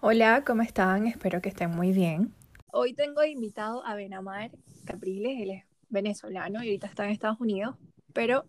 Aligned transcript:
Hola, 0.00 0.44
¿cómo 0.44 0.62
están? 0.62 1.06
Espero 1.06 1.40
que 1.40 1.48
estén 1.48 1.70
muy 1.70 1.90
bien. 1.90 2.34
Hoy 2.70 2.92
tengo 2.92 3.24
invitado 3.24 3.84
a 3.84 3.94
Benamar 3.94 4.50
Capriles, 4.84 5.40
él 5.40 5.50
es 5.50 5.64
venezolano 5.88 6.62
y 6.62 6.66
ahorita 6.66 6.86
está 6.86 7.06
en 7.06 7.12
Estados 7.12 7.40
Unidos, 7.40 7.76
pero 8.12 8.44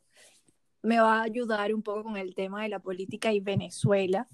me 0.81 0.99
va 0.99 1.19
a 1.19 1.23
ayudar 1.23 1.73
un 1.73 1.83
poco 1.83 2.03
con 2.03 2.17
el 2.17 2.35
tema 2.35 2.63
de 2.63 2.69
la 2.69 2.79
política 2.79 3.31
y 3.31 3.39
Venezuela, 3.39 4.27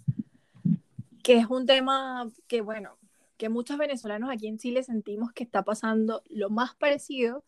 que 1.24 1.38
es 1.38 1.46
un 1.46 1.68
tema 1.68 2.28
que, 2.48 2.62
bueno, 2.62 2.98
que 3.38 3.50
muchos 3.50 3.78
venezolanos 3.78 4.32
aquí 4.32 4.48
en 4.48 4.58
Chile 4.58 4.84
sentimos 4.84 5.32
que 5.34 5.44
está 5.44 5.64
pasando 5.64 6.24
lo 6.30 6.50
más 6.50 6.76
parecido, 6.76 7.44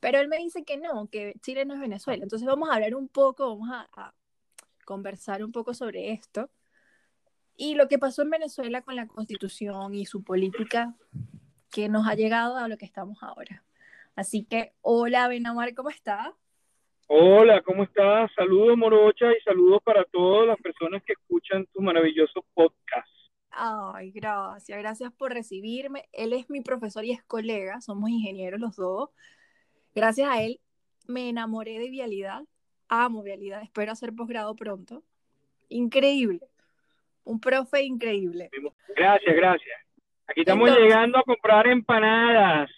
pero 0.00 0.18
él 0.20 0.28
me 0.28 0.38
dice 0.38 0.64
que 0.64 0.78
no, 0.78 1.08
que 1.08 1.34
Chile 1.42 1.66
no 1.66 1.74
es 1.74 1.80
Venezuela. 1.80 2.22
Entonces 2.22 2.48
vamos 2.48 2.70
a 2.70 2.74
hablar 2.74 2.94
un 2.94 3.08
poco, 3.08 3.46
vamos 3.56 3.68
a, 3.70 3.88
a 3.92 4.14
conversar 4.86 5.44
un 5.44 5.52
poco 5.52 5.74
sobre 5.74 6.12
esto 6.12 6.50
y 7.56 7.74
lo 7.74 7.88
que 7.88 7.98
pasó 7.98 8.22
en 8.22 8.30
Venezuela 8.30 8.82
con 8.82 8.96
la 8.96 9.06
constitución 9.06 9.94
y 9.94 10.04
su 10.06 10.22
política 10.22 10.94
que 11.70 11.88
nos 11.88 12.06
ha 12.06 12.14
llegado 12.14 12.56
a 12.56 12.68
lo 12.68 12.76
que 12.76 12.84
estamos 12.84 13.22
ahora. 13.22 13.64
Así 14.14 14.44
que, 14.44 14.72
hola 14.82 15.28
Benamar, 15.28 15.74
¿cómo 15.74 15.90
estás? 15.90 16.28
Hola, 17.08 17.62
¿cómo 17.62 17.84
estás? 17.84 18.30
Saludos 18.34 18.76
Morocha 18.76 19.26
y 19.32 19.40
saludos 19.42 19.80
para 19.82 20.04
todas 20.04 20.46
las 20.48 20.60
personas 20.60 21.02
que 21.04 21.12
escuchan 21.12 21.66
tu 21.72 21.80
maravilloso 21.80 22.44
podcast. 22.52 23.08
Ay, 23.50 24.10
gracias, 24.10 24.78
gracias 24.78 25.12
por 25.12 25.32
recibirme. 25.32 26.08
Él 26.12 26.32
es 26.34 26.50
mi 26.50 26.60
profesor 26.60 27.04
y 27.04 27.12
es 27.12 27.22
colega, 27.24 27.80
somos 27.80 28.10
ingenieros 28.10 28.60
los 28.60 28.76
dos. 28.76 29.10
Gracias 29.94 30.28
a 30.28 30.42
él 30.42 30.60
me 31.06 31.28
enamoré 31.28 31.78
de 31.78 31.88
Vialidad, 31.88 32.42
amo 32.88 33.22
Vialidad, 33.22 33.62
espero 33.62 33.92
hacer 33.92 34.12
posgrado 34.12 34.54
pronto. 34.56 35.04
Increíble 35.68 36.40
un 37.26 37.40
profe 37.40 37.82
increíble. 37.82 38.50
Gracias, 38.96 39.36
gracias. 39.36 39.80
Aquí 40.28 40.40
estamos 40.40 40.70
llegando 40.70 41.18
a 41.18 41.22
comprar 41.22 41.66
empanadas. 41.66 42.70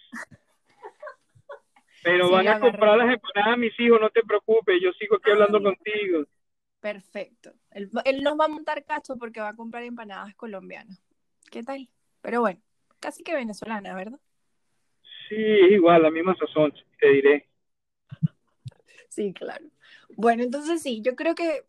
Pero 2.03 2.31
van 2.31 2.47
a 2.47 2.59
comprar 2.59 2.97
las 2.97 3.13
empanadas 3.13 3.57
mis 3.57 3.79
hijos, 3.79 3.99
no 4.01 4.09
te 4.09 4.21
preocupes, 4.23 4.81
yo 4.81 4.91
sigo 4.93 5.17
aquí 5.17 5.31
hablando 5.31 5.61
contigo. 5.61 6.25
Perfecto. 6.79 7.53
Él, 7.71 7.89
nos 8.23 8.39
va 8.39 8.45
a 8.45 8.49
montar 8.49 8.83
cacho 8.85 9.17
porque 9.17 9.41
va 9.41 9.49
a 9.49 9.55
comprar 9.55 9.83
empanadas 9.83 10.33
colombianas. 10.35 10.99
¿Qué 11.51 11.61
tal? 11.61 11.87
Pero 12.21 12.41
bueno, 12.41 12.59
casi 12.99 13.23
que 13.23 13.35
venezolana, 13.35 13.93
¿verdad? 13.93 14.19
Sí, 15.27 15.35
igual, 15.35 16.03
la 16.03 16.11
misma 16.11 16.35
sazón, 16.37 16.73
te 16.99 17.09
diré. 17.09 17.49
Sí, 19.09 19.33
claro. 19.33 19.65
Bueno, 20.15 20.43
entonces 20.43 20.81
sí, 20.81 21.01
yo 21.01 21.15
creo 21.15 21.35
que 21.35 21.65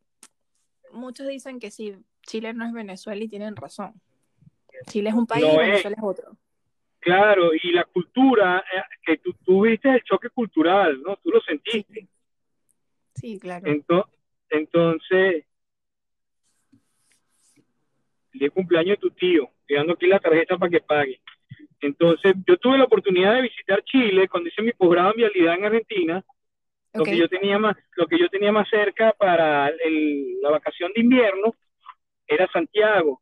muchos 0.93 1.27
dicen 1.27 1.59
que 1.59 1.71
sí, 1.71 1.97
Chile 2.31 2.55
no 2.55 2.65
es 2.65 2.73
Venezuela 2.73 3.25
y 3.25 3.29
tienen 3.29 3.57
razón. 3.57 3.93
Chile 4.87 5.09
es 5.11 5.17
un 5.17 5.27
país 5.27 5.45
y 5.53 5.57
Venezuela 5.57 5.97
es. 5.99 6.03
otro. 6.03 6.37
Claro, 7.01 7.51
y 7.53 7.73
la 7.73 7.83
cultura, 7.85 8.63
eh, 8.73 8.83
que 9.05 9.17
tú, 9.19 9.33
tuviste 9.45 9.89
el 9.89 10.03
choque 10.05 10.31
cultural, 10.31 11.03
¿no? 11.03 11.17
Tú 11.17 11.31
lo 11.31 11.41
sentiste. 11.41 12.07
Sí, 13.17 13.41
claro. 13.41 13.67
Entonces, 13.67 14.15
entonces 14.49 15.45
el 18.33 18.53
cumpleaños 18.53 18.97
de 18.97 19.09
tu 19.09 19.11
tío, 19.11 19.51
dando 19.69 19.95
aquí 19.95 20.07
la 20.07 20.21
tarjeta 20.21 20.57
para 20.57 20.71
que 20.71 20.81
pague. 20.81 21.21
Entonces, 21.81 22.35
yo 22.47 22.57
tuve 22.59 22.79
la 22.79 22.85
oportunidad 22.85 23.35
de 23.35 23.43
visitar 23.43 23.83
Chile 23.83 24.29
cuando 24.29 24.49
hice 24.49 24.63
mi 24.63 24.73
posgrado 24.73 25.11
en 25.11 25.17
vialidad 25.17 25.55
en 25.57 25.65
Argentina. 25.65 26.25
Lo 26.95 27.05
que 27.05 27.17
yo 27.17 27.29
tenía 27.29 27.59
más, 27.59 27.77
lo 27.97 28.07
que 28.07 28.19
yo 28.19 28.29
tenía 28.29 28.53
más 28.53 28.69
cerca 28.69 29.13
para 29.19 29.69
la 29.71 30.51
vacación 30.51 30.93
de 30.95 31.01
invierno 31.01 31.57
era 32.31 32.49
Santiago. 32.53 33.21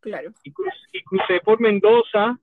Claro. 0.00 0.32
Y, 0.42 0.52
crucé 0.52 1.40
por 1.44 1.60
Mendoza 1.60 2.38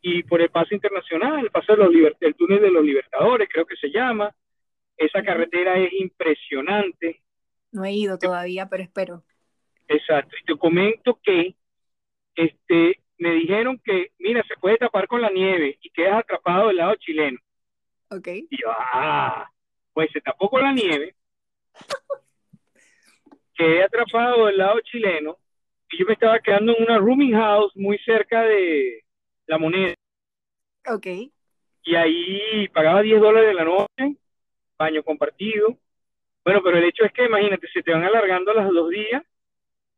y 0.00 0.22
por 0.22 0.40
el 0.40 0.48
paso 0.50 0.74
internacional, 0.74 1.40
el 1.40 1.50
paso 1.50 1.76
de 1.76 1.84
los 1.84 2.12
el 2.20 2.34
túnel 2.34 2.62
de 2.62 2.70
los 2.70 2.84
Libertadores, 2.84 3.48
creo 3.52 3.66
que 3.66 3.76
se 3.76 3.90
llama. 3.90 4.34
Esa 4.96 5.22
carretera 5.22 5.78
es 5.78 5.92
impresionante. 5.92 7.22
No 7.70 7.84
he 7.84 7.92
ido 7.92 8.18
todavía, 8.18 8.68
pero 8.68 8.82
espero. 8.82 9.22
Exacto. 9.86 10.34
Y 10.40 10.44
te 10.44 10.58
comento 10.58 11.20
que 11.22 11.54
este, 12.34 13.00
me 13.18 13.32
dijeron 13.32 13.80
que, 13.84 14.12
mira, 14.18 14.42
se 14.48 14.56
puede 14.56 14.78
tapar 14.78 15.06
con 15.06 15.20
la 15.20 15.30
nieve 15.30 15.78
y 15.82 15.90
quedas 15.90 16.20
atrapado 16.20 16.68
del 16.68 16.78
lado 16.78 16.94
chileno. 16.96 17.38
Ok. 18.10 18.28
Y 18.28 18.62
yo, 18.62 18.68
ah, 18.70 19.50
pues 19.92 20.10
se 20.12 20.20
tapó 20.20 20.48
con 20.48 20.62
la 20.62 20.72
nieve 20.72 21.14
quedé 23.58 23.82
atrapado 23.82 24.46
del 24.46 24.56
lado 24.56 24.78
chileno 24.80 25.36
y 25.90 25.98
yo 25.98 26.06
me 26.06 26.12
estaba 26.12 26.38
quedando 26.38 26.76
en 26.76 26.84
una 26.84 26.98
rooming 26.98 27.32
house 27.32 27.72
muy 27.74 27.98
cerca 27.98 28.42
de 28.42 29.04
la 29.46 29.58
moneda. 29.58 29.94
Ok. 30.86 31.06
Y 31.82 31.94
ahí 31.94 32.68
pagaba 32.68 33.02
10 33.02 33.20
dólares 33.20 33.48
de 33.48 33.54
la 33.54 33.64
noche, 33.64 34.16
baño 34.78 35.02
compartido. 35.02 35.76
Bueno, 36.44 36.62
pero 36.62 36.78
el 36.78 36.84
hecho 36.84 37.04
es 37.04 37.12
que, 37.12 37.24
imagínate, 37.24 37.66
se 37.72 37.82
te 37.82 37.92
van 37.92 38.04
alargando 38.04 38.52
las 38.54 38.68
dos 38.70 38.90
días. 38.90 39.22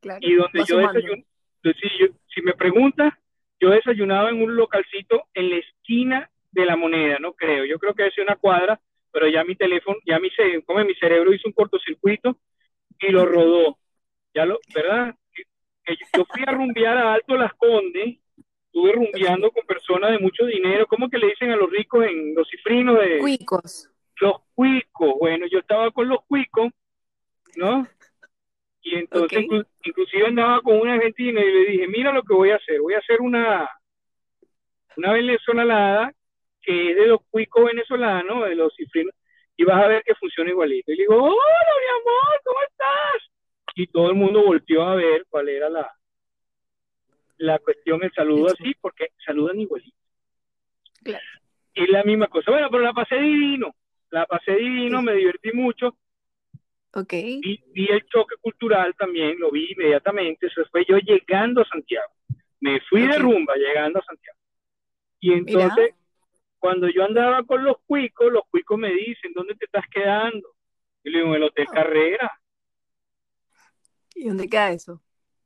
Claro, 0.01 0.21
y 0.23 0.35
donde 0.35 0.65
yo 0.67 0.79
desayuno, 0.79 1.23
si, 1.63 1.89
si 2.35 2.43
me 2.43 2.55
preguntas, 2.55 3.13
yo 3.61 3.71
desayunaba 3.71 4.31
en 4.31 4.43
un 4.43 4.57
localcito 4.57 5.25
en 5.35 5.51
la 5.51 5.57
esquina 5.57 6.31
de 6.51 6.65
la 6.65 6.77
moneda, 6.77 7.19
no 7.21 7.35
creo. 7.35 7.67
Yo 7.67 7.79
creo 7.79 7.95
que 7.95 8.07
es 8.07 8.17
una 8.19 8.37
cuadra, 8.37 8.81
pero 9.13 9.29
ya 9.29 9.45
mi 9.45 9.57
teléfono, 9.57 9.99
ya 10.07 10.19
mi, 10.19 10.31
como 10.65 10.83
mi 10.85 10.95
cerebro 10.95 11.35
hizo 11.35 11.47
un 11.47 11.53
cortocircuito 11.53 12.37
y 13.01 13.11
lo 13.11 13.25
rodó. 13.27 13.79
Ya 14.35 14.45
lo, 14.47 14.59
¿verdad? 14.75 15.15
yo 16.17 16.25
fui 16.25 16.43
a 16.47 16.53
rumbear 16.53 16.97
a 16.97 17.15
Alto 17.15 17.37
Las 17.37 17.53
Condes, 17.55 18.19
estuve 18.67 18.93
rumbeando 18.93 19.51
con 19.51 19.67
personas 19.67 20.13
de 20.13 20.19
mucho 20.19 20.47
dinero, 20.47 20.87
¿cómo 20.87 21.09
que 21.09 21.19
le 21.19 21.29
dicen 21.29 21.51
a 21.51 21.57
los 21.57 21.71
ricos 21.71 22.07
en 22.07 22.35
los 22.35 22.49
cifrinos 22.49 22.99
de... 23.01 23.19
Cuicos. 23.19 23.91
Los 24.21 24.37
cuicos, 24.55 25.15
bueno, 25.19 25.47
yo 25.51 25.59
estaba 25.59 25.91
con 25.91 26.09
los 26.09 26.23
cuicos, 26.27 26.71
¿no? 27.57 27.87
Y 28.83 28.95
entonces 28.97 29.45
inclusive 29.85 30.27
andaba 30.27 30.61
con 30.63 30.79
una 30.79 30.95
argentina 30.95 31.41
y 31.41 31.53
le 31.53 31.71
dije, 31.71 31.89
mira 31.89 32.13
lo 32.13 32.23
que 32.23 32.35
voy 32.35 32.51
a 32.51 32.57
hacer, 32.57 32.81
voy 32.81 32.95
a 32.95 32.99
hacer 32.99 33.21
una, 33.21 33.69
una 34.97 35.13
venezolana 35.13 36.13
que 36.63 36.91
es 36.91 36.97
de 36.97 37.07
los 37.07 37.21
cuicos 37.31 37.65
venezolanos, 37.65 38.49
de 38.49 38.55
los 38.55 38.75
cifrinos, 38.77 39.15
y 39.61 39.65
vas 39.65 39.85
a 39.85 39.89
ver 39.89 40.03
que 40.03 40.15
funciona 40.15 40.49
igualito. 40.49 40.91
Y 40.91 40.97
le 40.97 41.03
digo, 41.03 41.17
hola, 41.17 41.35
mi 41.35 42.01
amor, 42.01 42.41
¿cómo 42.43 42.59
estás? 42.67 43.31
Y 43.75 43.87
todo 43.89 44.09
el 44.09 44.15
mundo 44.15 44.43
volteó 44.43 44.85
a 44.85 44.95
ver 44.95 45.27
cuál 45.29 45.51
era 45.51 45.69
la, 45.69 45.95
la 47.37 47.59
cuestión, 47.59 48.03
el 48.03 48.11
saludo 48.15 48.47
así, 48.47 48.75
porque 48.81 49.09
saludan 49.23 49.61
igualito. 49.61 49.99
Claro. 51.05 51.25
Y 51.75 51.87
la 51.89 52.03
misma 52.05 52.29
cosa. 52.29 52.51
Bueno, 52.51 52.69
pero 52.71 52.83
la 52.83 52.95
pasé 52.95 53.17
divino, 53.17 53.75
la 54.09 54.25
pasé 54.25 54.53
divino, 54.53 55.03
me 55.03 55.13
divertí 55.13 55.53
mucho. 55.53 55.95
Ok. 56.95 57.13
Y 57.13 57.63
vi 57.75 57.87
el 57.91 58.07
choque 58.07 58.37
cultural 58.41 58.95
también, 58.99 59.39
lo 59.39 59.51
vi 59.51 59.71
inmediatamente. 59.73 60.47
Eso 60.47 60.63
fue 60.71 60.87
yo 60.89 60.97
llegando 60.97 61.61
a 61.61 61.69
Santiago. 61.69 62.11
Me 62.61 62.81
fui 62.89 63.07
de 63.07 63.19
rumba 63.19 63.55
llegando 63.57 63.99
a 63.99 64.05
Santiago. 64.05 64.39
Y 65.21 65.35
entonces, 65.35 65.95
cuando 66.61 66.89
yo 66.89 67.05
andaba 67.05 67.43
con 67.43 67.65
los 67.65 67.79
cuicos, 67.87 68.31
los 68.31 68.43
cuicos 68.51 68.79
me 68.79 68.93
dicen, 68.93 69.33
¿dónde 69.35 69.55
te 69.57 69.65
estás 69.65 69.85
quedando? 69.91 70.55
Y 71.03 71.11
le 71.11 71.19
digo, 71.19 71.31
en 71.31 71.37
el 71.37 71.43
Hotel 71.45 71.67
ah. 71.71 71.73
Carrera. 71.75 72.41
¿Y 74.15 74.29
dónde 74.29 74.49
queda 74.49 74.71
eso? 74.71 75.03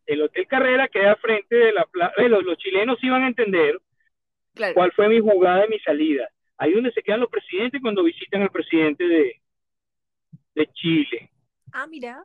El 0.06 0.22
Hotel 0.22 0.46
Carrera 0.48 0.88
queda 0.88 1.14
frente 1.16 1.54
de 1.54 1.72
la 1.72 1.86
plaza. 1.86 2.14
Eh, 2.18 2.28
los, 2.28 2.58
chilenos 2.58 2.98
iban 3.02 3.22
a 3.22 3.28
entender 3.28 3.80
cuál 4.74 4.92
fue 4.92 5.08
mi 5.08 5.20
jugada 5.20 5.64
y 5.64 5.70
mi 5.70 5.78
salida. 5.78 6.28
Ahí 6.58 6.72
donde 6.72 6.92
se 6.92 7.02
quedan 7.02 7.20
los 7.20 7.30
presidentes 7.30 7.80
cuando 7.80 8.02
visitan 8.02 8.42
al 8.42 8.50
presidente 8.50 9.06
de, 9.06 9.40
de 10.54 10.66
Chile. 10.72 11.30
Ah, 11.72 11.86
mira. 11.86 12.24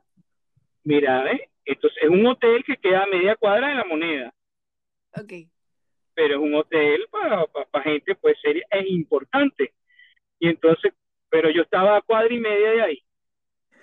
Mira, 0.84 1.32
¿eh? 1.32 1.50
Entonces 1.64 2.02
es 2.02 2.10
un 2.10 2.26
hotel 2.26 2.64
que 2.64 2.78
queda 2.78 3.04
a 3.04 3.08
media 3.08 3.36
cuadra 3.36 3.70
de 3.70 3.76
la 3.76 3.86
moneda. 3.86 4.34
Ok 5.16 5.34
pero 6.20 6.36
es 6.36 6.42
un 6.42 6.54
hotel 6.54 7.08
para, 7.10 7.46
para, 7.46 7.82
gente 7.82 8.14
pues 8.16 8.38
seria 8.42 8.66
es 8.72 8.86
importante. 8.90 9.74
Y 10.38 10.50
entonces, 10.50 10.92
pero 11.30 11.50
yo 11.50 11.62
estaba 11.62 11.96
a 11.96 12.02
cuadra 12.02 12.34
y 12.34 12.42
media 12.42 12.72
de 12.72 12.82
ahí, 12.82 13.04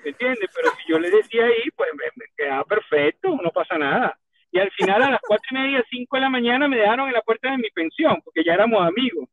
¿me 0.05 0.11
entiendes? 0.11 0.51
Pero 0.55 0.71
si 0.73 0.93
yo 0.93 0.99
le 0.99 1.11
decía 1.11 1.47
ahí, 1.47 1.71
pues 1.75 1.89
me, 1.95 2.27
quedaba 2.37 2.63
perfecto, 2.65 3.39
no 3.43 3.51
pasa 3.53 3.79
nada. 3.79 4.19
Y 4.51 4.59
al 4.59 4.71
final 4.73 5.03
a 5.05 5.11
las 5.13 5.21
cuatro 5.27 5.47
y 5.53 5.55
media, 5.55 5.83
cinco 5.89 6.19
de 6.19 6.21
la 6.21 6.29
mañana 6.29 6.69
me 6.69 6.77
dejaron 6.77 7.09
en 7.09 7.15
la 7.15 7.23
puerta 7.23 7.51
de 7.51 7.57
mi 7.57 7.71
pensión, 7.71 8.21
porque 8.23 8.45
ya 8.45 8.53
éramos 8.53 8.87
amigos. 8.87 9.27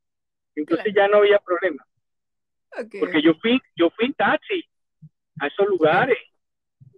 Entonces 0.55 0.93
ya 0.95 1.09
no 1.09 1.17
había 1.17 1.39
problema. 1.39 1.85
Porque 3.01 3.21
yo 3.21 3.33
fui, 3.33 3.61
yo 3.75 3.89
fui 3.89 4.05
en 4.05 4.13
taxi 4.13 4.63
a 5.41 5.47
esos 5.47 5.67
lugares. 5.67 6.19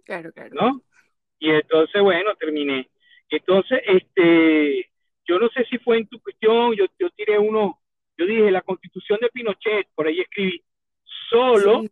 Claro, 0.04 0.30
claro. 0.30 0.54
¿No? 0.54 0.82
Y 1.40 1.50
entonces, 1.50 2.00
bueno, 2.00 2.36
terminé. 2.36 2.88
Entonces, 3.28 3.80
este, 3.86 4.88
yo 5.26 5.38
no 5.38 5.48
sé 5.50 5.64
si 5.64 5.78
fue 5.78 5.98
en 5.98 6.06
tu 6.06 6.20
cuestión, 6.20 6.74
yo, 6.74 6.86
yo 6.98 7.10
tiré 7.10 7.38
uno, 7.38 7.78
yo 8.16 8.26
dije 8.26 8.50
la 8.50 8.62
constitución 8.62 9.18
de 9.20 9.28
Pinochet, 9.28 9.88
por 9.94 10.06
ahí 10.06 10.20
escribí, 10.20 10.62
solo 11.30 11.84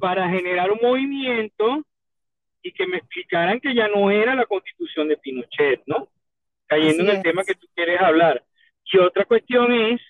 para 0.00 0.28
generar 0.28 0.70
un 0.70 0.78
movimiento 0.82 1.82
y 2.62 2.72
que 2.72 2.86
me 2.86 2.98
explicaran 2.98 3.60
que 3.60 3.74
ya 3.74 3.88
no 3.88 4.10
era 4.10 4.34
la 4.34 4.46
constitución 4.46 5.08
de 5.08 5.16
Pinochet, 5.16 5.82
¿no? 5.86 6.08
cayendo 6.68 7.02
en 7.02 7.16
el 7.16 7.22
tema 7.22 7.42
que 7.44 7.54
tú 7.54 7.66
quieres 7.74 8.00
hablar. 8.00 8.44
Y 8.84 8.98
otra 8.98 9.24
cuestión 9.24 9.72
es 9.72 10.00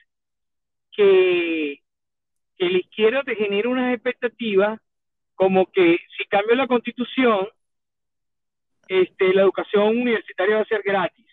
que, 0.92 1.80
que 2.56 2.68
la 2.68 2.78
izquierda 2.78 3.22
te 3.22 3.36
genera 3.36 3.68
unas 3.68 3.94
expectativas 3.94 4.80
como 5.34 5.70
que 5.70 5.98
si 6.16 6.24
cambio 6.24 6.56
la 6.56 6.66
constitución, 6.66 7.48
este, 8.88 9.32
la 9.32 9.42
educación 9.42 9.98
universitaria 9.98 10.56
va 10.56 10.62
a 10.62 10.66
ser 10.66 10.82
gratis. 10.82 11.26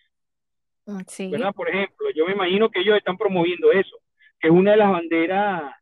Mm, 0.85 1.01
sí. 1.07 1.29
¿verdad? 1.29 1.53
Por 1.53 1.69
ejemplo, 1.69 2.09
yo 2.15 2.25
me 2.25 2.33
imagino 2.33 2.69
que 2.69 2.81
ellos 2.81 2.97
están 2.97 3.17
promoviendo 3.17 3.71
eso, 3.71 3.97
que 4.39 4.47
es 4.47 4.53
una 4.53 4.71
de 4.71 4.77
las 4.77 4.91
banderas, 4.91 5.73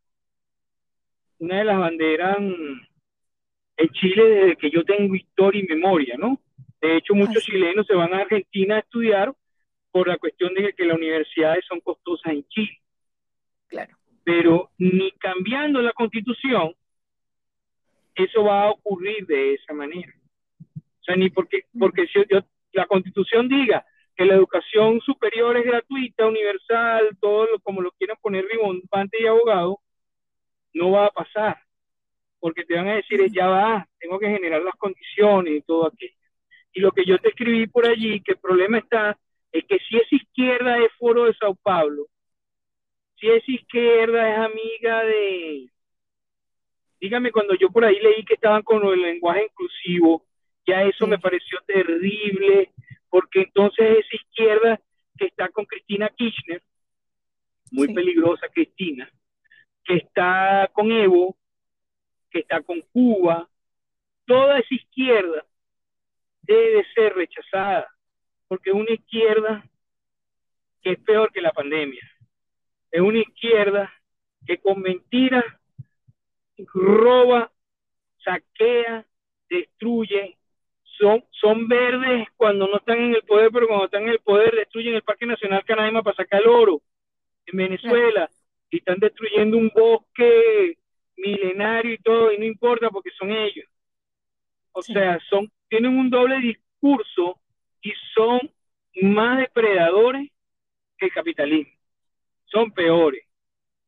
una 1.40 1.58
de 1.58 1.64
las 1.64 1.80
banderas 1.80 2.38
en 2.38 3.90
Chile 3.90 4.24
desde 4.24 4.56
que 4.56 4.70
yo 4.70 4.84
tengo 4.84 5.16
historia 5.16 5.62
y 5.62 5.68
memoria, 5.68 6.16
¿no? 6.18 6.40
De 6.82 6.98
hecho, 6.98 7.16
muchos 7.16 7.44
chilenos 7.44 7.86
se 7.88 7.96
van 7.96 8.14
a 8.14 8.20
Argentina 8.20 8.76
a 8.76 8.80
estudiar 8.80 9.34
por 9.92 10.08
la 10.08 10.18
cuestión 10.18 10.54
de 10.54 10.74
que 10.74 10.86
las 10.86 10.98
universidades 10.98 11.64
son 11.66 11.80
costosas 11.80 12.34
en 12.34 12.48
Chile. 12.48 12.80
Claro. 13.68 13.96
Pero 14.24 14.72
ni 14.78 15.12
cambiando 15.12 15.82
la 15.82 15.94
constitución, 15.94 16.74
eso 18.16 18.44
va 18.44 18.64
a 18.64 18.72
ocurrir 18.72 19.26
de 19.26 19.56
esa 19.56 19.74
manera. 19.74 20.14
O 20.76 21.04
sea, 21.04 21.16
ni 21.16 21.30
porque, 21.30 21.66
porque 21.78 22.08
si 22.08 22.20
la 22.72 22.86
constitución 22.86 23.50
diga 23.50 23.86
que 24.16 24.26
la 24.26 24.36
educación 24.36 25.02
superior 25.02 25.58
es 25.58 25.66
gratuita, 25.66 26.28
universal, 26.28 27.18
todo 27.20 27.46
lo, 27.46 27.60
como 27.60 27.82
lo 27.82 27.92
quieran 27.92 28.18
poner 28.22 28.46
ribombante 28.46 29.22
y 29.22 29.28
abogado, 29.28 29.80
no 30.74 30.92
va 30.92 31.08
a 31.08 31.12
pasar. 31.12 31.58
Porque 32.40 32.66
te 32.66 32.76
van 32.76 32.90
a 32.90 32.96
decir, 32.96 33.22
ya 33.32 33.48
va, 33.48 33.88
tengo 34.00 34.20
que 34.20 34.30
generar 34.30 34.62
las 34.62 34.76
condiciones 34.76 35.56
y 35.56 35.62
todo 35.62 35.88
aquello. 35.88 36.14
Y 36.74 36.80
lo 36.80 36.92
que 36.92 37.06
yo 37.06 37.18
te 37.20 37.30
escribí 37.30 37.68
por 37.68 37.88
allí, 37.88 38.22
que 38.22 38.34
el 38.34 38.40
problema 38.40 38.80
está, 38.80 39.18
es 39.52 39.66
que 39.66 39.78
si 39.80 39.98
es 39.98 40.12
izquierda 40.12 40.78
es 40.80 40.92
foro 40.98 41.26
de 41.26 41.34
Sao 41.36 41.56
Paulo, 41.56 42.08
si 43.20 43.30
es 43.30 43.48
izquierda 43.48 44.32
es 44.32 44.38
amiga 44.40 45.04
de, 45.04 45.70
dígame, 47.04 47.32
cuando 47.32 47.54
yo 47.56 47.70
por 47.70 47.84
ahí 47.84 48.00
leí 48.00 48.24
que 48.24 48.36
estaban 48.36 48.64
con 48.64 48.86
el 48.88 49.02
lenguaje 49.02 49.44
inclusivo, 49.44 50.26
ya 50.66 50.84
eso 50.84 51.06
me 51.06 51.20
pareció 51.20 51.60
terrible, 51.68 52.72
porque 53.14 53.42
entonces 53.42 54.00
es 54.00 54.22
izquierda 54.22 54.82
que 55.16 55.26
está 55.26 55.48
con 55.50 55.66
Cristina 55.66 56.10
Kirchner, 56.10 56.64
muy 57.70 57.94
peligrosa 57.94 58.48
Cristina, 58.52 59.08
que 59.84 59.98
está 59.98 60.68
con 60.74 60.92
Evo, 60.92 61.38
que 62.32 62.40
está 62.40 62.64
con 62.64 62.82
Cuba, 62.92 63.48
toda 64.26 64.58
esa 64.58 64.74
izquierda 64.74 65.46
debe 66.42 66.84
ser 66.96 67.14
rechazada, 67.14 67.88
porque 68.48 68.72
es 68.72 68.76
una 68.76 68.94
izquierda 68.94 69.64
que 70.82 70.94
es 70.94 71.00
peor 71.02 71.32
que 71.32 71.42
la 71.42 71.52
pandemia. 71.52 72.02
Es 72.90 73.02
una 73.02 73.20
izquierda 73.20 73.94
que 74.44 74.58
con 74.58 74.82
mentiras 74.82 75.46
roba, 76.74 77.52
saquea, 78.24 79.06
destruye, 79.52 80.36
son, 80.98 81.24
son 81.32 81.68
verdes 81.68 82.28
cuando 82.38 82.68
no 82.68 82.78
están 82.78 83.00
en 83.00 83.16
el 83.16 83.24
poder, 83.24 83.50
pero 83.52 83.68
cuando 83.68 83.86
están 83.86 84.04
en 84.04 84.10
el 84.10 84.20
poder 84.20 84.56
destruyen 84.56 84.96
el 84.96 85.02
Parque 85.02 85.26
Nacional 85.26 85.64
Canaima 85.66 86.04
para 86.04 86.16
sacar 86.16 86.42
el 86.42 86.48
oro 86.48 86.82
en 87.46 87.58
Venezuela 87.58 88.30
y 88.70 88.78
están 88.78 89.00
destruyendo 89.00 89.58
un 89.58 89.72
bosque 89.74 90.78
milenario 91.18 91.94
y 91.94 91.98
todo, 92.00 92.32
y 92.32 92.38
no 92.38 92.46
importa 92.46 92.90
porque 92.90 93.12
son 93.12 93.32
ellos. 93.32 93.66
O 94.72 94.82
sea, 94.82 95.20
son, 95.30 95.52
tienen 95.70 95.98
un 95.98 96.10
doble 96.10 96.40
discurso 96.40 97.40
y 97.82 97.94
son 98.14 98.40
más 99.02 99.38
depredadores 99.40 100.32
que 100.98 101.06
el 101.06 101.14
capitalismo. 101.14 101.74
Son 102.46 102.72
peores. 102.72 103.24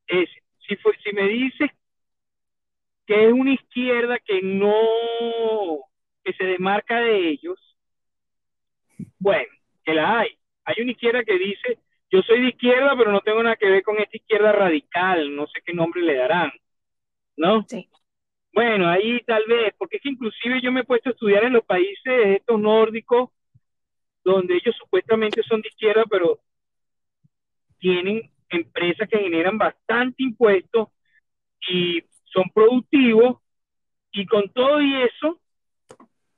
Es, 0.07 0.29
si, 0.67 0.75
fue, 0.77 0.93
si 1.03 1.13
me 1.13 1.27
dices 1.27 1.71
que 3.05 3.27
es 3.27 3.33
una 3.33 3.53
izquierda 3.53 4.19
que 4.19 4.41
no 4.41 4.73
que 6.25 6.33
se 6.33 6.43
demarca 6.43 6.99
de 6.99 7.29
ellos, 7.29 7.59
bueno, 9.19 9.47
que 9.83 9.93
la 9.93 10.19
hay. 10.19 10.37
Hay 10.65 10.81
una 10.81 10.91
izquierda 10.91 11.23
que 11.23 11.37
dice, 11.37 11.77
yo 12.09 12.21
soy 12.23 12.41
de 12.41 12.49
izquierda, 12.49 12.95
pero 12.97 13.11
no 13.11 13.21
tengo 13.21 13.43
nada 13.43 13.55
que 13.55 13.69
ver 13.69 13.83
con 13.83 13.97
esta 13.99 14.17
izquierda 14.17 14.51
radical, 14.51 15.35
no 15.35 15.45
sé 15.47 15.61
qué 15.63 15.73
nombre 15.73 16.01
le 16.01 16.15
darán, 16.15 16.51
¿no? 17.37 17.63
Sí. 17.69 17.87
Bueno, 18.51 18.89
ahí 18.89 19.21
tal 19.21 19.43
vez, 19.47 19.73
porque 19.77 19.97
es 19.97 20.03
que 20.03 20.09
inclusive 20.09 20.61
yo 20.61 20.71
me 20.71 20.81
he 20.81 20.85
puesto 20.85 21.09
a 21.09 21.11
estudiar 21.13 21.43
en 21.43 21.53
los 21.53 21.63
países 21.63 22.27
estos 22.37 22.59
nórdicos, 22.59 23.29
donde 24.23 24.55
ellos 24.55 24.75
supuestamente 24.77 25.43
son 25.43 25.61
de 25.61 25.67
izquierda, 25.67 26.05
pero 26.09 26.39
tienen 27.77 28.31
empresas 28.49 29.07
que 29.07 29.19
generan 29.19 29.57
bastante 29.57 30.23
impuestos 30.23 30.87
y 31.69 32.01
son 32.25 32.49
productivos, 32.53 33.37
y 34.11 34.25
con 34.25 34.49
todo 34.49 34.81
y 34.81 35.03
eso, 35.03 35.39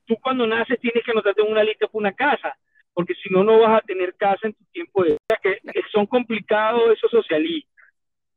tú 0.07 0.17
cuando 0.21 0.47
naces 0.47 0.79
tienes 0.79 1.03
que 1.03 1.11
anotarte 1.11 1.41
en 1.41 1.51
una 1.51 1.63
lista 1.63 1.87
por 1.87 2.01
una 2.01 2.13
casa, 2.13 2.57
porque 2.93 3.13
si 3.15 3.29
no, 3.29 3.43
no 3.43 3.59
vas 3.59 3.77
a 3.77 3.85
tener 3.85 4.15
casa 4.15 4.47
en 4.47 4.53
tu 4.53 4.63
tiempo 4.71 5.03
de 5.03 5.09
vida, 5.09 5.39
que, 5.41 5.81
son 5.91 6.07
complicados 6.07 6.91
esos 6.93 7.11
socialistas. 7.11 7.71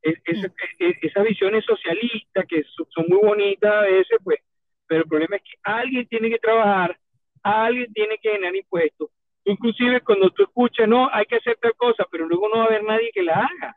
esas 0.03 1.25
visiones 1.25 1.65
socialistas 1.65 2.45
que 2.47 2.65
son, 2.95 3.07
muy 3.09 3.19
bonitas 3.19 3.73
a 3.73 3.83
veces, 3.83 4.19
pues, 4.23 4.41
pero 4.87 5.03
el 5.03 5.09
problema 5.09 5.37
es 5.37 5.43
que 5.43 5.57
alguien 5.63 6.07
tiene 6.09 6.29
que 6.29 6.39
trabajar, 6.39 6.99
alguien 7.43 7.93
tiene 7.93 8.19
que 8.19 8.33
ganar 8.33 8.55
impuestos. 8.55 9.09
Inclusive 9.45 10.03
cuando 10.03 10.31
tú 10.31 10.43
escuchas, 10.43 10.87
no, 10.87 11.09
hay 11.13 11.25
que 11.25 11.37
hacer 11.37 11.57
tal 11.61 11.75
cosa, 11.77 12.07
pero 12.11 12.27
luego 12.27 12.49
no 12.49 12.59
va 12.59 12.65
a 12.65 12.67
haber 12.67 12.85
nadie 12.85 13.11
que 13.15 13.23
la 13.23 13.35
haga. 13.35 13.77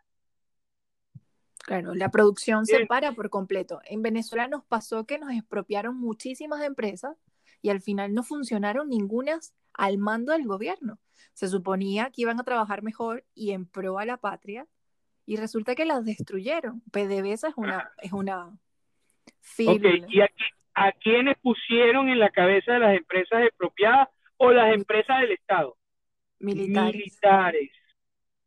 Claro, 1.59 1.95
la 1.95 2.09
producción 2.09 2.65
se 2.65 2.85
para 2.87 3.13
por 3.13 3.29
completo. 3.29 3.79
En 3.85 4.01
Venezuela 4.01 4.49
nos 4.49 4.65
pasó 4.65 5.05
que 5.05 5.17
nos 5.17 5.31
expropiaron 5.31 5.97
muchísimas 5.97 6.61
empresas 6.61 7.15
y 7.63 7.69
al 7.69 7.81
final 7.81 8.13
no 8.13 8.21
funcionaron 8.21 8.89
ningunas 8.89 9.55
al 9.73 9.97
mando 9.97 10.33
del 10.33 10.45
gobierno. 10.45 10.99
Se 11.33 11.47
suponía 11.47 12.11
que 12.11 12.21
iban 12.21 12.39
a 12.39 12.43
trabajar 12.43 12.83
mejor 12.83 13.25
y 13.33 13.51
en 13.51 13.65
pro 13.65 13.97
a 13.97 14.05
la 14.05 14.17
patria 14.17 14.67
y 15.25 15.37
resulta 15.37 15.73
que 15.73 15.85
las 15.85 16.05
destruyeron. 16.05 16.81
PDVSA 16.91 17.47
es 17.47 17.53
una 17.57 17.89
es 18.01 18.11
una 18.11 18.47
okay. 19.65 20.05
¿y 20.09 20.19
a, 20.19 20.91
quiénes 21.01 21.37
pusieron 21.41 22.09
en 22.09 22.19
la 22.19 22.29
cabeza 22.29 22.73
de 22.73 22.79
las 22.79 22.97
empresas 22.97 23.43
expropiadas 23.43 24.09
o 24.37 24.51
las 24.51 24.73
empresas 24.75 25.21
del 25.21 25.31
Estado? 25.31 25.77
Militares. 26.39 26.95
Militares. 26.95 27.71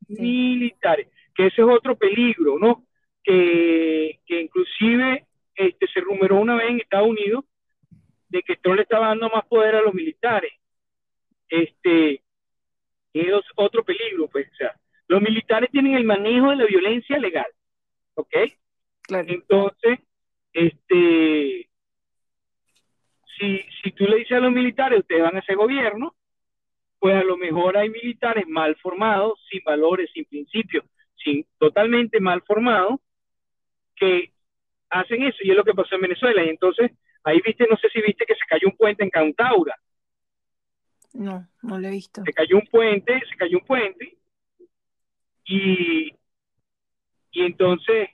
Militares. 0.09 1.09
Que 1.35 1.47
ese 1.47 1.63
es 1.63 1.69
otro 1.69 1.97
peligro, 1.97 2.59
¿no? 2.59 2.85
Que, 3.23 4.21
que 4.27 4.43
inclusive 4.43 5.27
este, 5.55 5.87
se 5.89 6.01
rumoró 6.01 6.37
una 6.37 6.57
vez 6.57 6.69
en 6.69 6.81
Estados 6.81 7.09
Unidos 7.09 7.45
de 8.29 8.43
que 8.43 8.57
Trump 8.57 8.77
le 8.77 8.83
estaba 8.83 9.09
dando 9.09 9.29
más 9.31 9.45
poder 9.47 9.77
a 9.77 9.83
los 9.83 9.95
militares. 9.95 10.53
Este, 11.49 12.23
es 13.13 13.33
otro 13.55 13.85
peligro, 13.85 14.29
pues, 14.29 14.49
o 14.53 14.57
sea, 14.57 14.75
los 15.09 15.23
militares 15.23 15.71
tienen 15.71 15.95
el 15.95 16.05
manejo 16.05 16.51
de 16.51 16.57
la 16.57 16.67
violencia 16.67 17.19
legal, 17.19 17.47
¿ok? 18.15 18.35
Claro. 19.03 19.29
Entonces, 19.29 20.01
este, 20.53 21.69
si, 23.39 23.65
si 23.83 23.93
tú 23.93 24.05
le 24.05 24.17
dices 24.17 24.37
a 24.37 24.41
los 24.41 24.53
militares, 24.53 25.01
ustedes 25.01 25.23
van 25.23 25.37
a 25.37 25.43
ser 25.43 25.57
gobierno, 25.57 26.15
pues 26.99 27.15
a 27.15 27.25
lo 27.25 27.37
mejor 27.37 27.77
hay 27.77 27.89
militares 27.89 28.47
mal 28.49 28.75
formados, 28.77 29.39
sin 29.51 29.63
valores, 29.65 30.11
sin 30.13 30.25
principios, 30.25 30.85
sin 31.23 31.47
totalmente 31.59 32.21
mal 32.21 32.43
formados, 32.43 33.01
que 33.95 34.33
hacen 34.91 35.23
eso, 35.23 35.39
y 35.43 35.51
es 35.51 35.57
lo 35.57 35.65
que 35.65 35.75
pasó 35.75 35.95
en 35.95 36.03
Venezuela, 36.03 36.45
y 36.45 36.49
entonces 36.49 36.93
Ahí 37.27 37.41
viste, 37.45 37.67
no 37.69 37.77
sé 37.77 37.89
si 37.89 38.01
viste 38.01 38.25
que 38.25 38.37
se 38.37 38.47
cayó 38.49 38.69
un 38.69 38.77
puente 38.77 39.03
en 39.03 39.11
Cantaura. 39.11 39.75
No, 41.13 41.45
no 41.61 41.81
lo 41.81 41.89
he 41.89 41.91
visto. 41.91 42.23
Se 42.25 42.33
cayó 42.33 42.57
un 42.57 42.67
puente, 42.69 43.21
se 43.29 43.37
cayó 43.37 43.59
un 43.59 43.65
puente. 43.65 44.17
Y, 45.45 46.15
y 47.33 47.43
entonces, 47.43 48.11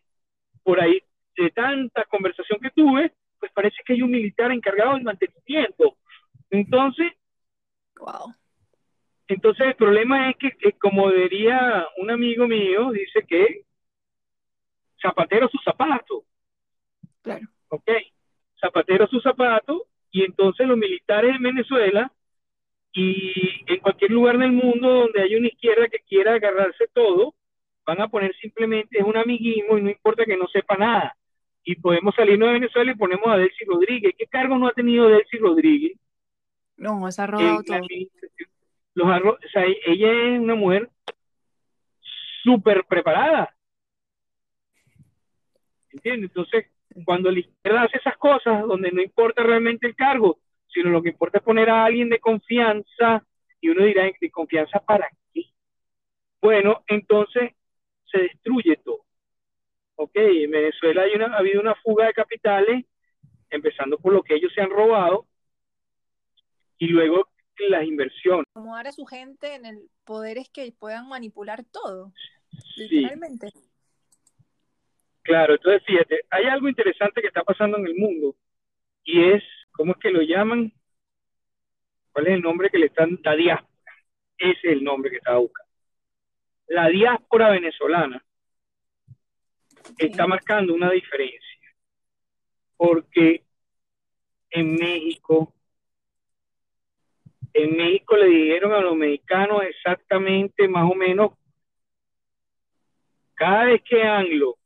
por 0.63 0.81
ahí, 0.81 1.03
de 1.37 1.51
tanta 1.51 2.05
conversación 2.05 2.59
que 2.59 2.71
tuve, 2.71 3.13
pues 3.39 3.53
parece 3.53 3.77
que 3.85 3.93
hay 3.93 4.01
un 4.01 4.11
militar 4.11 4.51
encargado 4.51 4.95
del 4.95 5.03
mantenimiento. 5.03 5.99
Entonces, 6.49 7.13
wow. 7.97 8.35
Entonces 9.29 9.67
el 9.67 9.77
problema 9.77 10.31
es 10.31 10.37
que, 10.39 10.73
como 10.79 11.11
diría 11.11 11.87
un 11.99 12.11
amigo 12.11 12.49
mío, 12.49 12.91
dice 12.93 13.27
que 13.29 13.67
zapatero 15.03 15.49
su 15.49 15.59
zapato. 15.59 16.25
Claro. 17.21 17.47
Ok 17.69 17.91
zapatero 18.63 19.05
a 19.05 19.09
su 19.09 19.21
zapato, 19.21 19.87
y 20.11 20.23
entonces 20.25 20.67
los 20.67 20.79
militares 20.79 21.35
en 21.37 21.43
Venezuela 21.43 22.13
y 22.93 23.65
en 23.67 23.81
cualquier 23.81 24.11
lugar 24.11 24.39
del 24.39 24.53
mundo 24.53 24.89
donde 24.89 25.23
haya 25.23 25.39
una 25.39 25.49
izquierda 25.49 25.89
que 25.89 26.01
quiera 26.07 26.35
agarrarse 26.35 26.87
todo, 26.93 27.35
van 27.87 28.01
a 28.01 28.09
poner 28.09 28.35
simplemente 28.37 28.99
es 28.99 29.05
un 29.05 29.17
amiguismo 29.17 29.79
y 29.79 29.83
no 29.83 29.91
importa 29.91 30.25
que 30.25 30.37
no 30.37 30.47
sepa 30.49 30.77
nada. 30.77 31.17
Y 31.65 31.77
podemos 31.77 32.15
salirnos 32.15 32.49
de 32.49 32.55
Venezuela 32.55 32.93
y 32.93 32.97
ponemos 32.97 33.27
a 33.27 33.37
Delcy 33.37 33.65
Rodríguez. 33.65 34.15
¿Qué 34.17 34.27
cargo 34.27 34.59
no 34.59 34.69
ha 34.69 34.73
tenido 34.73 35.09
Delcy 35.09 35.39
Rodríguez? 35.39 35.99
No, 36.77 37.11
se 37.11 37.23
ha 37.23 37.27
robado 37.27 37.63
todo. 37.63 37.79
los 38.95 39.09
o 39.09 39.39
sea, 39.53 39.65
ella 39.87 40.13
es 40.13 40.41
una 40.41 40.55
mujer 40.55 40.91
súper 42.43 42.85
preparada. 42.85 43.55
¿Entiendes? 45.91 46.31
Entonces, 46.31 46.67
cuando 47.05 47.31
la 47.31 47.41
izquierda 47.41 47.83
hace 47.83 47.99
esas 47.99 48.17
cosas, 48.17 48.63
donde 48.63 48.91
no 48.91 49.03
importa 49.03 49.43
realmente 49.43 49.87
el 49.87 49.97
cargo, 49.97 50.39
sino 50.69 50.91
lo 50.91 51.03
que 51.03 51.11
importa 51.11 51.39
es 51.39 51.45
poner 51.45 51.69
a 51.71 51.85
alguien 51.85 52.09
de 52.09 52.19
confianza, 52.19 53.25
y 53.61 53.69
uno 53.69 53.85
dirá, 53.85 54.11
¿de 54.21 54.31
confianza 54.31 54.81
para 54.81 55.09
qué? 55.33 55.43
Bueno, 56.41 56.83
entonces 56.87 57.53
se 58.11 58.19
destruye 58.19 58.77
todo. 58.85 59.05
Ok, 59.97 60.13
en 60.15 60.51
Venezuela 60.51 61.03
hay 61.03 61.15
una, 61.15 61.27
ha 61.27 61.39
habido 61.39 61.61
una 61.61 61.75
fuga 61.77 62.07
de 62.07 62.15
capitales, 62.15 62.85
empezando 63.51 63.99
por 63.99 64.13
lo 64.13 64.23
que 64.23 64.35
ellos 64.35 64.53
se 64.55 64.61
han 64.61 64.71
robado, 64.71 65.27
y 66.79 66.89
luego 66.89 67.29
las 67.69 67.85
inversiones. 67.85 68.47
Acomodar 68.55 68.89
a 68.89 68.93
su 68.93 69.05
gente 69.05 69.55
en 69.55 69.67
el 69.67 69.89
poder 70.05 70.39
es 70.39 70.49
que 70.49 70.73
puedan 70.73 71.09
manipular 71.09 71.65
todo, 71.65 72.13
literalmente. 72.77 73.53
Claro, 75.23 75.55
entonces 75.55 75.83
fíjate, 75.85 76.21
hay 76.31 76.45
algo 76.45 76.69
interesante 76.69 77.21
que 77.21 77.29
está 77.29 77.43
pasando 77.45 77.79
en 77.79 77.87
el 77.87 77.95
mundo 77.95 78.35
y 79.05 79.23
es, 79.31 79.43
¿cómo 79.73 79.93
es 79.93 79.99
que 79.99 80.11
lo 80.11 80.21
llaman? 80.23 80.73
¿Cuál 82.13 82.27
es 82.27 82.35
el 82.35 82.43
nombre 82.43 82.71
que 82.71 82.79
le 82.79 82.87
están? 82.87 83.19
La 83.23 83.37
diáspora. 83.37 83.73
Ese 84.39 84.59
es 84.59 84.73
el 84.73 84.85
nombre 84.85 85.11
que 85.11 85.19
estaba 85.19 85.39
buscando. 85.39 85.71
La 86.67 86.89
diáspora 86.89 87.51
venezolana 87.51 88.25
está 89.99 90.27
marcando 90.27 90.75
una 90.75 90.91
diferencia 90.91 91.49
porque 92.77 93.45
en 94.51 94.75
México, 94.75 95.55
en 97.53 97.77
México 97.77 98.17
le 98.17 98.27
dijeron 98.27 98.73
a 98.73 98.81
los 98.81 98.97
mexicanos 98.97 99.63
exactamente 99.63 100.67
más 100.67 100.91
o 100.91 100.95
menos 100.95 101.33
cada 103.35 103.65
vez 103.67 103.83
que 103.83 104.03
Anglo 104.03 104.57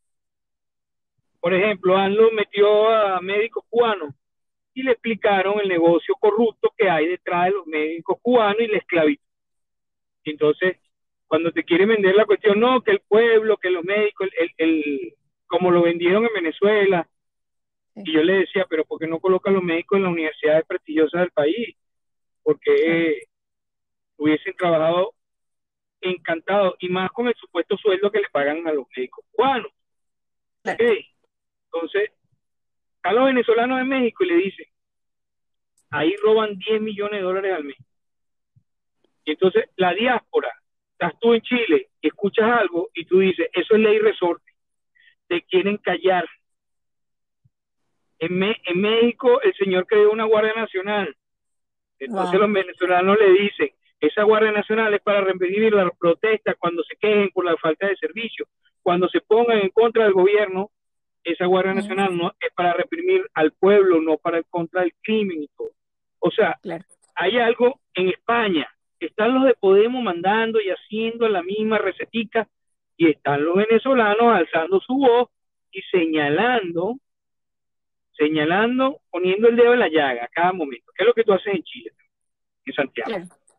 por 1.46 1.54
ejemplo, 1.54 1.96
ANLO 1.96 2.32
metió 2.32 2.88
a 2.88 3.20
médicos 3.20 3.62
cubanos 3.70 4.12
y 4.74 4.82
le 4.82 4.90
explicaron 4.90 5.60
el 5.60 5.68
negocio 5.68 6.16
corrupto 6.18 6.74
que 6.76 6.90
hay 6.90 7.06
detrás 7.06 7.44
de 7.44 7.50
los 7.52 7.68
médicos 7.68 8.18
cubanos 8.20 8.62
y 8.62 8.66
la 8.66 8.78
esclavitud. 8.78 9.22
Entonces, 10.24 10.76
cuando 11.28 11.52
te 11.52 11.62
quieren 11.62 11.90
vender 11.90 12.16
la 12.16 12.24
cuestión, 12.24 12.58
no, 12.58 12.80
que 12.80 12.90
el 12.90 12.98
pueblo, 12.98 13.58
que 13.58 13.70
los 13.70 13.84
médicos, 13.84 14.28
el, 14.36 14.50
el, 14.56 15.14
como 15.46 15.70
lo 15.70 15.82
vendieron 15.82 16.24
en 16.24 16.34
Venezuela, 16.34 17.08
y 17.94 18.12
yo 18.12 18.24
le 18.24 18.38
decía, 18.38 18.66
pero 18.68 18.84
¿por 18.84 18.98
qué 18.98 19.06
no 19.06 19.20
colocan 19.20 19.54
los 19.54 19.62
médicos 19.62 19.98
en 19.98 20.02
las 20.02 20.12
universidades 20.14 20.66
prestigiosas 20.66 21.20
del 21.20 21.30
país? 21.30 21.76
Porque 22.42 23.22
hubiesen 24.16 24.56
trabajado 24.56 25.14
encantados, 26.00 26.74
y 26.80 26.88
más 26.88 27.12
con 27.12 27.28
el 27.28 27.36
supuesto 27.36 27.76
sueldo 27.76 28.10
que 28.10 28.18
le 28.18 28.30
pagan 28.32 28.66
a 28.66 28.72
los 28.72 28.86
médicos 28.96 29.24
cubanos. 29.30 29.70
Entonces, 31.76 32.10
a 33.02 33.12
los 33.12 33.26
venezolanos 33.26 33.78
de 33.78 33.84
México 33.84 34.24
y 34.24 34.28
le 34.28 34.36
dicen, 34.36 34.66
ahí 35.90 36.14
roban 36.22 36.56
10 36.56 36.80
millones 36.80 37.20
de 37.20 37.24
dólares 37.24 37.52
al 37.54 37.64
mes. 37.64 37.76
Y 39.24 39.32
entonces 39.32 39.68
la 39.76 39.92
diáspora, 39.92 40.50
estás 40.92 41.12
tú 41.20 41.34
en 41.34 41.42
Chile, 41.42 41.90
escuchas 42.00 42.50
algo 42.50 42.88
y 42.94 43.04
tú 43.04 43.18
dices, 43.18 43.48
eso 43.52 43.74
es 43.74 43.80
ley 43.80 43.98
resorte, 43.98 44.50
te 45.28 45.42
quieren 45.42 45.76
callar. 45.76 46.24
En, 48.18 48.42
en 48.42 48.80
México 48.80 49.42
el 49.42 49.54
señor 49.54 49.86
creó 49.86 50.12
una 50.12 50.24
Guardia 50.24 50.54
Nacional. 50.54 51.14
Entonces 51.98 52.40
los 52.40 52.52
venezolanos 52.52 53.18
le 53.18 53.30
dicen, 53.32 53.70
esa 54.00 54.22
Guardia 54.22 54.52
Nacional 54.52 54.94
es 54.94 55.02
para 55.02 55.20
reprimir 55.20 55.74
las 55.74 55.90
protestas 55.98 56.56
cuando 56.58 56.82
se 56.84 56.96
quejen 56.96 57.30
por 57.30 57.44
la 57.44 57.56
falta 57.56 57.86
de 57.86 57.96
servicio, 57.96 58.46
cuando 58.82 59.08
se 59.08 59.20
pongan 59.20 59.58
en 59.58 59.70
contra 59.70 60.04
del 60.04 60.12
gobierno 60.12 60.70
esa 61.26 61.46
Guardia 61.46 61.74
Nacional 61.74 62.16
no 62.16 62.32
es 62.40 62.52
para 62.54 62.72
reprimir 62.72 63.28
al 63.34 63.50
pueblo, 63.50 64.00
no 64.00 64.16
para 64.16 64.42
contra 64.44 64.84
el 64.84 64.94
crimen 65.02 65.42
y 65.42 65.48
todo. 65.48 65.72
O 66.20 66.30
sea, 66.30 66.58
hay 67.16 67.38
algo 67.38 67.80
en 67.94 68.10
España, 68.10 68.68
están 69.00 69.34
los 69.34 69.44
de 69.44 69.54
Podemos 69.54 70.02
mandando 70.02 70.60
y 70.60 70.68
haciendo 70.68 71.28
la 71.28 71.42
misma 71.42 71.78
recetica 71.78 72.48
y 72.96 73.10
están 73.10 73.44
los 73.44 73.56
venezolanos 73.56 74.32
alzando 74.32 74.80
su 74.80 74.94
voz 74.94 75.28
y 75.72 75.82
señalando, 75.90 76.96
señalando, 78.16 79.00
poniendo 79.10 79.48
el 79.48 79.56
dedo 79.56 79.72
en 79.74 79.80
la 79.80 79.88
llaga 79.88 80.24
a 80.24 80.28
cada 80.28 80.52
momento. 80.52 80.92
¿Qué 80.94 81.02
es 81.02 81.08
lo 81.08 81.14
que 81.14 81.24
tú 81.24 81.32
haces 81.32 81.54
en 81.54 81.62
Chile, 81.64 81.90
en 82.66 82.72
Santiago? 82.72 83.10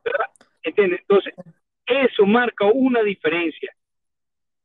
¿verdad? 0.05 0.25
¿Entiendes? 0.63 1.01
Entonces, 1.01 1.33
eso 1.85 2.25
marca 2.25 2.65
una 2.65 3.03
diferencia. 3.03 3.75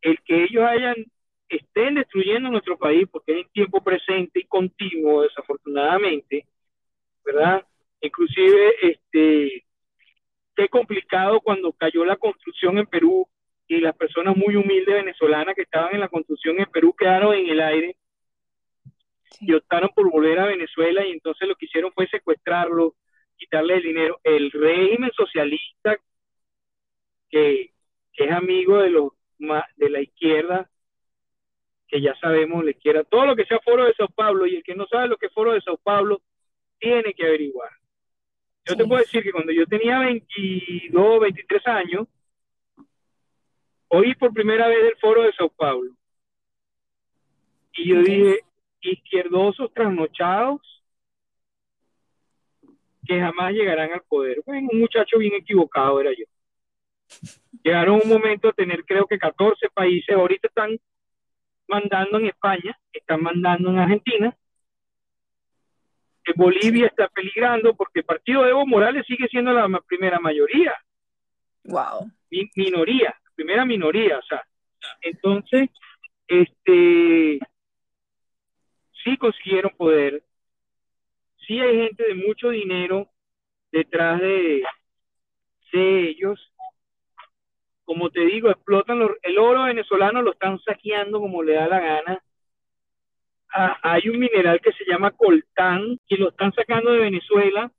El 0.01 0.21
que 0.23 0.45
ellos 0.45 0.65
hayan 0.65 0.95
estén 1.57 1.95
destruyendo 1.95 2.51
nuestro 2.51 2.79
país, 2.79 3.09
porque 3.11 3.33
es 3.33 3.39
en 3.47 3.53
tiempo 3.53 3.83
presente 3.83 4.41
y 4.41 4.47
continuo, 4.47 5.23
desafortunadamente, 5.23 6.47
¿verdad? 7.25 7.67
Inclusive, 8.01 8.75
este, 8.83 9.65
qué 10.55 10.69
complicado 10.69 11.41
cuando 11.41 11.73
cayó 11.73 12.05
la 12.05 12.17
construcción 12.17 12.79
en 12.79 12.87
Perú 12.87 13.27
y 13.69 13.81
las 13.81 13.97
personas 13.97 14.37
muy 14.37 14.57
humildes 14.57 14.95
venezolanas 14.95 15.55
que 15.55 15.63
estaban 15.63 15.95
en 15.95 16.01
la 16.01 16.09
construcción 16.09 16.59
en 16.59 16.67
Perú 16.67 16.95
quedaron 16.97 17.35
en 17.35 17.49
el 17.49 17.61
aire 17.61 17.97
y 19.41 19.55
optaron 19.55 19.91
por 19.95 20.11
volver 20.11 20.39
a 20.39 20.47
Venezuela 20.47 21.07
y 21.07 21.13
entonces 21.13 21.49
lo 21.49 21.55
que 21.55 21.67
hicieron 21.67 21.93
fue 21.93 22.07
secuestrarlo, 22.09 22.95
quitarle 23.37 23.77
el 23.77 23.83
dinero. 23.83 24.21
El 24.25 24.51
régimen 24.51 25.11
socialista, 25.17 25.97
que, 27.31 27.73
que 28.13 28.25
es 28.25 28.33
amigo 28.33 28.79
de 28.79 28.91
los 28.91 29.13
de 29.77 29.91
la 29.91 30.01
izquierda, 30.01 30.71
que 31.93 32.01
ya 32.01 32.15
sabemos 32.23 32.65
le 32.65 32.73
quiera 32.73 33.05
todo 33.05 33.27
lo 33.27 33.37
que 33.37 33.45
sea 33.45 33.61
foro 33.61 33.85
de 33.85 33.93
Sao 33.93 34.09
Paulo 34.09 34.47
y 34.47 34.57
el 34.57 34.63
que 34.63 34.75
no 34.75 34.87
sabe 34.87 35.09
lo 35.09 35.19
que 35.19 35.27
es 35.27 35.33
foro 35.35 35.53
de 35.53 35.61
Sao 35.61 35.77
Paulo 35.77 36.23
tiene 36.79 37.13
que 37.13 37.27
averiguar. 37.27 37.69
Yo 38.65 38.75
te 38.77 38.87
puedo 38.87 39.03
decir 39.03 39.23
que 39.23 39.31
cuando 39.31 39.53
yo 39.53 39.67
tenía 39.67 39.99
22, 39.99 41.21
23 41.21 41.67
años, 41.67 42.09
oí 43.89 44.15
por 44.15 44.33
primera 44.33 44.69
vez 44.69 44.79
el 44.85 44.97
foro 44.97 45.25
de 45.25 45.35
Sao 45.35 45.51
Paulo. 45.51 45.93
Y 47.75 47.91
yo 47.91 48.01
dije, 48.01 48.39
izquierdosos 48.81 49.71
trasnochados 49.75 50.63
que 53.05 53.21
jamás 53.21 53.53
llegarán 53.53 53.93
al 53.93 54.03
poder. 54.09 54.41
Bueno, 54.47 54.69
un 54.73 54.81
muchacho 54.81 55.19
bien 55.19 55.35
equivocado 55.35 56.01
era 56.01 56.13
yo. 56.13 56.25
Llegaron 57.63 58.01
un 58.03 58.09
momento 58.09 58.49
a 58.49 58.53
tener 58.53 58.83
creo 58.87 59.07
que 59.07 59.19
14 59.19 59.69
países, 59.75 60.17
ahorita 60.17 60.49
están 60.49 60.79
mandando 61.73 62.19
en 62.19 62.27
España, 62.27 62.79
están 62.93 63.23
mandando 63.23 63.71
en 63.71 63.79
Argentina. 63.79 64.37
Bolivia 66.37 66.87
está 66.87 67.09
peligrando 67.09 67.75
porque 67.75 68.01
el 68.01 68.05
partido 68.05 68.45
de 68.45 68.51
Evo 68.51 68.67
Morales 68.67 69.05
sigue 69.07 69.27
siendo 69.29 69.53
la 69.53 69.69
primera 69.81 70.21
mayoría. 70.21 70.73
Wow. 71.65 72.11
minoría, 72.55 73.15
primera 73.35 73.65
minoría, 73.65 74.19
o 74.19 74.23
sea. 74.23 74.45
Entonces, 75.01 75.71
este, 76.29 77.41
sí 79.03 79.17
consiguieron 79.17 79.73
poder. 79.77 80.23
Sí 81.47 81.59
hay 81.59 81.89
gente 81.89 82.05
de 82.05 82.15
mucho 82.15 82.51
dinero 82.51 83.09
detrás 83.73 84.21
de, 84.21 84.63
de 85.73 86.09
ellos 86.09 86.52
como 87.85 88.11
te 88.11 88.21
digo, 88.21 88.51
explotan 88.51 89.01
el 89.23 89.39
oro 89.39 89.65
venezolano, 89.65 90.23
lo 90.23 90.33
están 90.33 90.59
saqueando 90.61 91.21
como 91.21 91.43
le 91.43 91.55
da 91.55 91.69
la 91.69 91.81
gana. 91.81 92.23
Ah, 93.55 93.79
hay 93.83 94.09
un 94.09 94.19
mineral 94.19 94.61
que 94.61 94.73
se 94.73 94.85
llama 94.85 95.11
coltán 95.11 95.99
y 96.07 96.17
lo 96.17 96.31
están 96.31 96.53
sacando 96.53 96.93
de 96.93 97.01
Venezuela 97.01 97.71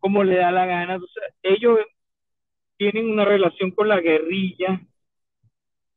como 0.00 0.24
le 0.24 0.36
da 0.36 0.50
la 0.50 0.66
gana. 0.66 0.98
ellos 1.44 1.78
tienen 2.76 3.08
una 3.08 3.24
relación 3.24 3.70
con 3.70 3.88
la 3.88 4.00
guerrilla. 4.00 4.80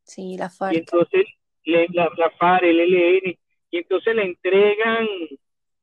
Sí, 0.04 0.38
la 0.38 0.52
FARC. 0.52 0.76
Y 0.76 0.78
entonces 0.78 1.26
la, 1.66 2.12
la 2.16 2.30
FARC, 2.38 2.66
el 2.66 2.80
ELN, 2.80 3.36
y 3.72 3.78
entonces 3.78 4.16
le 4.16 4.26
entregan 4.26 5.08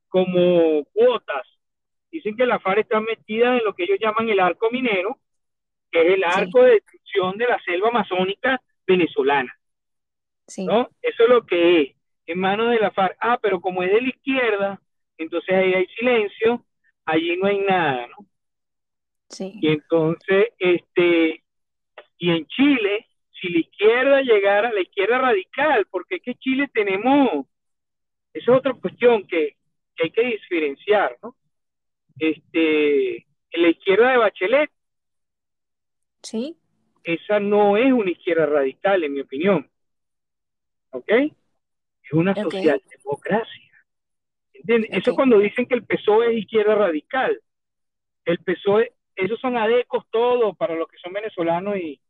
como 0.09 0.85
cuotas. 0.93 1.47
Dicen 2.13 2.37
que 2.37 2.47
la 2.47 2.61
FARC 2.61 2.83
está 2.83 3.01
metida 3.01 3.57
en 3.57 3.65
lo 3.65 3.75
que 3.75 3.85
ellos 3.85 3.99
llaman 4.01 4.29
el 4.29 4.39
arco 4.39 4.71
minero, 4.71 5.19
que 5.93 6.01
es 6.01 6.15
el 6.15 6.25
arco 6.25 6.63
de 6.65 6.73
destrucción 6.73 7.37
de 7.37 7.47
la 7.47 7.63
selva 7.63 7.89
amazónica 7.89 8.61
venezolana. 8.87 9.55
¿no? 10.59 10.91
Eso 11.01 11.23
es 11.23 11.29
lo 11.29 11.47
que 11.47 11.81
es, 11.81 11.97
en 12.27 12.39
manos 12.39 12.71
de 12.71 12.81
la 12.81 12.91
FARC. 12.91 13.17
Ah, 13.21 13.39
pero 13.41 13.61
como 13.61 13.83
es 13.83 13.93
de 13.93 14.01
la 14.01 14.09
izquierda, 14.09 14.81
entonces 15.19 15.55
ahí 15.55 15.75
hay 15.75 15.87
silencio, 15.87 16.65
allí 17.05 17.37
no 17.37 17.47
hay 17.47 17.59
nada, 17.61 18.07
¿no? 18.09 18.27
Sí. 19.29 19.53
Y 19.61 19.69
entonces, 19.69 20.49
este, 20.59 21.43
y 22.19 22.31
en 22.31 22.47
Chile, 22.47 23.07
si 23.41 23.49
la 23.49 23.59
izquierda 23.61 24.21
llegara, 24.23 24.73
la 24.73 24.81
izquierda 24.81 25.19
radical, 25.19 25.87
porque 25.91 26.17
es 26.17 26.23
que 26.23 26.35
Chile 26.35 26.69
tenemos, 26.73 27.47
esa 28.33 28.53
es 28.53 28.59
otra 28.59 28.75
cuestión 28.75 29.27
que, 29.27 29.57
que 29.97 30.05
hay 30.05 30.11
que 30.11 30.23
diferenciar, 30.23 31.17
¿no? 31.23 31.37
Este, 32.19 33.17
en 33.17 33.63
la 33.63 33.69
izquierda 33.69 34.11
de 34.11 34.19
Bachelet 34.19 34.71
Sí. 36.23 36.57
Esa 37.05 37.41
no 37.41 37.77
es 37.77 37.93
una 37.93 38.11
izquierda 38.11 38.47
radical, 38.47 39.05
en 39.05 39.13
mi 39.13 39.21
opinión. 39.21 39.69
¿Ok? 40.91 41.09
Es 41.09 42.13
una 42.13 42.35
socialdemocracia. 42.35 43.85
¿Entiendes? 44.53 44.91
Eso 44.93 45.15
cuando 45.15 45.39
dicen 45.39 45.67
que 45.67 45.75
el 45.75 45.85
PSOE 45.85 46.33
es 46.33 46.39
izquierda 46.41 46.75
radical. 46.75 47.41
El 48.25 48.39
PSOE, 48.39 48.93
esos 49.17 49.41
son 49.41 49.57
adecos 49.57 50.05
todos 50.11 50.57
para 50.57 50.75
los 50.75 50.87
que 50.89 50.99
son 50.99 51.13
venezolanos 51.13 51.77
y 51.77 52.01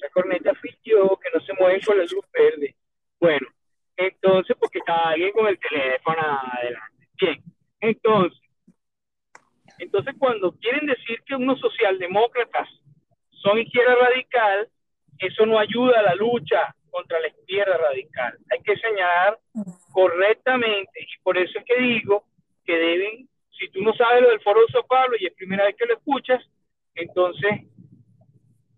esa 0.00 0.08
corneta 0.12 0.52
yo 0.84 1.18
que 1.22 1.28
no 1.34 1.44
se 1.44 1.52
mueve 1.58 1.80
con 1.84 1.98
la 1.98 2.04
luz 2.04 2.24
verde. 2.32 2.74
Bueno, 3.20 3.46
entonces, 3.96 4.56
porque 4.58 4.78
estaba 4.78 5.10
alguien 5.10 5.32
con 5.32 5.46
el 5.46 5.58
teléfono 5.58 6.18
adelante. 6.20 7.08
Bien, 7.20 7.42
entonces, 7.80 8.40
entonces 9.80 10.14
cuando 10.18 10.52
quieren 10.52 10.86
decir 10.86 11.22
que 11.26 11.34
unos 11.34 11.58
socialdemócratas 11.58 12.68
son 13.30 13.58
izquierda 13.58 13.94
radical, 13.94 14.68
eso 15.18 15.46
no 15.46 15.58
ayuda 15.58 16.00
a 16.00 16.02
la 16.02 16.14
lucha 16.14 16.74
contra 16.90 17.18
la 17.20 17.28
izquierda 17.28 17.78
radical. 17.78 18.36
Hay 18.50 18.62
que 18.62 18.76
señalar 18.76 19.38
correctamente 19.92 21.00
y 21.00 21.22
por 21.22 21.38
eso 21.38 21.58
es 21.58 21.64
que 21.64 21.80
digo 21.80 22.24
que 22.64 22.76
deben, 22.76 23.28
si 23.58 23.70
tú 23.70 23.82
no 23.82 23.94
sabes 23.94 24.22
lo 24.22 24.28
del 24.28 24.40
Foro 24.40 24.60
de 24.60 24.72
Sao 24.72 24.86
Paulo 24.86 25.16
y 25.18 25.26
es 25.26 25.34
primera 25.34 25.64
vez 25.64 25.76
que 25.76 25.86
lo 25.86 25.94
escuchas, 25.94 26.44
entonces 26.94 27.62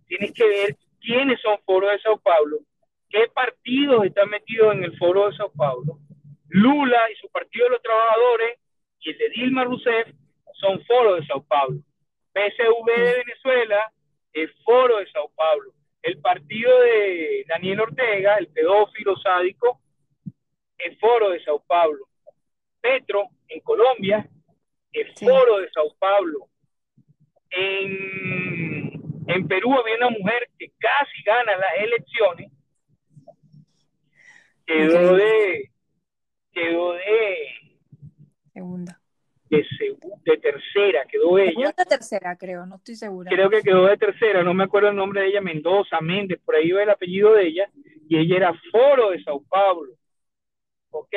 tienes 0.06 0.32
que 0.32 0.47
ver 0.47 0.76
quiénes 1.00 1.40
son 1.40 1.59
Foro 1.64 1.88
de 1.88 1.99
Sao 1.99 2.18
Paulo, 2.18 2.59
qué 3.11 3.26
partidos 3.35 4.04
están 4.04 4.30
metidos 4.30 4.75
en 4.75 4.85
el 4.85 4.97
Foro 4.99 5.28
de 5.28 5.37
Sao 5.37 5.50
Paulo. 5.52 5.99
Lula 6.49 7.11
y 7.11 7.16
su 7.16 7.28
Partido 7.30 7.64
de 7.64 7.71
los 7.71 7.82
Trabajadores 7.82 8.59
y 9.00 9.11
el 9.11 9.18
de 9.18 9.28
Dilma 9.30 9.64
Rousseff 9.64 10.06
son 10.62 10.83
Foro 10.85 11.16
de 11.16 11.26
Sao 11.26 11.42
Paulo. 11.42 11.81
PSV 12.33 12.87
de 12.87 13.25
Venezuela 13.25 13.92
es 14.33 14.50
Foro 14.64 14.99
de 14.99 15.11
Sao 15.11 15.31
Paulo. 15.35 15.73
El 16.00 16.19
partido 16.21 16.81
de 16.81 17.45
Daniel 17.49 17.81
Ortega, 17.81 18.37
el 18.37 18.49
pedófilo 18.49 19.16
sádico, 19.16 19.81
es 20.78 20.99
Foro 20.99 21.31
de 21.31 21.42
Sao 21.45 21.62
Paulo. 21.66 22.07
Petro, 22.81 23.28
en 23.49 23.61
Colombia, 23.61 24.28
es 24.92 25.12
Foro 25.19 25.59
de 25.59 25.71
Sao 25.71 25.95
Paulo. 25.99 26.49
En, 27.50 28.92
en 29.26 29.49
Perú 29.49 29.75
había 29.75 29.97
una 29.97 30.11
mujer 30.11 30.49
que 30.59 30.73
casi 30.78 31.23
gana 31.25 31.57
las 31.57 31.75
elecciones, 31.78 32.50
quedó 34.64 35.16
de, 35.16 35.71
quedó 36.52 36.92
de 36.95 37.49
segunda. 38.54 39.01
De, 39.52 39.66
de 40.25 40.38
tercera, 40.38 41.04
quedó 41.06 41.38
ella. 41.38 41.50
Segunda 41.50 41.85
tercera, 41.85 42.37
creo, 42.37 42.64
no 42.64 42.76
estoy 42.76 42.94
segura. 42.94 43.30
Creo 43.30 43.50
que 43.50 43.61
quedó 43.61 43.85
de 43.85 43.99
tercera, 43.99 44.42
no 44.42 44.54
me 44.54 44.64
acuerdo 44.64 44.88
el 44.88 44.97
nombre 44.97 45.21
de 45.21 45.26
ella, 45.28 45.42
Mendoza, 45.42 46.00
Méndez, 46.00 46.40
por 46.42 46.54
ahí 46.54 46.71
va 46.73 46.82
el 46.82 46.88
apellido 46.88 47.35
de 47.35 47.49
ella, 47.49 47.71
y 48.09 48.16
ella 48.16 48.37
era 48.37 48.61
Foro 48.71 49.11
de 49.11 49.23
Sao 49.23 49.44
Paulo. 49.44 49.92
¿Ok? 50.88 51.14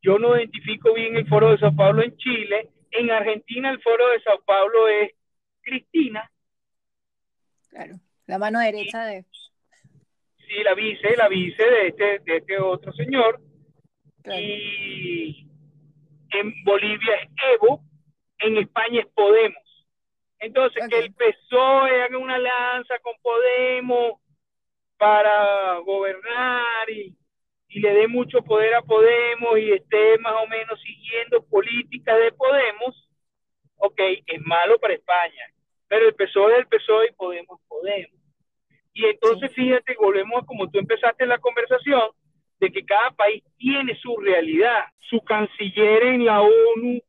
Yo 0.00 0.18
no 0.18 0.34
identifico 0.38 0.94
bien 0.94 1.16
el 1.16 1.28
Foro 1.28 1.50
de 1.50 1.58
Sao 1.58 1.76
Paulo 1.76 2.02
en 2.02 2.16
Chile. 2.16 2.70
En 2.92 3.10
Argentina 3.10 3.68
el 3.68 3.82
Foro 3.82 4.08
de 4.08 4.22
Sao 4.22 4.40
Paulo 4.46 4.88
es 4.88 5.12
Cristina. 5.60 6.30
Claro, 7.68 7.96
la 8.26 8.38
mano 8.38 8.58
derecha 8.58 9.04
de... 9.04 9.26
Sí, 10.38 10.62
la 10.64 10.72
vice, 10.72 11.14
la 11.14 11.28
vice 11.28 11.62
de 11.62 11.88
este, 11.88 12.20
de 12.20 12.36
este 12.38 12.58
otro 12.58 12.90
señor. 12.94 13.38
Y 14.24 15.45
en 16.30 16.52
Bolivia 16.64 17.14
es 17.16 17.30
Evo, 17.54 17.80
en 18.38 18.58
España 18.58 19.00
es 19.00 19.06
Podemos. 19.14 19.62
Entonces, 20.38 20.86
que 20.88 20.98
el 20.98 21.14
PSOE 21.14 22.02
haga 22.02 22.18
una 22.18 22.38
lanza 22.38 22.98
con 23.00 23.14
Podemos 23.22 24.20
para 24.98 25.78
gobernar 25.78 26.90
y, 26.90 27.16
y 27.68 27.80
le 27.80 27.94
dé 27.94 28.08
mucho 28.08 28.42
poder 28.42 28.74
a 28.74 28.82
Podemos 28.82 29.58
y 29.58 29.72
esté 29.72 30.18
más 30.18 30.34
o 30.42 30.46
menos 30.46 30.80
siguiendo 30.80 31.44
políticas 31.46 32.18
de 32.18 32.32
Podemos, 32.32 33.08
ok, 33.76 34.00
es 34.26 34.40
malo 34.42 34.78
para 34.78 34.94
España. 34.94 35.46
Pero 35.88 36.06
el 36.06 36.14
PSOE 36.14 36.52
es 36.52 36.58
el 36.58 36.66
PSOE 36.66 37.08
y 37.08 37.14
Podemos 37.14 37.60
Podemos. 37.68 38.20
Y 38.92 39.04
entonces, 39.04 39.52
fíjate, 39.54 39.94
volvemos 40.00 40.42
a 40.42 40.46
como 40.46 40.70
tú 40.70 40.78
empezaste 40.78 41.26
la 41.26 41.38
conversación, 41.38 42.10
de 42.58 42.72
que 42.72 42.84
cada 42.84 43.10
país 43.10 43.44
tiene 43.56 43.96
su 43.96 44.16
realidad. 44.16 44.84
Su 44.98 45.20
canciller 45.20 46.04
en 46.04 46.24
la 46.24 46.40
ONU 46.40 47.00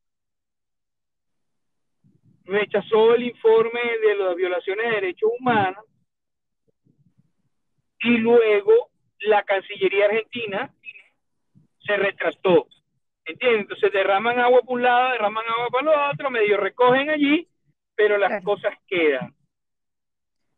rechazó 2.46 3.16
el 3.16 3.24
informe 3.24 3.80
de 4.06 4.16
las 4.16 4.36
violaciones 4.36 4.86
de 4.86 4.96
derechos 4.96 5.30
humanos 5.40 5.86
y 8.00 8.18
luego 8.18 8.90
la 9.20 9.44
Cancillería 9.44 10.06
Argentina 10.06 10.74
se 11.80 11.98
retractó. 11.98 12.68
¿Entiendes? 13.26 13.62
Entonces 13.62 13.92
derraman 13.92 14.40
agua 14.40 14.62
por 14.62 14.78
un 14.78 14.84
lado, 14.84 15.12
derraman 15.12 15.44
agua 15.46 15.68
para 15.70 15.92
el 15.92 16.14
otro, 16.14 16.30
medio 16.30 16.58
recogen 16.58 17.10
allí, 17.10 17.48
pero 17.96 18.18
las 18.18 18.42
cosas 18.44 18.74
quedan. 18.88 19.36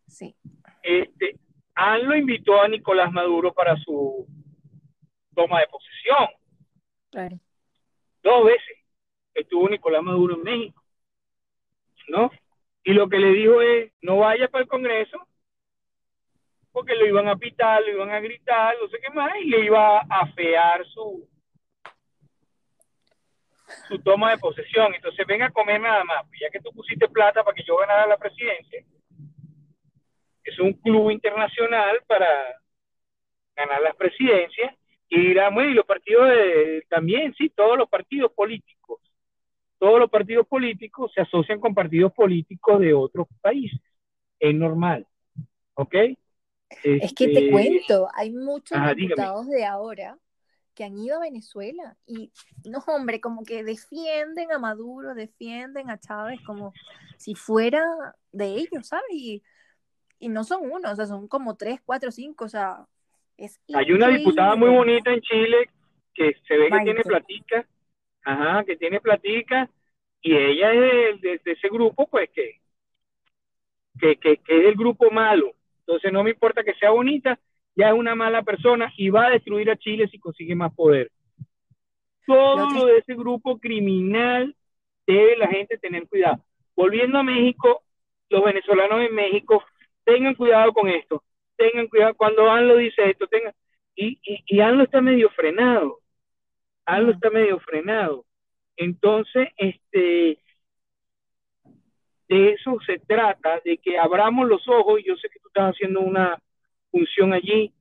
Sí. 0.07 0.35
Este, 0.83 1.35
Han 1.73 2.05
lo 2.05 2.15
invitó 2.15 2.61
a 2.61 2.67
Nicolás 2.67 3.11
Maduro 3.11 3.53
para 3.53 3.75
su 3.77 4.27
toma 5.33 5.59
de 5.59 5.67
posesión. 5.67 6.27
Claro. 7.11 7.39
Dos 8.23 8.45
veces 8.45 8.77
estuvo 9.33 9.69
Nicolás 9.69 10.03
Maduro 10.03 10.35
en 10.35 10.43
México. 10.43 10.83
¿No? 12.07 12.31
Y 12.83 12.93
lo 12.93 13.07
que 13.07 13.19
le 13.19 13.31
dijo 13.33 13.61
es, 13.61 13.91
no 14.01 14.17
vaya 14.17 14.47
para 14.47 14.63
el 14.63 14.69
Congreso, 14.69 15.27
porque 16.71 16.95
lo 16.95 17.05
iban 17.05 17.27
a 17.27 17.35
pitar, 17.35 17.81
lo 17.81 17.91
iban 17.91 18.09
a 18.09 18.19
gritar, 18.19 18.75
no 18.81 18.87
sé 18.87 18.99
qué 18.99 19.11
más, 19.11 19.31
y 19.41 19.45
le 19.45 19.65
iba 19.65 19.99
a 19.99 20.05
afear 20.21 20.85
su, 20.87 21.27
su 23.87 23.99
toma 23.99 24.31
de 24.31 24.37
posesión. 24.39 24.93
Entonces, 24.95 25.25
venga 25.27 25.47
a 25.47 25.51
comer 25.51 25.79
nada 25.79 26.03
más. 26.03 26.25
Pues 26.27 26.39
ya 26.39 26.49
que 26.49 26.59
tú 26.59 26.71
pusiste 26.71 27.07
plata 27.09 27.43
para 27.43 27.55
que 27.55 27.63
yo 27.63 27.77
ganara 27.77 28.07
la 28.07 28.17
presidencia, 28.17 28.83
es 30.43 30.59
un 30.59 30.73
club 30.73 31.11
internacional 31.11 32.01
para 32.07 32.27
ganar 33.55 33.81
las 33.81 33.95
presidencias 33.95 34.78
y 35.09 35.19
dirá, 35.19 35.49
y 35.49 35.73
los 35.73 35.85
partidos 35.85 36.29
también, 36.89 37.33
sí, 37.35 37.49
todos 37.49 37.77
los 37.77 37.89
partidos 37.89 38.31
políticos, 38.31 39.01
todos 39.77 39.99
los 39.99 40.09
partidos 40.09 40.47
políticos 40.47 41.11
se 41.13 41.21
asocian 41.21 41.59
con 41.59 41.73
partidos 41.73 42.13
políticos 42.13 42.79
de 42.79 42.93
otros 42.93 43.27
países, 43.41 43.79
es 44.39 44.55
normal, 44.55 45.07
¿ok? 45.73 45.95
Es 46.83 47.13
que 47.13 47.27
te 47.27 47.39
este, 47.39 47.51
cuento, 47.51 48.07
hay 48.13 48.31
muchos 48.31 48.77
diputados 48.95 49.47
de 49.47 49.65
ahora 49.65 50.17
que 50.75 50.83
han 50.83 50.97
ido 50.97 51.17
a 51.17 51.21
Venezuela 51.21 51.97
y 52.05 52.31
no, 52.63 52.79
hombre, 52.87 53.19
como 53.19 53.43
que 53.43 53.63
defienden 53.63 54.51
a 54.51 54.59
Maduro, 54.59 55.15
defienden 55.15 55.89
a 55.89 55.99
Chávez 55.99 56.39
como 56.45 56.73
si 57.17 57.33
fuera 57.33 57.83
de 58.31 58.53
ellos, 58.55 58.87
¿sabes? 58.87 59.11
Y 59.11 59.43
y 60.19 60.27
no 60.29 60.43
son 60.43 60.69
uno, 60.69 60.91
o 60.91 60.95
sea, 60.95 61.05
son 61.07 61.27
como 61.27 61.55
tres, 61.55 61.79
cuatro, 61.83 62.11
cinco, 62.11 62.45
o 62.45 62.49
sea, 62.49 62.85
es 63.39 63.59
Hay 63.73 63.91
una 63.91 64.07
diputada 64.09 64.55
muy 64.55 64.69
bonita 64.69 65.11
en 65.13 65.21
Chile 65.21 65.69
que 66.13 66.35
se 66.47 66.57
ve 66.57 66.69
que 66.69 66.83
tiene 66.83 67.01
platica, 67.01 67.65
ajá, 68.23 68.63
que 68.65 68.75
tiene 68.75 68.99
platica, 68.99 69.69
y 70.21 70.35
ella 70.35 70.73
es 70.73 71.21
de, 71.21 71.39
ese 71.45 71.69
grupo, 71.69 72.07
pues 72.07 72.29
que, 72.31 72.59
que, 73.99 74.17
que, 74.17 74.33
es 74.33 74.65
el 74.65 74.75
grupo 74.75 75.09
malo. 75.09 75.53
Entonces 75.79 76.11
no 76.11 76.23
me 76.23 76.31
importa 76.31 76.63
que 76.63 76.73
sea 76.73 76.91
bonita, 76.91 77.39
ya 77.75 77.87
es 77.89 77.93
una 77.93 78.15
mala 78.15 78.43
persona 78.43 78.91
y 78.97 79.09
va 79.09 79.27
a 79.27 79.31
destruir 79.31 79.71
a 79.71 79.77
Chile 79.77 80.09
si 80.09 80.19
consigue 80.19 80.55
más 80.55 80.73
poder. 80.73 81.09
Todo 82.25 82.69
lo 82.69 82.85
de 82.85 82.97
ese 82.97 83.15
grupo 83.15 83.57
criminal 83.57 84.55
debe 85.07 85.37
la 85.37 85.47
gente 85.47 85.77
tener 85.77 86.07
cuidado. 86.07 86.43
Volviendo 86.75 87.17
a 87.17 87.23
México, 87.23 87.81
los 88.29 88.43
venezolanos 88.43 89.01
en 89.01 89.15
México 89.15 89.63
tengan 90.03 90.35
cuidado 90.35 90.71
con 90.73 90.89
esto, 90.89 91.23
tengan 91.59 91.87
cuidado 91.87 92.15
cuando 92.15 92.49
Anlo 92.49 92.77
dice 92.77 93.09
esto, 93.09 93.27
tengan, 93.27 93.53
y, 93.95 94.19
y, 94.23 94.43
y 94.47 94.59
Anlo 94.61 94.83
está 94.85 95.01
medio 95.01 95.29
frenado, 95.31 95.99
Anlo 96.85 97.11
está 97.11 97.29
medio 97.29 97.59
frenado. 97.59 98.25
Entonces, 98.77 99.49
este, 99.57 100.39
de 102.29 102.49
eso 102.51 102.77
se 102.85 102.97
trata, 102.99 103.59
de 103.65 103.77
que 103.77 103.97
abramos 103.97 104.47
los 104.47 104.67
ojos, 104.69 104.99
y 104.99 105.07
yo 105.07 105.15
sé 105.17 105.29
que 105.29 105.39
tú 105.39 105.49
estás 105.49 105.75
haciendo 105.75 105.99
una 105.99 106.39
función 106.89 107.33
allí, 107.33 107.73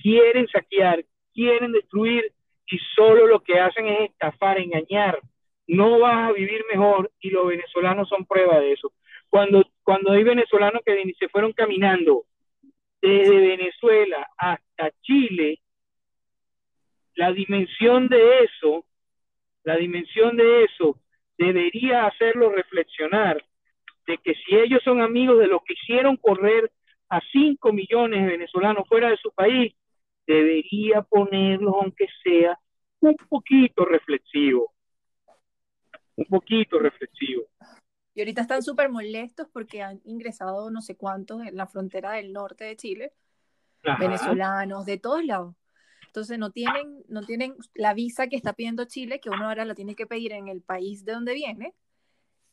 quieren 0.00 0.48
saquear, 0.48 1.04
quieren 1.34 1.72
destruir, 1.72 2.32
y 2.66 2.78
solo 2.96 3.26
lo 3.26 3.40
que 3.40 3.60
hacen 3.60 3.86
es 3.86 4.10
estafar, 4.10 4.58
engañar. 4.58 5.20
No 5.66 5.98
vas 5.98 6.28
a 6.28 6.32
vivir 6.32 6.64
mejor 6.70 7.10
y 7.20 7.30
los 7.30 7.46
venezolanos 7.46 8.08
son 8.08 8.24
prueba 8.24 8.58
de 8.60 8.72
eso. 8.72 8.92
Cuando, 9.28 9.64
cuando 9.82 10.12
hay 10.12 10.22
venezolanos 10.22 10.82
que 10.84 11.14
se 11.18 11.28
fueron 11.28 11.52
caminando 11.52 12.24
desde 13.08 13.38
Venezuela 13.38 14.26
hasta 14.38 14.90
Chile, 15.02 15.60
la 17.14 17.32
dimensión 17.32 18.08
de 18.08 18.44
eso, 18.44 18.86
la 19.62 19.76
dimensión 19.76 20.36
de 20.36 20.64
eso 20.64 20.98
debería 21.36 22.06
hacerlo 22.06 22.50
reflexionar 22.50 23.44
de 24.06 24.18
que 24.18 24.34
si 24.34 24.56
ellos 24.56 24.82
son 24.82 25.02
amigos 25.02 25.38
de 25.38 25.48
los 25.48 25.62
que 25.64 25.74
hicieron 25.74 26.16
correr 26.16 26.70
a 27.10 27.20
5 27.32 27.72
millones 27.72 28.22
de 28.22 28.32
venezolanos 28.32 28.88
fuera 28.88 29.10
de 29.10 29.18
su 29.18 29.30
país, 29.32 29.74
debería 30.26 31.02
ponerlos, 31.02 31.74
aunque 31.80 32.06
sea 32.22 32.58
un 33.00 33.16
poquito 33.28 33.84
reflexivo. 33.84 34.72
Un 36.16 36.24
poquito 36.24 36.78
reflexivo. 36.78 37.44
Y 38.14 38.20
ahorita 38.20 38.42
están 38.42 38.62
súper 38.62 38.90
molestos 38.90 39.48
porque 39.52 39.82
han 39.82 40.00
ingresado 40.04 40.70
no 40.70 40.80
sé 40.80 40.96
cuántos 40.96 41.42
en 41.42 41.56
la 41.56 41.66
frontera 41.66 42.12
del 42.12 42.32
norte 42.32 42.64
de 42.64 42.76
Chile, 42.76 43.12
venezolanos, 43.98 44.86
de 44.86 44.98
todos 44.98 45.24
lados. 45.24 45.56
Entonces 46.06 46.38
no 46.38 46.50
tienen, 46.50 47.02
no 47.08 47.22
tienen 47.22 47.56
la 47.74 47.92
visa 47.92 48.28
que 48.28 48.36
está 48.36 48.52
pidiendo 48.52 48.84
Chile, 48.84 49.18
que 49.18 49.30
uno 49.30 49.48
ahora 49.48 49.64
la 49.64 49.74
tiene 49.74 49.96
que 49.96 50.06
pedir 50.06 50.32
en 50.32 50.46
el 50.46 50.62
país 50.62 51.04
de 51.04 51.12
donde 51.12 51.34
viene. 51.34 51.74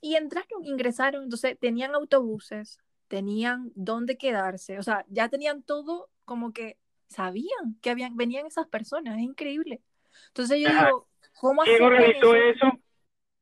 Y 0.01 0.15
entraron, 0.15 0.63
ingresaron, 0.63 1.23
entonces 1.23 1.59
tenían 1.59 1.93
autobuses, 1.93 2.79
tenían 3.07 3.71
dónde 3.75 4.17
quedarse, 4.17 4.79
o 4.79 4.83
sea, 4.83 5.05
ya 5.09 5.29
tenían 5.29 5.61
todo 5.61 6.09
como 6.25 6.53
que 6.53 6.77
sabían 7.07 7.77
que 7.81 7.91
habían, 7.91 8.15
venían 8.15 8.47
esas 8.47 8.67
personas, 8.67 9.17
es 9.17 9.23
increíble. 9.23 9.81
Entonces 10.29 10.59
yo 10.59 10.69
digo, 10.69 11.07
¿cómo 11.39 11.61
¿Quién 11.63 11.83
organizó 11.83 12.33
eso? 12.33 12.67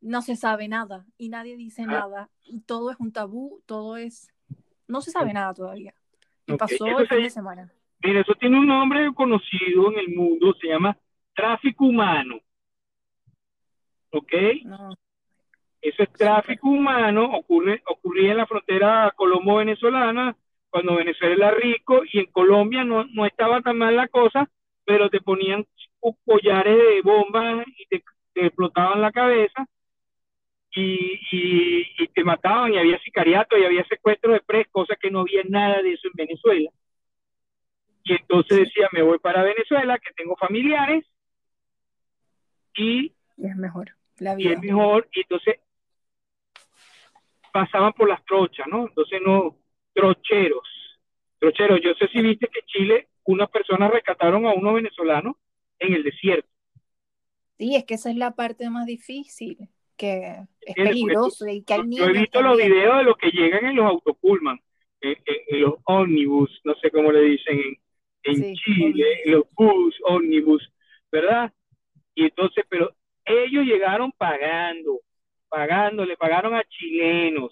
No 0.01 0.21
se 0.21 0.35
sabe 0.35 0.67
nada 0.67 1.05
y 1.17 1.29
nadie 1.29 1.57
dice 1.57 1.85
nada 1.85 2.29
y 2.45 2.61
todo 2.61 2.91
es 2.91 2.99
un 2.99 3.11
tabú, 3.11 3.61
todo 3.65 3.97
es, 3.97 4.33
no 4.87 5.01
se 5.01 5.11
sabe 5.11 5.33
nada 5.33 5.53
todavía. 5.53 5.93
Y 6.45 6.53
pasó 6.53 6.85
el 6.99 7.07
fin 7.07 7.23
de 7.23 7.29
semana. 7.29 7.71
Mira, 8.03 8.21
eso 8.21 8.33
tiene 8.35 8.57
un 8.57 8.67
nombre 8.67 9.13
conocido 9.13 9.91
en 9.91 9.99
el 9.99 10.15
mundo, 10.15 10.55
se 10.59 10.67
llama 10.67 10.97
tráfico 11.35 11.85
humano. 11.85 12.39
¿Ok? 14.11 14.33
Eso 15.81 16.03
es 16.03 16.11
tráfico 16.13 16.69
humano, 16.69 17.25
ocurre, 17.25 17.81
ocurría 17.87 18.31
en 18.31 18.37
la 18.37 18.47
frontera 18.47 19.13
colombo-venezolana, 19.15 20.35
cuando 20.69 20.95
Venezuela 20.95 21.47
era 21.47 21.51
rico, 21.51 22.01
y 22.11 22.19
en 22.19 22.25
Colombia 22.27 22.83
no, 22.83 23.05
no 23.05 23.25
estaba 23.25 23.61
tan 23.61 23.77
mal 23.77 23.95
la 23.95 24.07
cosa, 24.07 24.49
pero 24.85 25.09
te 25.09 25.21
ponían 25.21 25.65
collares 26.25 26.77
de 26.77 27.01
bombas 27.03 27.65
y 27.77 27.85
te, 27.87 28.03
explotaban 28.35 29.01
la 29.01 29.11
cabeza, 29.11 29.67
y, 30.79 31.87
y, 31.97 32.07
te 32.07 32.23
mataban, 32.23 32.73
y 32.73 32.77
había 32.77 32.99
sicariato, 32.99 33.57
y 33.57 33.65
había 33.65 33.85
secuestro 33.85 34.33
de 34.33 34.41
pres, 34.41 34.67
cosa 34.71 34.95
que 34.95 35.11
no 35.11 35.21
había 35.21 35.43
nada 35.47 35.81
de 35.81 35.93
eso 35.93 36.07
en 36.07 36.13
Venezuela. 36.15 36.69
Y 38.03 38.13
entonces 38.13 38.59
decía, 38.59 38.87
me 38.91 39.01
voy 39.01 39.19
para 39.19 39.43
Venezuela, 39.43 39.99
que 39.99 40.13
tengo 40.13 40.35
familiares, 40.35 41.05
y, 42.75 43.13
es 43.37 43.55
mejor. 43.55 43.91
La 44.19 44.35
vida. 44.35 44.49
Y 44.49 44.53
es 44.53 44.59
mejor, 44.59 45.07
y 45.13 45.21
entonces 45.21 45.55
pasaban 47.51 47.93
por 47.93 48.07
las 48.07 48.23
trochas, 48.25 48.67
¿no? 48.67 48.87
Entonces 48.87 49.21
no, 49.25 49.57
trocheros, 49.93 50.67
trocheros. 51.39 51.81
Yo 51.81 51.93
sé 51.95 52.07
si 52.07 52.21
viste 52.21 52.47
que 52.47 52.61
Chile, 52.65 53.07
unas 53.25 53.49
personas 53.49 53.91
rescataron 53.91 54.45
a 54.45 54.53
unos 54.53 54.75
venezolanos 54.75 55.35
en 55.79 55.93
el 55.93 56.03
desierto. 56.03 56.49
Sí, 57.57 57.75
es 57.75 57.83
que 57.85 57.95
esa 57.95 58.09
es 58.09 58.15
la 58.15 58.31
parte 58.35 58.69
más 58.69 58.85
difícil, 58.85 59.69
que 59.99 60.33
es 60.61 60.75
peligroso 60.75 61.45
y 61.45 61.61
que 61.61 61.75
Yo 61.89 62.05
he 62.05 62.13
visto 62.13 62.41
los 62.41 62.57
videos 62.57 62.99
de 62.99 63.03
los 63.03 63.17
que 63.17 63.31
llegan 63.31 63.65
en 63.65 63.75
los 63.75 63.85
autopullman, 63.85 64.57
en, 65.01 65.15
en, 65.25 65.61
los 65.61 65.75
ómnibus, 65.83 66.49
no 66.63 66.73
sé 66.75 66.89
cómo 66.89 67.11
le 67.11 67.21
dicen 67.21 67.59
en, 68.23 68.43
en 68.43 68.55
Chile, 68.55 69.05
los 69.25 69.43
bus, 69.51 69.93
ómnibus, 70.05 70.71
¿verdad? 71.11 71.51
Y 72.15 72.23
entonces, 72.23 72.65
pero 72.69 72.95
ellos 73.25 73.65
llegaron 73.65 74.13
pagando, 74.13 75.01
pagando, 75.49 76.05
le 76.05 76.15
pagaron 76.15 76.55
a 76.55 76.63
chilenos. 76.63 77.51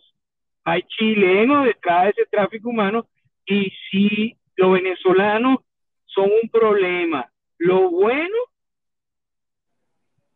Hay 0.64 0.84
chilenos 0.84 1.66
detrás 1.66 2.06
de 2.06 2.10
ese 2.12 2.26
tráfico 2.28 2.70
humano 2.70 3.08
y 3.46 3.72
sí, 3.92 4.38
los 4.56 4.72
venezolanos 4.72 5.60
son 6.06 6.32
un 6.42 6.50
problema. 6.50 7.30
Lo 7.58 7.90
bueno 7.90 8.36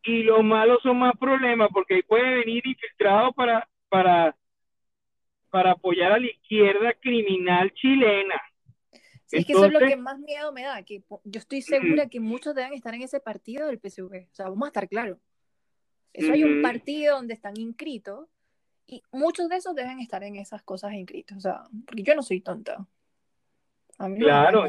y 0.04 0.22
lo 0.24 0.42
malo 0.42 0.78
son 0.82 0.98
más 0.98 1.14
problemas 1.18 1.68
porque 1.72 1.94
ahí 1.94 2.02
puede 2.02 2.38
venir 2.38 2.66
infiltrado 2.66 3.32
para, 3.32 3.68
para, 3.88 4.36
para 5.50 5.72
apoyar 5.72 6.12
a 6.12 6.18
la 6.18 6.26
izquierda 6.26 6.92
criminal 6.94 7.72
chilena 7.74 8.40
es 9.38 9.46
que 9.46 9.52
eso 9.52 9.64
es 9.64 9.72
lo 9.72 9.80
que 9.80 9.96
más 9.96 10.18
miedo 10.18 10.52
me 10.52 10.62
da, 10.62 10.82
que 10.82 11.02
yo 11.24 11.38
estoy 11.40 11.62
segura 11.62 12.08
que 12.08 12.20
muchos 12.20 12.54
deben 12.54 12.74
estar 12.74 12.94
en 12.94 13.02
ese 13.02 13.20
partido 13.20 13.66
del 13.66 13.78
PSV, 13.78 14.28
o 14.30 14.34
sea, 14.34 14.48
vamos 14.48 14.64
a 14.64 14.68
estar 14.68 14.88
claros. 14.88 15.18
Eso 16.12 16.32
hay 16.32 16.44
un 16.44 16.60
partido 16.60 17.16
donde 17.16 17.32
están 17.32 17.58
inscritos 17.58 18.28
y 18.86 19.02
muchos 19.10 19.48
de 19.48 19.56
esos 19.56 19.74
deben 19.74 20.00
estar 20.00 20.22
en 20.22 20.36
esas 20.36 20.62
cosas 20.62 20.92
inscritos, 20.92 21.38
o 21.38 21.40
sea, 21.40 21.62
porque 21.86 22.02
yo 22.02 22.14
no 22.14 22.22
soy 22.22 22.40
tonta. 22.42 22.86
claro, 24.18 24.66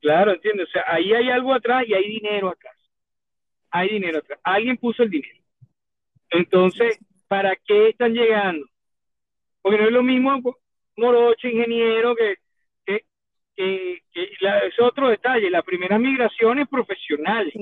claro, 0.00 0.32
entiendo, 0.32 0.64
o 0.64 0.66
sea, 0.66 0.84
ahí 0.86 1.14
hay 1.14 1.30
algo 1.30 1.54
atrás 1.54 1.84
y 1.86 1.94
hay 1.94 2.06
dinero 2.06 2.50
atrás. 2.50 2.76
Hay 3.70 3.88
dinero 3.88 4.18
atrás. 4.18 4.40
Alguien 4.42 4.76
puso 4.76 5.02
el 5.02 5.10
dinero. 5.10 5.40
Entonces, 6.30 6.98
¿para 7.26 7.56
qué 7.56 7.90
están 7.90 8.12
llegando? 8.12 8.66
Porque 9.62 9.78
no 9.78 9.86
es 9.86 9.92
lo 9.92 10.02
mismo 10.02 10.40
morocho, 10.96 11.48
ingeniero, 11.48 12.14
que 12.14 12.36
que, 13.58 14.02
es 14.14 14.80
otro 14.80 15.08
detalle, 15.08 15.50
la 15.50 15.62
primera 15.62 15.98
migración 15.98 16.60
es 16.60 16.68
profesional, 16.68 17.52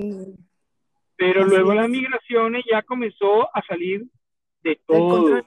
pero 1.17 1.45
luego 1.47 1.73
las 1.73 1.89
migraciones 1.89 2.65
ya 2.71 2.83
comenzó 2.83 3.45
a 3.57 3.63
salir 3.67 4.05
de 4.63 4.79
todo, 4.87 5.43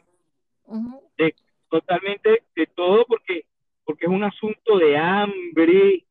de, 1.17 1.35
totalmente 1.69 2.43
de 2.55 2.65
todo, 2.67 3.05
porque, 3.05 3.45
porque 3.83 4.05
es 4.05 4.11
un 4.11 4.23
asunto 4.23 4.77
de 4.79 4.97
hambre. 4.97 6.05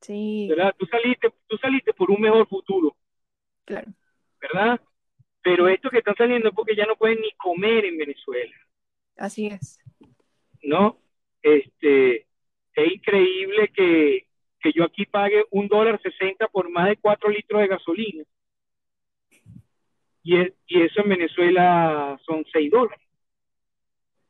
Sí. 0.00 0.46
¿verdad? 0.48 0.74
Tú 0.78 0.86
saliste, 0.86 1.28
tú 1.46 1.58
saliste 1.58 1.92
por 1.92 2.10
un 2.10 2.20
mejor 2.20 2.48
futuro. 2.48 2.96
Claro. 3.68 3.92
¿Verdad? 4.40 4.80
Pero 5.42 5.68
estos 5.68 5.90
que 5.90 5.98
están 5.98 6.16
saliendo 6.16 6.48
es 6.48 6.54
porque 6.54 6.74
ya 6.74 6.86
no 6.86 6.96
pueden 6.96 7.20
ni 7.20 7.30
comer 7.32 7.84
en 7.84 7.98
Venezuela. 7.98 8.54
Así 9.18 9.48
es. 9.48 9.78
¿No? 10.62 10.98
Este, 11.42 12.26
es 12.72 12.92
increíble 12.92 13.70
que, 13.74 14.26
yo 14.74 14.84
aquí 14.84 15.04
pague 15.04 15.44
un 15.50 15.68
dólar 15.68 16.00
sesenta 16.02 16.48
por 16.48 16.70
más 16.70 16.88
de 16.88 16.96
cuatro 16.96 17.28
litros 17.28 17.60
de 17.60 17.68
gasolina. 17.68 18.24
Y, 20.22 20.38
y 20.66 20.82
eso 20.82 21.02
en 21.02 21.08
Venezuela 21.10 22.18
son 22.24 22.46
seis 22.50 22.70
dólares. 22.70 23.06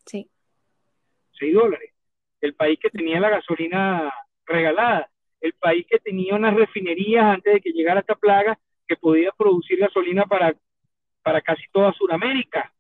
Sí. 0.05 0.29
Seis 1.39 1.55
dólares. 1.55 1.93
El 2.41 2.55
país 2.55 2.79
que 2.81 2.91
tenía 2.91 3.21
la 3.21 3.31
gasolina 3.31 4.13
regalada, 4.47 5.09
el 5.41 5.53
país 5.53 5.87
que 5.89 5.99
tenía 5.99 6.35
unas 6.35 6.55
refinerías 6.55 7.25
antes 7.25 7.55
de 7.55 7.61
que 7.61 7.71
llegara 7.71 8.01
esta 8.01 8.17
plaga 8.17 8.59
que 8.89 8.97
podía 8.97 9.31
producir 9.33 9.79
gasolina 9.79 10.25
para, 10.25 10.55
para 11.23 11.41
casi 11.41 11.63
toda 11.71 11.93
Sudamérica 11.93 12.73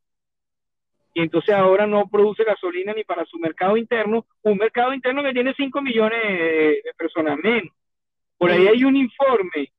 y 1.19 1.21
entonces 1.21 1.53
ahora 1.53 1.85
no 1.85 2.09
produce 2.09 2.45
gasolina 2.45 2.93
ni 2.93 3.03
para 3.03 3.25
su 3.25 3.41
mercado 3.41 3.77
interno, 3.77 4.25
un 4.43 4.57
mercado 4.57 4.95
interno 4.95 5.21
que 5.25 5.33
tiene 5.33 5.53
5 5.53 5.83
millones 5.83 6.23
de, 6.23 6.83
personas 6.97 7.37
menos. 7.43 7.75
Por 8.37 8.53
ahí 8.53 8.69
hay 8.69 8.85
un 8.85 8.97
informe 8.97 9.73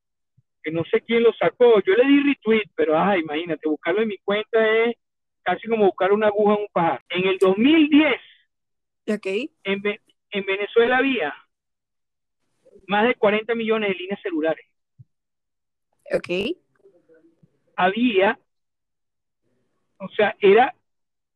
que 0.62 0.70
no 0.70 0.84
sé 0.84 1.00
quién 1.00 1.22
lo 1.22 1.32
sacó, 1.32 1.80
yo 1.80 1.94
le 1.94 2.04
di 2.04 2.22
retweet, 2.24 2.68
pero 2.74 2.98
ah, 2.98 3.16
imagínate, 3.16 3.70
buscarlo 3.70 4.02
en 4.02 4.08
mi 4.08 4.18
cuenta 4.18 4.84
es 4.84 4.96
casi 5.42 5.66
como 5.66 5.86
buscar 5.86 6.12
una 6.12 6.26
aguja 6.26 6.56
en 6.56 6.60
un 6.60 6.68
pajar. 6.70 7.02
En 7.08 7.26
el 7.26 7.38
2010, 7.38 8.20
okay. 9.14 9.50
en, 9.64 9.82
en 10.32 10.44
Venezuela 10.44 10.98
había 10.98 11.34
más 12.86 13.06
de 13.06 13.14
40 13.14 13.54
millones 13.54 13.88
de 13.88 13.94
líneas 13.94 14.20
celulares. 14.20 14.66
Ok. 16.12 16.56
Había, 17.76 18.38
o 19.98 20.08
sea, 20.10 20.36
era 20.40 20.74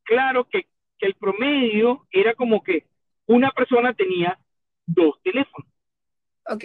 claro 0.03 0.45
que, 0.49 0.67
el 1.01 1.15
promedio 1.17 2.07
era 2.11 2.35
como 2.35 2.63
que 2.63 2.87
una 3.27 3.51
persona 3.51 3.93
tenía 3.93 4.39
dos 4.87 5.21
teléfonos. 5.23 5.69
Ok. 6.49 6.65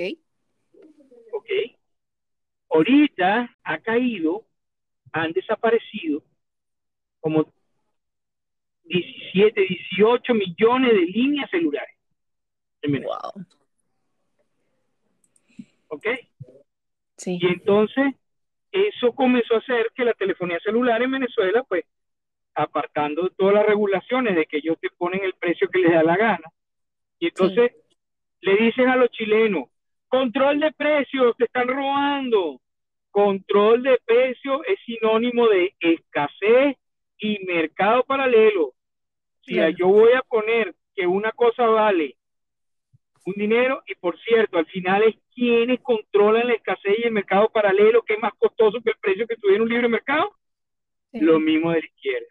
Ok. 1.33 1.49
Ahorita 2.69 3.53
ha 3.61 3.77
caído, 3.79 4.45
han 5.11 5.33
desaparecido 5.33 6.23
como 7.19 7.51
17, 8.85 9.59
18 9.59 10.33
millones 10.33 10.93
de 10.93 11.01
líneas 11.01 11.49
celulares. 11.49 11.95
wow. 12.83 13.45
¿Ok? 15.89 16.05
Sí. 17.19 17.37
Y 17.39 17.45
entonces, 17.45 18.15
eso 18.71 19.13
comenzó 19.13 19.55
a 19.55 19.59
hacer 19.59 19.91
que 19.93 20.05
la 20.05 20.13
telefonía 20.13 20.59
celular 20.59 21.01
en 21.01 21.11
Venezuela, 21.11 21.63
pues, 21.63 21.85
apartando 22.55 23.29
todas 23.37 23.53
las 23.53 23.65
regulaciones 23.65 24.35
de 24.35 24.45
que 24.45 24.57
ellos 24.57 24.77
te 24.79 24.89
ponen 24.97 25.23
el 25.23 25.33
precio 25.33 25.69
que 25.69 25.79
les 25.79 25.93
da 25.93 26.03
la 26.03 26.17
gana. 26.17 26.49
Y 27.19 27.27
entonces 27.27 27.71
le 28.41 28.55
dicen 28.57 28.89
a 28.89 28.95
los 28.95 29.09
chilenos, 29.11 29.69
control 30.07 30.59
de 30.59 30.71
precios, 30.71 31.35
te 31.37 31.45
están 31.45 31.67
robando. 31.67 32.59
Control 33.11 33.83
de 33.83 33.99
precios 34.05 34.61
es 34.67 34.79
sinónimo 34.85 35.47
de 35.47 35.73
escasez 35.79 36.77
y 37.17 37.39
mercado 37.45 38.03
paralelo. 38.03 38.73
Si 39.41 39.55
yo 39.77 39.87
voy 39.87 40.13
a 40.13 40.21
poner 40.21 40.75
que 40.95 41.07
una 41.07 41.31
cosa 41.31 41.65
vale 41.65 42.15
un 43.25 43.33
dinero 43.33 43.83
y 43.87 43.95
por 43.95 44.19
cierto, 44.19 44.57
al 44.57 44.65
final 44.67 45.03
es 45.03 45.15
quienes 45.33 45.79
controlan 45.81 46.47
la 46.47 46.53
escasez 46.53 46.95
y 46.97 47.03
el 47.07 47.11
mercado 47.11 47.49
paralelo, 47.49 48.01
que 48.03 48.13
es 48.13 48.19
más 48.19 48.33
costoso 48.37 48.79
que 48.81 48.91
el 48.91 48.97
precio 48.97 49.27
que 49.27 49.35
tuviera 49.35 49.63
un 49.63 49.69
libre 49.69 49.87
mercado, 49.87 50.35
lo 51.13 51.39
mismo 51.39 51.71
de 51.71 51.81
la 51.81 51.85
izquierda. 51.85 52.27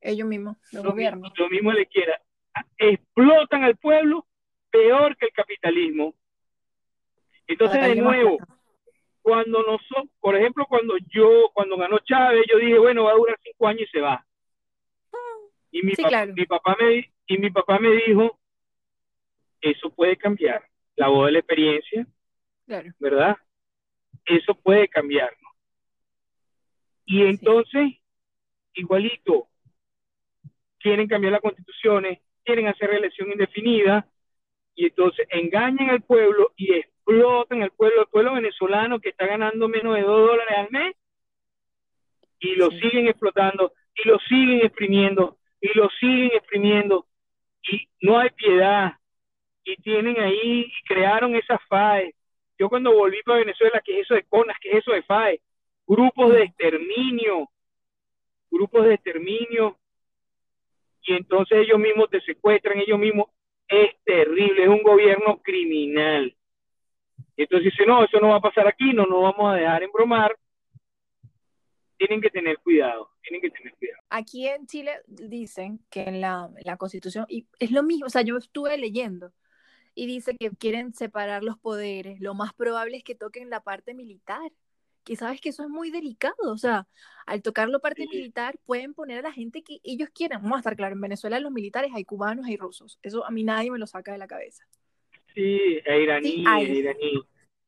Ellos 0.00 0.28
mismos, 0.28 0.56
los 0.72 0.84
lo 0.84 0.90
gobiernos. 0.90 1.30
Mismo, 1.30 1.44
lo 1.44 1.50
mismo 1.50 1.70
de 1.70 1.76
la 1.76 1.82
izquierda. 1.82 2.20
Explotan 2.78 3.64
al 3.64 3.76
pueblo 3.76 4.26
peor 4.70 5.16
que 5.16 5.26
el 5.26 5.32
capitalismo. 5.32 6.14
Entonces, 7.46 7.80
de 7.80 7.96
nuevo, 7.96 8.38
cuando 9.22 9.62
nosotros, 9.62 10.08
por 10.20 10.36
ejemplo, 10.36 10.66
cuando 10.68 10.94
yo, 11.08 11.50
cuando 11.52 11.76
ganó 11.76 11.98
Chávez, 12.00 12.44
yo 12.50 12.58
dije, 12.58 12.78
bueno, 12.78 13.04
va 13.04 13.12
a 13.12 13.16
durar 13.16 13.38
cinco 13.42 13.66
años 13.66 13.82
y 13.82 13.90
se 13.90 14.00
va. 14.00 14.24
Y 15.70 15.82
mi, 15.82 15.94
papá, 15.94 16.26
mi 16.26 16.46
papá 16.46 16.76
me 16.80 17.12
y 17.26 17.38
mi 17.38 17.50
papá 17.50 17.78
me 17.78 17.90
dijo, 17.90 18.38
eso 19.60 19.90
puede 19.90 20.16
cambiar. 20.16 20.62
La 20.96 21.08
voz 21.08 21.26
de 21.26 21.32
la 21.32 21.38
experiencia, 21.40 22.06
¿verdad? 22.98 23.36
Eso 24.24 24.54
puede 24.54 24.88
cambiar. 24.88 25.30
Y 27.04 27.22
entonces, 27.22 27.98
igualito, 28.74 29.48
quieren 30.78 31.06
cambiar 31.06 31.32
las 31.32 31.42
constituciones, 31.42 32.20
quieren 32.44 32.66
hacer 32.68 32.90
reelección 32.90 33.30
indefinida, 33.30 34.08
y 34.74 34.86
entonces 34.86 35.26
engañan 35.30 35.90
al 35.90 36.02
pueblo 36.02 36.52
y 36.56 36.72
explotan 36.74 37.62
al 37.62 37.70
pueblo, 37.70 38.02
el 38.02 38.08
pueblo 38.08 38.34
venezolano 38.34 39.00
que 39.00 39.10
está 39.10 39.26
ganando 39.26 39.68
menos 39.68 39.94
de 39.94 40.02
dos 40.02 40.28
dólares 40.28 40.54
al 40.56 40.70
mes, 40.70 40.96
y 42.38 42.54
lo 42.56 42.70
siguen 42.70 43.08
explotando, 43.08 43.72
y 43.94 44.08
lo 44.08 44.18
siguen 44.20 44.60
exprimiendo, 44.64 45.38
y 45.60 45.76
lo 45.76 45.88
siguen 45.98 46.30
exprimiendo, 46.34 47.06
y 47.62 47.88
no 48.02 48.18
hay 48.18 48.30
piedad, 48.30 48.92
y 49.66 49.76
tienen 49.82 50.18
ahí, 50.20 50.60
y 50.60 50.84
crearon 50.86 51.34
esas 51.34 51.60
FAE. 51.68 52.14
Yo 52.58 52.68
cuando 52.68 52.94
volví 52.94 53.20
para 53.24 53.40
Venezuela, 53.40 53.82
¿qué 53.84 53.98
es 53.98 54.06
eso 54.06 54.14
de 54.14 54.22
CONAS? 54.22 54.56
¿Qué 54.60 54.70
es 54.70 54.76
eso 54.78 54.92
de 54.92 55.02
FAE? 55.02 55.40
Grupos 55.86 56.32
de 56.32 56.44
exterminio, 56.44 57.50
grupos 58.50 58.86
de 58.86 58.94
exterminio, 58.94 59.76
y 61.02 61.14
entonces 61.14 61.58
ellos 61.58 61.78
mismos 61.78 62.08
te 62.10 62.20
secuestran, 62.22 62.78
ellos 62.78 62.98
mismos, 62.98 63.26
es 63.68 63.90
terrible, 64.04 64.62
es 64.62 64.68
un 64.68 64.82
gobierno 64.82 65.40
criminal. 65.42 66.34
Entonces 67.36 67.72
dice, 67.72 67.84
no, 67.86 68.04
eso 68.04 68.18
no 68.20 68.28
va 68.28 68.36
a 68.36 68.40
pasar 68.40 68.66
aquí, 68.66 68.92
no 68.92 69.04
nos 69.04 69.22
vamos 69.22 69.52
a 69.52 69.56
dejar 69.56 69.82
embromar. 69.82 70.36
Tienen 71.98 72.20
que 72.20 72.30
tener 72.30 72.58
cuidado, 72.58 73.10
tienen 73.22 73.40
que 73.40 73.50
tener 73.50 73.74
cuidado. 73.74 74.00
Aquí 74.10 74.46
en 74.46 74.66
Chile 74.66 74.92
dicen 75.06 75.80
que 75.90 76.02
en 76.02 76.20
la 76.20 76.76
Constitución, 76.78 77.26
y 77.28 77.46
es 77.58 77.70
lo 77.72 77.82
mismo, 77.82 78.06
o 78.06 78.10
sea, 78.10 78.22
yo 78.22 78.36
estuve 78.36 78.76
leyendo, 78.78 79.32
y 79.96 80.06
dice 80.06 80.36
que 80.36 80.50
quieren 80.50 80.92
separar 80.92 81.42
los 81.42 81.58
poderes, 81.58 82.20
lo 82.20 82.34
más 82.34 82.52
probable 82.52 82.98
es 82.98 83.02
que 83.02 83.14
toquen 83.14 83.48
la 83.48 83.60
parte 83.60 83.94
militar, 83.94 84.52
que 85.04 85.16
sabes 85.16 85.40
que 85.40 85.48
eso 85.48 85.62
es 85.62 85.70
muy 85.70 85.90
delicado, 85.90 86.52
o 86.52 86.58
sea, 86.58 86.86
al 87.26 87.40
tocar 87.40 87.70
la 87.70 87.78
parte 87.78 88.06
militar 88.06 88.56
pueden 88.66 88.92
poner 88.92 89.20
a 89.20 89.22
la 89.22 89.32
gente 89.32 89.62
que 89.62 89.78
ellos 89.82 90.10
quieran, 90.14 90.42
vamos 90.42 90.56
a 90.56 90.60
estar 90.60 90.76
claro, 90.76 90.94
en 90.94 91.00
Venezuela 91.00 91.40
los 91.40 91.50
militares 91.50 91.92
hay 91.94 92.04
cubanos, 92.04 92.44
hay 92.46 92.58
rusos, 92.58 92.98
eso 93.02 93.24
a 93.24 93.30
mí 93.30 93.42
nadie 93.42 93.70
me 93.70 93.78
lo 93.78 93.86
saca 93.86 94.12
de 94.12 94.18
la 94.18 94.26
cabeza. 94.26 94.64
Sí, 95.34 95.80
es 95.84 96.02
iraní, 96.02 96.44
iraní. 96.44 97.22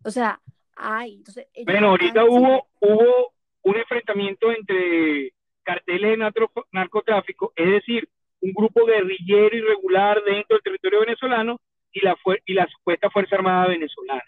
O 0.05 0.11
sea, 0.11 0.41
hay. 0.77 1.15
Entonces, 1.17 1.47
bueno, 1.65 1.91
ahorita 1.91 2.25
hubo, 2.25 2.69
hubo 2.81 3.35
un 3.63 3.77
enfrentamiento 3.77 4.53
entre 4.53 5.33
carteles 5.63 6.19
de 6.19 6.33
narcotráfico, 6.73 7.53
es 7.57 7.71
decir, 7.71 8.09
un 8.41 8.53
grupo 8.53 8.85
guerrillero 8.85 9.57
irregular 9.57 10.23
dentro 10.25 10.57
del 10.57 10.63
territorio 10.63 11.01
venezolano 11.01 11.61
y 12.01 12.05
la, 12.05 12.17
y 12.47 12.55
la 12.55 12.67
supuesta 12.67 13.11
Fuerza 13.11 13.37
Armada 13.37 13.69
venezolana. 13.69 14.25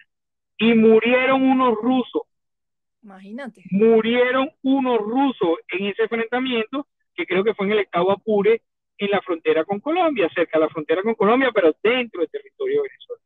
Y 0.59 0.75
murieron 0.75 1.43
unos 1.43 1.75
rusos. 1.75 2.23
Imagínate. 3.03 3.63
Murieron 3.71 4.51
unos 4.63 4.99
rusos 4.99 5.59
en 5.69 5.87
ese 5.87 6.03
enfrentamiento, 6.03 6.87
que 7.15 7.27
creo 7.27 7.43
que 7.43 7.55
fue 7.55 7.67
en 7.67 7.73
el 7.73 7.79
estado 7.81 8.11
Apure, 8.11 8.63
en 8.99 9.11
la 9.11 9.23
frontera 9.23 9.65
con 9.65 9.81
Colombia, 9.81 10.29
cerca 10.35 10.59
de 10.59 10.67
la 10.67 10.71
frontera 10.71 11.03
con 11.03 11.15
Colombia, 11.15 11.51
pero 11.55 11.75
dentro 11.83 12.21
del 12.21 12.31
territorio 12.31 12.83
venezolano. 12.83 13.25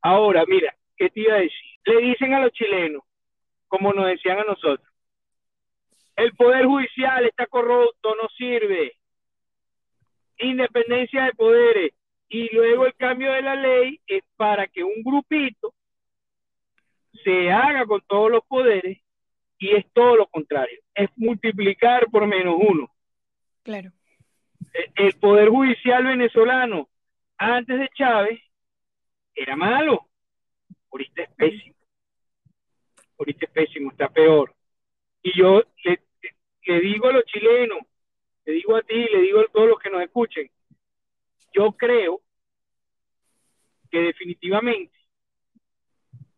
Ahora, 0.00 0.44
mira, 0.46 0.74
¿qué 0.96 1.10
te 1.10 1.20
iba 1.20 1.34
a 1.34 1.40
decir? 1.40 1.60
Le 1.84 2.00
dicen 2.00 2.32
a 2.32 2.40
los 2.40 2.52
chilenos, 2.52 3.02
como 3.68 3.92
nos 3.92 4.06
decían 4.06 4.38
a 4.38 4.44
nosotros, 4.44 4.88
el 6.16 6.34
poder 6.34 6.64
judicial 6.64 7.26
está 7.26 7.46
corrupto, 7.46 8.14
no 8.14 8.28
sirve. 8.36 8.94
Independencia 10.38 11.24
de 11.24 11.32
poderes. 11.32 11.92
Y 12.28 12.54
luego 12.54 12.86
el 12.86 12.94
cambio 12.94 13.32
de 13.32 13.42
la 13.42 13.54
ley 13.54 14.00
es 14.06 14.22
para 14.36 14.66
que 14.66 14.82
un 14.82 15.02
grupito 15.02 15.74
se 17.22 17.50
haga 17.50 17.86
con 17.86 18.00
todos 18.02 18.30
los 18.30 18.44
poderes 18.44 18.98
y 19.58 19.74
es 19.74 19.86
todo 19.92 20.16
lo 20.16 20.26
contrario, 20.26 20.80
es 20.94 21.08
multiplicar 21.16 22.06
por 22.10 22.26
menos 22.26 22.56
uno. 22.58 22.90
Claro. 23.62 23.92
E, 24.74 24.90
el 24.96 25.14
poder 25.14 25.48
judicial 25.48 26.04
venezolano 26.04 26.88
antes 27.38 27.78
de 27.78 27.88
Chávez 27.94 28.40
era 29.34 29.56
malo, 29.56 30.08
ahorita 30.90 31.22
es 31.22 31.30
pésimo, 31.34 31.76
ahorita 33.18 33.46
es 33.46 33.50
pésimo, 33.52 33.90
está 33.90 34.08
peor. 34.08 34.54
Y 35.22 35.38
yo 35.38 35.62
le, 35.84 36.00
le 36.66 36.80
digo 36.80 37.08
a 37.08 37.12
los 37.12 37.24
chilenos, 37.24 37.78
le 38.44 38.52
digo 38.52 38.76
a 38.76 38.82
ti, 38.82 38.94
le 38.94 39.20
digo 39.22 39.40
a 39.40 39.48
todos 39.52 39.68
los 39.68 39.78
que 39.78 39.90
nos 39.90 40.02
escuchen, 40.02 40.50
yo 41.52 41.72
creo 41.72 42.20
que 43.90 43.98
definitivamente 44.00 44.94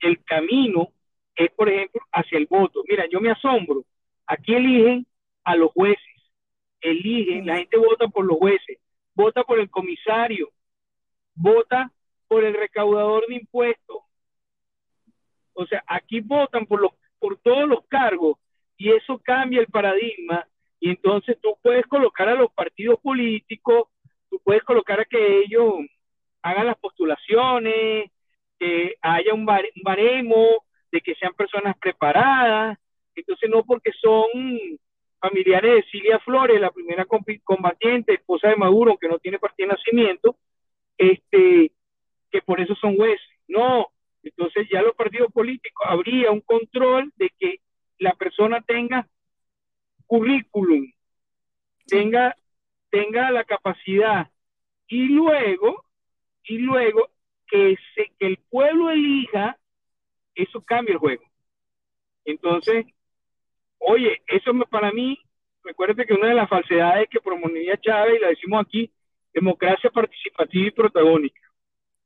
el 0.01 0.23
camino 0.25 0.89
es, 1.35 1.51
por 1.53 1.69
ejemplo, 1.69 2.01
hacia 2.13 2.39
el 2.39 2.47
voto. 2.47 2.83
Mira, 2.89 3.07
yo 3.11 3.21
me 3.21 3.31
asombro. 3.31 3.85
Aquí 4.27 4.55
eligen 4.55 5.07
a 5.45 5.57
los 5.57 5.73
jueces, 5.73 6.03
eligen, 6.81 7.47
la 7.47 7.57
gente 7.57 7.79
vota 7.79 8.09
por 8.09 8.25
los 8.25 8.37
jueces, 8.37 8.79
vota 9.15 9.43
por 9.45 9.59
el 9.59 9.71
comisario, 9.71 10.51
vota 11.35 11.91
por 12.27 12.45
el 12.45 12.55
recaudador 12.55 13.27
de 13.27 13.37
impuestos. 13.37 13.99
O 15.55 15.67
sea, 15.67 15.83
aquí 15.87 16.21
votan 16.21 16.67
por 16.67 16.81
los 16.81 16.93
por 17.19 17.37
todos 17.39 17.69
los 17.69 17.85
cargos 17.89 18.37
y 18.77 18.91
eso 18.93 19.19
cambia 19.19 19.61
el 19.61 19.67
paradigma 19.67 20.47
y 20.81 20.91
entonces 20.91 21.37
tú 21.43 21.59
puedes 21.63 21.85
colocar 21.87 22.29
a 22.29 22.35
los 22.35 22.53
partidos 22.53 23.01
políticos 23.01 23.89
tú 24.31 24.41
puedes 24.45 24.63
colocar 24.63 25.01
a 25.01 25.05
que 25.05 25.41
ellos 25.41 25.75
hagan 26.43 26.67
las 26.67 26.79
postulaciones, 26.79 28.11
que 28.59 28.97
haya 29.01 29.35
un, 29.35 29.47
baremo, 29.47 30.65
de 30.91 31.01
que 31.01 31.15
sean 31.15 31.35
personas 31.35 31.77
preparadas, 31.79 32.79
entonces 33.15 33.51
no 33.51 33.65
porque 33.65 33.93
son 34.01 34.27
familiares 35.21 35.75
de 35.75 35.91
Cilia 35.91 36.19
Flores, 36.21 36.61
la 36.61 36.71
primera 36.71 37.07
combatiente, 37.45 38.15
esposa 38.15 38.49
de 38.49 38.57
Maduro, 38.57 38.97
que 38.97 39.09
no 39.09 39.19
tiene 39.19 39.39
partida 39.39 39.67
de 39.67 39.73
nacimiento, 39.75 40.37
este, 40.97 41.73
que 42.31 42.43
por 42.43 42.61
eso 42.61 42.75
son 42.77 42.97
jueces. 42.97 43.21
No, 43.49 43.89
entonces 44.23 44.69
ya 44.71 44.83
los 44.83 44.95
partidos 44.95 45.33
políticos 45.33 45.87
habría 45.89 46.31
un 46.31 46.41
control 46.41 47.13
de 47.17 47.31
que 47.39 47.61
la 47.99 48.15
persona 48.15 48.61
tenga 48.61 49.09
currículum, 50.07 50.91
tenga 51.87 52.35
tenga 52.91 53.31
la 53.31 53.45
capacidad 53.45 54.31
y 54.87 55.09
luego, 55.09 55.85
y 56.45 56.59
luego 56.59 57.11
que, 57.47 57.77
se, 57.95 58.11
que 58.19 58.27
el 58.27 58.39
pueblo 58.51 58.91
elija, 58.91 59.59
eso 60.35 60.63
cambia 60.63 60.93
el 60.93 60.99
juego. 60.99 61.25
Entonces, 62.25 62.87
oye, 63.79 64.23
eso 64.27 64.53
para 64.71 64.93
mí, 64.93 65.19
recuérdate 65.63 66.07
que 66.07 66.15
una 66.15 66.29
de 66.29 66.35
las 66.35 66.49
falsedades 66.49 67.09
que 67.11 67.21
promovía 67.21 67.81
Chávez, 67.81 68.17
y 68.19 68.23
la 68.23 68.29
decimos 68.29 68.65
aquí, 68.67 68.91
democracia 69.33 69.91
participativa 69.91 70.67
y 70.67 70.71
protagónica. 70.71 71.41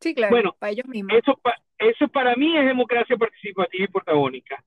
Sí, 0.01 0.15
claro, 0.15 0.33
bueno, 0.33 0.57
para 0.59 0.73
ellos 0.73 0.87
mismos. 0.87 1.17
Eso, 1.17 1.41
eso 1.79 2.09
para 2.09 2.35
mí 2.35 2.57
es 2.57 2.67
democracia 2.67 3.17
participativa 3.17 3.85
y 3.85 3.89
protagónica. 3.89 4.65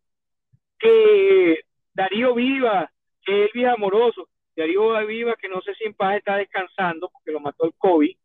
Que 0.79 1.59
Darío 1.93 2.33
Viva, 2.35 2.91
que 3.23 3.45
Elvis 3.45 3.67
Amoroso, 3.67 4.29
Darío 4.55 5.05
Viva, 5.05 5.35
que 5.35 5.49
no 5.49 5.61
sé 5.61 5.75
si 5.75 5.85
en 5.85 5.93
paz 5.93 6.17
está 6.17 6.37
descansando 6.37 7.09
porque 7.09 7.31
lo 7.31 7.39
mató 7.39 7.65
el 7.65 7.73
COVID, 7.77 8.15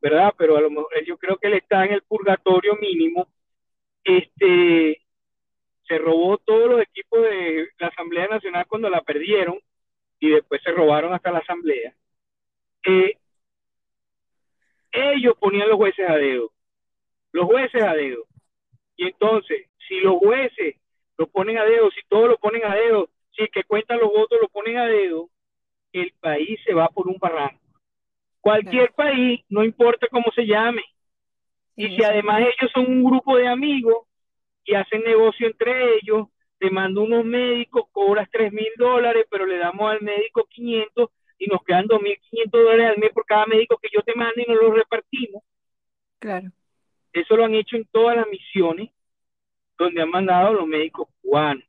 ¿verdad? 0.00 0.34
Pero 0.36 0.56
a 0.56 0.60
lo 0.60 0.70
mejor 0.70 0.88
yo 1.06 1.16
creo 1.16 1.36
que 1.36 1.46
él 1.46 1.54
está 1.54 1.84
en 1.84 1.94
el 1.94 2.02
purgatorio 2.02 2.76
mínimo. 2.76 3.28
Este 4.04 5.00
se 5.86 5.98
robó 5.98 6.38
todos 6.38 6.68
los 6.68 6.80
equipos 6.82 7.22
de 7.22 7.68
la 7.78 7.88
Asamblea 7.88 8.26
Nacional 8.28 8.66
cuando 8.66 8.88
la 8.88 9.02
perdieron 9.02 9.58
y 10.18 10.30
después 10.30 10.62
se 10.62 10.72
robaron 10.72 11.12
hasta 11.12 11.30
la 11.30 11.38
Asamblea. 11.38 11.94
Eh, 12.86 13.16
ellos 14.92 15.34
ponían 15.38 15.68
los 15.68 15.76
jueces 15.76 16.08
a 16.08 16.16
dedo, 16.16 16.52
los 17.32 17.46
jueces 17.46 17.82
a 17.82 17.94
dedo. 17.94 18.24
Y 18.96 19.06
entonces, 19.06 19.68
si 19.88 20.00
los 20.00 20.16
jueces 20.18 20.76
lo 21.18 21.26
ponen 21.26 21.58
a 21.58 21.64
dedo, 21.64 21.90
si 21.90 22.00
todos 22.08 22.28
lo 22.28 22.38
ponen 22.38 22.64
a 22.64 22.74
dedo, 22.74 23.08
si 23.32 23.42
el 23.42 23.50
que 23.50 23.64
cuentan 23.64 23.98
los 23.98 24.10
votos 24.12 24.38
lo 24.40 24.48
ponen 24.48 24.78
a 24.78 24.86
dedo, 24.86 25.28
el 26.00 26.12
país 26.20 26.58
se 26.66 26.74
va 26.74 26.88
por 26.88 27.08
un 27.08 27.16
barranco. 27.18 27.60
Cualquier 28.40 28.92
país, 28.92 29.40
no 29.48 29.64
importa 29.64 30.06
cómo 30.10 30.26
se 30.34 30.46
llame. 30.46 30.82
Y 31.76 31.96
si 31.96 32.04
además 32.04 32.40
ellos 32.40 32.70
son 32.72 32.86
un 32.86 33.04
grupo 33.04 33.36
de 33.36 33.48
amigos 33.48 34.06
y 34.64 34.74
hacen 34.74 35.02
negocio 35.02 35.46
entre 35.46 35.96
ellos, 35.96 36.28
te 36.58 36.70
mando 36.70 37.02
unos 37.02 37.24
médicos, 37.24 37.84
cobras 37.92 38.28
tres 38.30 38.52
mil 38.52 38.70
dólares, 38.76 39.26
pero 39.30 39.46
le 39.46 39.58
damos 39.58 39.90
al 39.90 40.02
médico 40.02 40.46
500 40.48 41.10
y 41.38 41.46
nos 41.46 41.62
quedan 41.64 41.86
2.500 41.86 42.50
dólares 42.50 42.86
al 42.90 42.98
mes 42.98 43.12
por 43.12 43.24
cada 43.24 43.46
médico 43.46 43.78
que 43.80 43.88
yo 43.92 44.02
te 44.02 44.14
mande 44.14 44.44
y 44.46 44.50
nos 44.50 44.62
los 44.62 44.74
repartimos. 44.74 45.42
Claro. 46.18 46.50
Eso 47.12 47.36
lo 47.36 47.44
han 47.44 47.54
hecho 47.54 47.76
en 47.76 47.86
todas 47.86 48.16
las 48.16 48.26
misiones 48.28 48.90
donde 49.78 50.02
han 50.02 50.10
mandado 50.10 50.54
los 50.54 50.66
médicos 50.66 51.08
cubanos. 51.22 51.64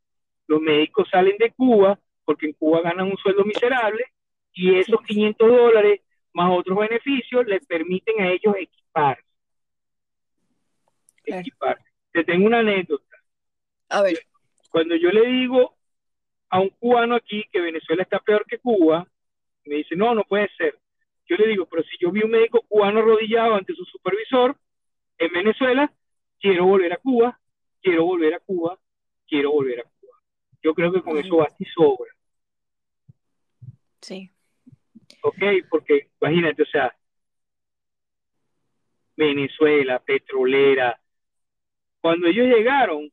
Los 0.46 0.60
médicos 0.60 1.08
salen 1.10 1.36
de 1.38 1.52
Cuba 1.52 1.98
porque 2.24 2.46
en 2.46 2.52
Cuba 2.52 2.82
ganan 2.82 3.10
un 3.10 3.16
sueldo 3.16 3.44
miserable 3.44 4.04
y 4.56 4.78
esos 4.78 5.00
500 5.02 5.48
dólares 5.48 6.00
más 6.32 6.50
otros 6.50 6.78
beneficios 6.78 7.46
les 7.46 7.64
permiten 7.66 8.20
a 8.22 8.32
ellos 8.32 8.54
equipar. 8.58 9.18
Equipar. 11.24 11.78
Te 12.10 12.24
tengo 12.24 12.46
una 12.46 12.60
anécdota. 12.60 13.16
A 13.90 14.00
ver. 14.00 14.18
Cuando 14.70 14.96
yo 14.96 15.10
le 15.10 15.26
digo 15.26 15.76
a 16.48 16.60
un 16.60 16.70
cubano 16.70 17.16
aquí 17.16 17.44
que 17.52 17.60
Venezuela 17.60 18.02
está 18.02 18.18
peor 18.18 18.46
que 18.46 18.58
Cuba, 18.58 19.06
me 19.66 19.76
dice, 19.76 19.94
no, 19.94 20.14
no 20.14 20.24
puede 20.24 20.48
ser. 20.56 20.78
Yo 21.26 21.36
le 21.36 21.48
digo, 21.48 21.66
pero 21.66 21.82
si 21.82 21.96
yo 22.00 22.10
vi 22.10 22.22
un 22.22 22.30
médico 22.30 22.62
cubano 22.66 23.00
arrodillado 23.00 23.56
ante 23.56 23.74
su 23.74 23.84
supervisor 23.84 24.56
en 25.18 25.32
Venezuela, 25.32 25.92
quiero 26.40 26.64
volver 26.64 26.94
a 26.94 26.96
Cuba, 26.96 27.38
quiero 27.82 28.04
volver 28.04 28.34
a 28.34 28.40
Cuba, 28.40 28.78
quiero 29.26 29.52
volver 29.52 29.80
a 29.80 29.82
Cuba. 29.82 30.18
Yo 30.62 30.72
creo 30.72 30.92
que 30.92 31.02
con 31.02 31.18
eso 31.18 31.36
basta 31.36 31.56
y 31.58 31.66
sobra. 31.66 32.10
Sí. 34.00 34.30
Ok, 35.22 35.42
porque 35.70 36.08
imagínate, 36.20 36.62
o 36.62 36.66
sea, 36.66 36.94
Venezuela, 39.16 39.98
petrolera. 39.98 41.00
Cuando 42.00 42.26
ellos 42.26 42.46
llegaron, 42.46 43.10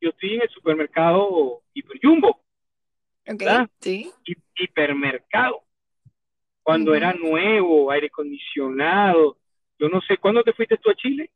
yo 0.00 0.10
estoy 0.10 0.34
en 0.34 0.42
el 0.42 0.48
supermercado 0.50 1.62
Hiperjumbo. 1.72 2.42
Okay, 3.26 3.66
sí. 3.80 4.12
Hipermercado. 4.56 5.62
Cuando 6.62 6.94
era 6.94 7.12
nuevo, 7.14 7.90
aire 7.90 8.08
acondicionado. 8.08 9.38
Yo 9.78 9.88
no 9.88 10.00
sé, 10.02 10.16
¿cuándo 10.18 10.42
te 10.42 10.52
fuiste 10.52 10.76
tú 10.78 10.90
a 10.90 10.94
Chile? 10.94 11.30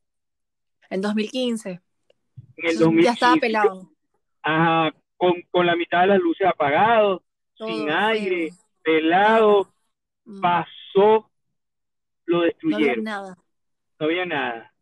En 0.90 1.00
2015. 1.00 1.80
En 2.56 2.68
el 2.68 2.78
2015. 2.78 3.04
Ya 3.04 3.12
estaba 3.12 3.36
pelado. 3.36 3.90
Ajá, 4.42 4.94
con, 5.16 5.40
con 5.50 5.66
la 5.66 5.76
mitad 5.76 6.02
de 6.02 6.08
las 6.08 6.20
luces 6.20 6.46
apagadas, 6.46 7.20
sin 7.56 7.90
aire, 7.90 8.50
pelado. 8.82 9.73
Mm. 10.24 10.40
Pasó, 10.40 11.30
lo 12.26 12.42
destruyeron. 12.42 13.04
No 13.04 13.10
había 13.10 13.22
nada. 13.22 13.38
No 13.98 14.06
había 14.06 14.26
nada. 14.26 14.74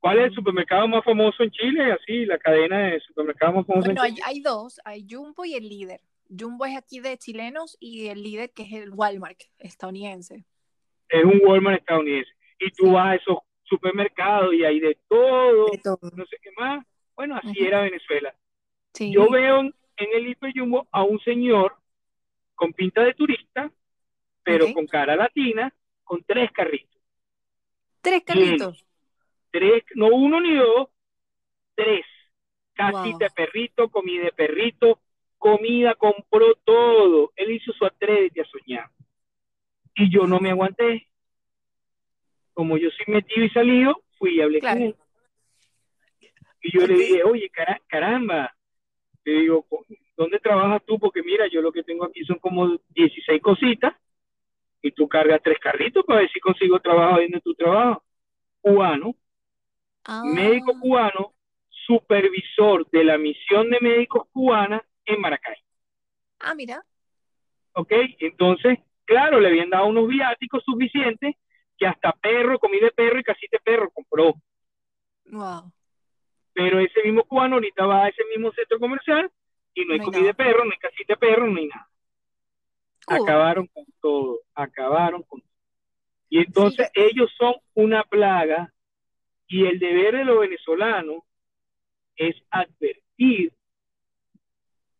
¿Cuál 0.00 0.18
es 0.18 0.24
el 0.24 0.30
mm. 0.30 0.34
supermercado 0.34 0.88
más 0.88 1.04
famoso 1.04 1.42
en 1.42 1.50
Chile? 1.50 1.92
Así, 1.92 2.24
la 2.26 2.38
cadena 2.38 2.88
de 2.88 3.00
supermercados 3.00 3.56
más 3.56 3.66
famosos 3.66 3.86
bueno, 3.86 4.02
hay, 4.02 4.16
hay, 4.24 4.40
dos, 4.40 4.80
hay 4.84 5.06
Jumbo 5.08 5.44
y 5.44 5.54
el 5.54 5.68
líder. 5.68 6.00
Jumbo 6.28 6.66
es 6.66 6.76
aquí 6.76 7.00
de 7.00 7.16
chilenos 7.16 7.76
y 7.80 8.08
el 8.08 8.22
líder 8.22 8.52
que 8.52 8.62
es 8.62 8.72
el 8.72 8.90
Walmart 8.90 9.40
estadounidense. 9.58 10.44
Es 11.08 11.24
un 11.24 11.40
Walmart 11.42 11.80
estadounidense. 11.80 12.30
Y 12.60 12.70
tú 12.72 12.92
vas 12.92 13.06
a 13.06 13.14
esos 13.14 13.38
supermercados 13.64 14.54
y 14.54 14.64
hay 14.64 14.80
de 14.80 14.98
todo, 15.08 15.66
no 16.16 16.26
sé 16.26 16.36
qué 16.42 16.50
más. 16.56 16.84
Bueno, 17.14 17.36
así 17.36 17.60
era 17.60 17.82
Venezuela. 17.82 18.34
Yo 18.98 19.28
veo 19.30 19.60
en 19.60 19.72
el 20.14 20.28
Hiper 20.28 20.52
Jumbo 20.54 20.86
a 20.90 21.02
un 21.02 21.18
señor 21.20 21.76
con 22.54 22.72
pinta 22.72 23.02
de 23.02 23.14
turista, 23.14 23.70
pero 24.48 24.72
con 24.72 24.86
cara 24.86 25.14
latina, 25.14 25.72
con 26.04 26.22
tres 26.24 26.50
carritos. 26.52 26.98
¿Tres 28.00 28.22
carritos? 28.24 28.86
tres, 29.50 29.84
no 29.94 30.08
uno 30.08 30.40
ni 30.40 30.56
dos, 30.56 30.88
tres. 31.74 32.04
Casi 32.72 33.12
de 33.18 33.28
perrito, 33.30 33.88
comida 33.88 34.24
de 34.24 34.32
perrito, 34.32 35.00
comida, 35.36 35.94
compró 35.96 36.54
todo. 36.64 37.32
Él 37.34 37.50
hizo 37.50 37.72
su 37.72 37.84
atrévete 37.84 38.40
a 38.40 38.44
soñar. 38.44 38.88
Y 39.96 40.10
yo 40.12 40.26
no 40.26 40.38
me 40.38 40.50
aguanté. 40.50 41.08
Como 42.54 42.76
yo 42.76 42.88
soy 42.90 43.14
metido 43.14 43.44
y 43.44 43.50
salido, 43.50 44.02
fui 44.16 44.36
y 44.36 44.40
hablé 44.40 44.60
con 44.60 44.82
él. 44.82 44.96
Y 46.62 46.72
yo 46.72 46.86
le 46.86 46.94
dije, 46.94 47.22
oye, 47.24 47.50
caramba, 47.88 48.54
te 49.24 49.30
digo, 49.30 49.66
¿dónde 50.16 50.38
trabajas 50.38 50.82
tú? 50.86 50.98
Porque 50.98 51.22
mira, 51.22 51.48
yo 51.48 51.60
lo 51.60 51.72
que 51.72 51.82
tengo 51.82 52.04
aquí 52.04 52.24
son 52.24 52.38
como 52.38 52.78
16 52.90 53.42
cositas 53.42 53.94
y 54.82 54.92
tú 54.92 55.08
cargas 55.08 55.40
tres 55.42 55.58
carritos 55.58 56.04
para 56.04 56.20
ver 56.20 56.30
si 56.30 56.40
consigo 56.40 56.80
trabajo 56.80 57.20
en 57.20 57.40
tu 57.40 57.54
trabajo. 57.54 58.02
Cubano, 58.60 59.14
ah. 60.04 60.22
médico 60.24 60.78
cubano, 60.80 61.34
supervisor 61.70 62.88
de 62.90 63.04
la 63.04 63.18
misión 63.18 63.70
de 63.70 63.78
médicos 63.80 64.28
cubana 64.32 64.84
en 65.04 65.20
Maracay. 65.20 65.56
Ah, 66.40 66.54
mira. 66.54 66.84
Ok, 67.72 67.92
entonces, 68.18 68.78
claro, 69.04 69.40
le 69.40 69.48
habían 69.48 69.70
dado 69.70 69.86
unos 69.86 70.08
viáticos 70.08 70.62
suficientes 70.64 71.34
que 71.76 71.86
hasta 71.86 72.12
perro, 72.12 72.58
comida 72.58 72.86
de 72.86 72.92
perro 72.92 73.20
y 73.20 73.22
casita 73.22 73.56
de 73.56 73.62
perro 73.62 73.90
compró. 73.90 74.34
Wow. 75.26 75.72
Pero 76.52 76.80
ese 76.80 77.02
mismo 77.04 77.24
cubano 77.24 77.54
ahorita 77.56 77.86
va 77.86 78.04
a 78.04 78.08
ese 78.08 78.24
mismo 78.24 78.52
centro 78.52 78.78
comercial 78.80 79.30
y 79.74 79.84
no 79.84 79.94
hay, 79.94 80.00
comida 80.00 80.26
de 80.26 80.34
perro, 80.34 80.64
no 80.64 80.72
hay 80.72 80.78
casita 80.78 81.14
de 81.14 81.16
perro, 81.16 81.46
no 81.46 81.56
hay 81.56 81.68
nada. 81.68 81.88
Acabaron 83.08 83.66
con 83.68 83.84
todo, 84.00 84.40
acabaron 84.54 85.22
con 85.22 85.40
todo. 85.40 85.50
Y 86.30 86.38
entonces 86.38 86.90
ellos 86.94 87.30
son 87.38 87.54
una 87.74 88.02
plaga 88.02 88.72
y 89.46 89.64
el 89.66 89.78
deber 89.78 90.16
de 90.16 90.24
los 90.24 90.40
venezolanos 90.40 91.22
es 92.16 92.36
advertir 92.50 93.52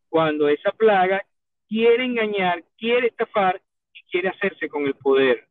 cuando 0.08 0.48
esa 0.48 0.70
plaga 0.72 1.22
quiere 1.68 2.04
engañar, 2.04 2.64
quiere 2.78 3.08
estafar 3.08 3.60
y 3.92 4.02
quiere 4.10 4.28
hacerse 4.28 4.68
con 4.68 4.86
el 4.86 4.94
poder. 4.94 5.46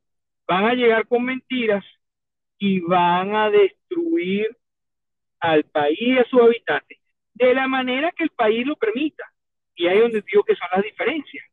Van 0.47 0.65
a 0.65 0.73
llegar 0.73 1.07
con 1.07 1.23
mentiras 1.23 1.85
y 2.57 2.79
van 2.79 3.35
a 3.35 3.49
destruir 3.51 4.57
al 5.39 5.63
país 5.65 5.99
y 6.01 6.17
a 6.17 6.23
sus 6.25 6.41
habitantes 6.41 6.97
de 7.35 7.53
la 7.53 7.67
manera 7.67 8.11
que 8.11 8.23
el 8.23 8.31
país 8.31 8.65
lo 8.65 8.75
permita. 8.75 9.23
Y 9.75 9.85
ahí 9.87 9.97
es 9.97 10.03
donde 10.03 10.23
digo 10.23 10.43
que 10.43 10.55
son 10.55 10.67
las 10.73 10.83
diferencias. 10.83 11.45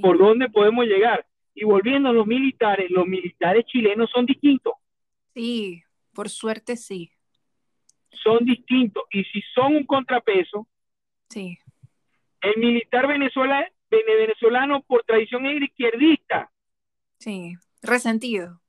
¿Por 0.00 0.18
dónde 0.18 0.48
podemos 0.48 0.86
llegar? 0.86 1.26
Y 1.54 1.64
volviendo 1.64 2.08
a 2.08 2.12
los 2.12 2.26
militares, 2.26 2.90
los 2.90 3.06
militares 3.06 3.64
chilenos 3.66 4.10
son 4.10 4.26
distintos. 4.26 4.74
Sí, 5.34 5.82
por 6.12 6.28
suerte 6.28 6.76
sí. 6.76 7.10
Son 8.22 8.44
distintos. 8.44 9.04
Y 9.10 9.24
si 9.24 9.40
son 9.54 9.76
un 9.76 9.86
contrapeso, 9.86 10.66
sí. 11.28 11.58
El 12.40 12.60
militar 12.60 13.06
venezolano 13.06 14.82
por 14.82 15.02
tradición 15.04 15.46
es 15.46 15.62
izquierdista. 15.62 16.50
Sí, 17.18 17.54
resentido. 17.82 18.60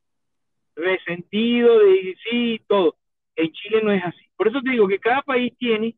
Resentido, 0.76 1.80
de 1.80 2.18
sí, 2.30 2.62
todo. 2.68 2.98
En 3.36 3.52
Chile 3.52 3.82
no 3.84 3.92
es 3.92 4.04
así. 4.04 4.26
Por 4.38 4.48
eso 4.48 4.62
te 4.62 4.72
digo 4.72 4.88
que 4.88 5.00
cada 5.00 5.22
país 5.22 5.54
tiene 5.58 5.96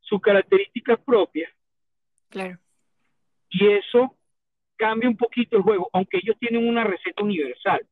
sus 0.00 0.20
características 0.20 1.00
propias. 1.00 1.52
Claro. 2.28 2.58
Y 3.50 3.66
eso 3.66 4.16
cambia 4.76 5.08
un 5.08 5.16
poquito 5.16 5.56
el 5.56 5.62
juego, 5.62 5.88
aunque 5.92 6.18
ellos 6.18 6.36
tienen 6.38 6.66
una 6.66 6.84
receta 6.84 7.22
universal. 7.22 7.86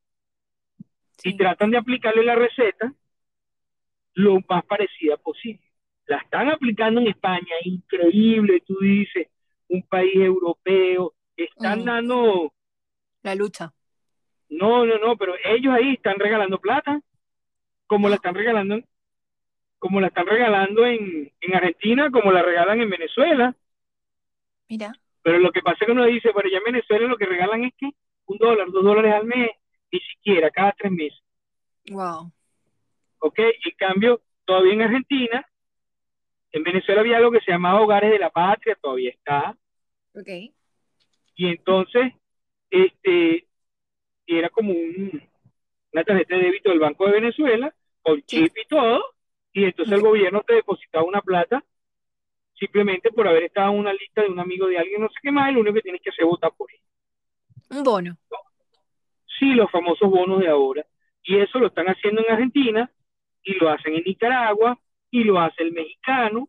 Y 1.23 1.37
tratan 1.37 1.71
de 1.71 1.79
aplicarle 1.79 2.25
la 2.25 2.35
receta 2.35 2.93
lo 4.15 4.39
más 4.49 4.65
parecida 4.65 5.17
posible 5.17 5.65
la 6.07 6.19
están 6.19 6.49
aplicando 6.49 7.01
en 7.01 7.09
España, 7.09 7.55
increíble, 7.65 8.63
tú 8.67 8.77
dices, 8.81 9.29
un 9.69 9.83
país 9.83 10.15
europeo, 10.17 11.15
están 11.37 11.81
mm. 11.81 11.85
dando... 11.85 12.53
La 13.23 13.35
lucha. 13.35 13.73
No, 14.51 14.85
no, 14.85 14.99
no, 14.99 15.17
pero 15.17 15.35
ellos 15.43 15.73
ahí 15.73 15.95
están 15.95 16.19
regalando 16.19 16.61
plata, 16.61 17.01
como 17.87 18.09
la 18.09 18.17
están 18.17 18.35
regalando, 18.35 18.81
como 19.79 20.01
la 20.01 20.09
están 20.09 20.27
regalando 20.27 20.85
en, 20.85 21.33
en 21.41 21.55
Argentina, 21.55 22.11
como 22.11 22.31
la 22.31 22.43
regalan 22.43 22.81
en 22.81 22.91
Venezuela. 22.91 23.57
Mira. 24.69 24.93
Pero 25.25 25.39
lo 25.39 25.51
que 25.51 25.63
pasa 25.63 25.79
es 25.81 25.87
que 25.87 25.93
uno 25.93 26.05
dice, 26.05 26.33
bueno, 26.33 26.51
ya 26.51 26.59
en 26.59 26.73
Venezuela 26.73 27.09
lo 27.09 27.17
que 27.17 27.25
regalan 27.25 27.65
es 27.65 27.73
que 27.79 27.89
un 28.27 28.37
dólar, 28.37 28.71
dos 28.71 28.85
dólares 28.85 29.15
al 29.15 29.25
mes, 29.25 29.51
ni 29.91 29.99
siquiera, 30.01 30.51
cada 30.51 30.73
tres 30.73 30.93
meses. 30.93 31.19
Wow. 31.91 32.31
Ok, 33.21 33.39
en 33.39 33.77
cambio, 33.79 34.21
todavía 34.45 34.75
en 34.75 34.83
Argentina 34.83 35.49
en 36.53 36.63
Venezuela 36.63 37.01
había 37.01 37.17
algo 37.17 37.33
que 37.33 37.41
se 37.41 37.51
llamaba 37.51 37.81
Hogares 37.81 38.13
de 38.13 38.19
la 38.19 38.31
Patria, 38.31 38.79
todavía 38.81 39.11
está. 39.11 39.57
Ok. 40.15 40.29
Y 41.37 41.49
entonces, 41.49 42.13
este, 42.71 43.47
era 44.27 44.51
como 44.51 44.73
un, 44.73 45.21
una 45.93 46.05
tarjeta 46.05 46.37
de 46.37 46.43
débito 46.43 46.69
del 46.71 46.79
Banco 46.79 47.07
de 47.07 47.13
Venezuela, 47.13 47.75
con 48.03 48.23
chip 48.23 48.53
y 48.57 48.69
todo, 48.69 49.03
y 49.53 49.65
entonces 49.65 49.95
el 49.95 50.03
gobierno 50.03 50.43
te 50.47 50.55
depositaba 50.55 51.05
una 51.05 51.23
plata 51.23 51.65
simplemente 52.59 53.11
por 53.11 53.27
haber 53.29 53.45
estado 53.45 53.73
en 53.73 53.79
una 53.81 53.93
lista 53.93 54.23
de 54.23 54.29
un 54.29 54.41
amigo 54.41 54.67
de 54.67 54.79
alguien, 54.79 55.01
no 55.01 55.09
sé 55.09 55.17
qué 55.23 55.31
más, 55.31 55.53
lo 55.53 55.61
único 55.61 55.75
que 55.75 55.83
tienes 55.83 56.03
que 56.03 56.11
hacer 56.11 56.25
es 56.25 56.31
votar 56.31 56.53
por 56.57 56.71
él. 56.73 56.81
Un 57.71 57.83
bono. 57.83 58.17
Sí, 59.39 59.53
los 59.55 59.71
famosos 59.71 60.11
bonos 60.11 60.41
de 60.41 60.49
ahora. 60.49 60.85
Y 61.23 61.39
eso 61.39 61.59
lo 61.59 61.69
están 61.69 61.87
haciendo 61.87 62.23
en 62.23 62.33
Argentina 62.33 62.91
y 63.43 63.55
lo 63.55 63.71
hacen 63.71 63.95
en 63.95 64.05
Nicaragua 64.05 64.79
y 65.11 65.25
lo 65.25 65.41
hace 65.41 65.63
el 65.63 65.73
mexicano. 65.73 66.49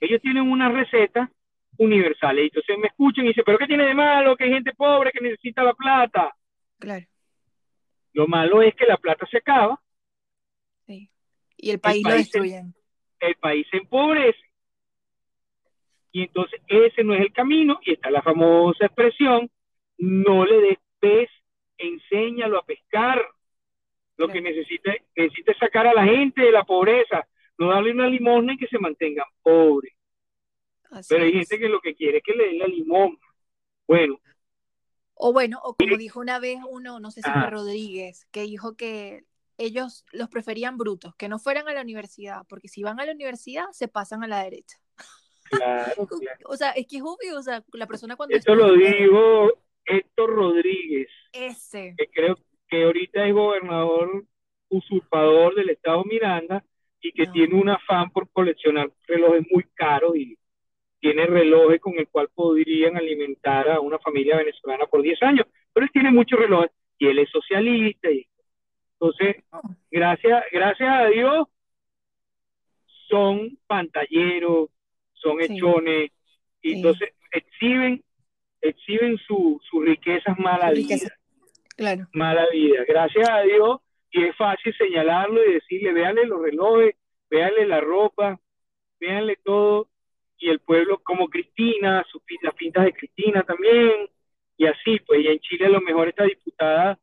Ellos 0.00 0.20
tienen 0.20 0.50
una 0.50 0.68
receta 0.70 1.30
universal. 1.78 2.38
Y 2.38 2.44
entonces 2.44 2.78
me 2.78 2.88
escuchan 2.88 3.24
y 3.24 3.28
dicen, 3.28 3.44
pero 3.44 3.58
¿qué 3.58 3.66
tiene 3.66 3.84
de 3.84 3.94
malo? 3.94 4.36
Que 4.36 4.44
hay 4.44 4.50
gente 4.50 4.74
pobre 4.74 5.12
que 5.12 5.20
necesita 5.20 5.62
la 5.62 5.74
plata. 5.74 6.34
Claro. 6.78 7.06
Lo 8.12 8.26
malo 8.26 8.62
es 8.62 8.74
que 8.74 8.86
la 8.86 8.96
plata 8.96 9.26
se 9.30 9.38
acaba. 9.38 9.80
Sí. 10.86 11.10
Y 11.56 11.70
el 11.70 11.80
país, 11.80 12.02
lo 12.02 12.14
destruyen. 12.14 12.74
El 13.20 13.34
país 13.36 13.66
se 13.70 13.78
empobrece. 13.78 14.38
Y 16.12 16.22
entonces 16.22 16.60
ese 16.66 17.04
no 17.04 17.14
es 17.14 17.20
el 17.20 17.32
camino. 17.32 17.78
Y 17.82 17.92
está 17.92 18.10
la 18.10 18.22
famosa 18.22 18.86
expresión, 18.86 19.50
no 19.98 20.44
le 20.44 20.60
des 20.60 20.78
pez, 20.98 21.30
enséñalo 21.78 22.58
a 22.58 22.64
pescar. 22.64 23.22
Lo 24.16 24.28
que 24.28 24.40
necesita, 24.40 24.94
necesita 25.14 25.52
es 25.52 25.58
sacar 25.58 25.86
a 25.86 25.92
la 25.92 26.04
gente 26.04 26.42
de 26.42 26.50
la 26.50 26.64
pobreza, 26.64 27.26
no 27.58 27.68
darle 27.68 27.92
una 27.92 28.08
limosna 28.08 28.54
y 28.54 28.56
que 28.56 28.66
se 28.66 28.78
mantengan 28.78 29.26
pobres. 29.42 29.92
Pero 31.08 31.24
hay 31.24 31.32
gente 31.32 31.58
que 31.58 31.68
lo 31.68 31.80
que 31.80 31.94
quiere 31.94 32.18
es 32.18 32.24
que 32.24 32.32
le 32.32 32.46
den 32.46 32.58
la 32.58 32.66
limón. 32.66 33.18
Bueno, 33.86 34.18
o 35.18 35.32
bueno, 35.32 35.58
o 35.62 35.74
como 35.74 35.96
dijo 35.96 36.20
una 36.20 36.38
vez 36.38 36.58
uno, 36.68 37.00
no 37.00 37.10
sé 37.10 37.22
si 37.22 37.30
fue 37.30 37.50
Rodríguez, 37.50 38.26
que 38.30 38.42
dijo 38.42 38.76
que 38.76 39.24
ellos 39.58 40.04
los 40.12 40.28
preferían 40.28 40.76
brutos, 40.76 41.14
que 41.16 41.28
no 41.28 41.38
fueran 41.38 41.68
a 41.68 41.74
la 41.74 41.82
universidad, 41.82 42.42
porque 42.48 42.68
si 42.68 42.82
van 42.82 43.00
a 43.00 43.06
la 43.06 43.12
universidad 43.12 43.66
se 43.72 43.88
pasan 43.88 44.22
a 44.24 44.28
la 44.28 44.42
derecha. 44.42 44.76
Claro, 45.44 45.92
O 46.46 46.56
sea, 46.56 46.70
es 46.70 46.86
que 46.86 46.96
es 46.96 47.02
obvio, 47.02 47.38
o 47.38 47.42
sea, 47.42 47.64
la 47.72 47.86
persona 47.86 48.16
cuando... 48.16 48.36
Esto 48.36 48.54
lo 48.54 48.72
dijo 48.72 49.52
Héctor 49.84 50.30
Rodríguez. 50.30 51.08
Ese. 51.32 51.94
Que 51.96 52.06
creo 52.08 52.36
que 52.68 52.84
ahorita 52.84 53.26
es 53.26 53.34
gobernador 53.34 54.24
usurpador 54.68 55.54
del 55.54 55.70
estado 55.70 56.04
Miranda 56.04 56.64
y 57.00 57.12
que 57.12 57.26
tiene 57.26 57.54
un 57.54 57.68
afán 57.68 58.10
por 58.10 58.28
coleccionar 58.30 58.90
relojes 59.06 59.46
muy 59.50 59.64
caros 59.74 60.16
y 60.16 60.36
tiene 61.00 61.26
relojes 61.26 61.80
con 61.80 61.98
el 61.98 62.08
cual 62.08 62.28
podrían 62.34 62.96
alimentar 62.96 63.68
a 63.70 63.80
una 63.80 63.98
familia 63.98 64.38
venezolana 64.38 64.86
por 64.86 65.02
10 65.02 65.22
años, 65.22 65.46
pero 65.72 65.84
él 65.84 65.92
tiene 65.92 66.10
muchos 66.10 66.38
relojes 66.38 66.70
y 66.98 67.06
él 67.06 67.18
es 67.18 67.30
socialista. 67.30 68.10
Y, 68.10 68.25
entonces, 68.98 69.44
gracias, 69.90 70.44
gracias 70.50 70.88
a 70.88 71.06
Dios, 71.06 71.48
son 73.08 73.58
pantalleros, 73.66 74.70
son 75.12 75.40
hechones, 75.40 76.10
y 76.62 76.76
entonces 76.76 77.12
exhiben, 77.30 78.02
exhiben 78.62 79.18
sus 79.18 79.62
su 79.68 79.82
riquezas 79.82 80.38
mala 80.38 80.70
vida. 80.70 80.96
Claro. 81.76 82.08
Mala 82.14 82.46
vida. 82.50 82.84
Gracias 82.88 83.28
a 83.28 83.42
Dios, 83.42 83.80
y 84.10 84.24
es 84.24 84.36
fácil 84.36 84.74
señalarlo 84.78 85.44
y 85.44 85.54
decirle, 85.54 85.92
véanle 85.92 86.26
los 86.26 86.40
relojes, 86.40 86.94
véanle 87.28 87.66
la 87.66 87.80
ropa, 87.80 88.40
véanle 88.98 89.36
todo, 89.44 89.88
y 90.38 90.48
el 90.48 90.60
pueblo 90.60 91.00
como 91.02 91.28
Cristina, 91.28 92.02
sus, 92.10 92.22
las 92.40 92.54
pintas 92.54 92.86
de 92.86 92.94
Cristina 92.94 93.42
también, 93.42 94.08
y 94.56 94.66
así, 94.66 95.00
pues, 95.00 95.20
y 95.20 95.28
en 95.28 95.38
Chile 95.40 95.66
a 95.66 95.70
lo 95.70 95.82
mejor 95.82 96.08
esta 96.08 96.24
diputada... 96.24 96.98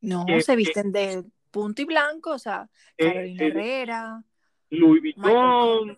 No, 0.00 0.24
se 0.40 0.56
visten 0.56 0.92
de 0.92 1.24
punto 1.50 1.82
y 1.82 1.84
blanco, 1.84 2.32
o 2.32 2.38
sea, 2.38 2.68
eh, 2.96 3.06
Carolina 3.06 3.44
eh, 3.44 3.48
Herrera, 3.48 4.22
Louis 4.70 5.02
Vuitton, 5.02 5.96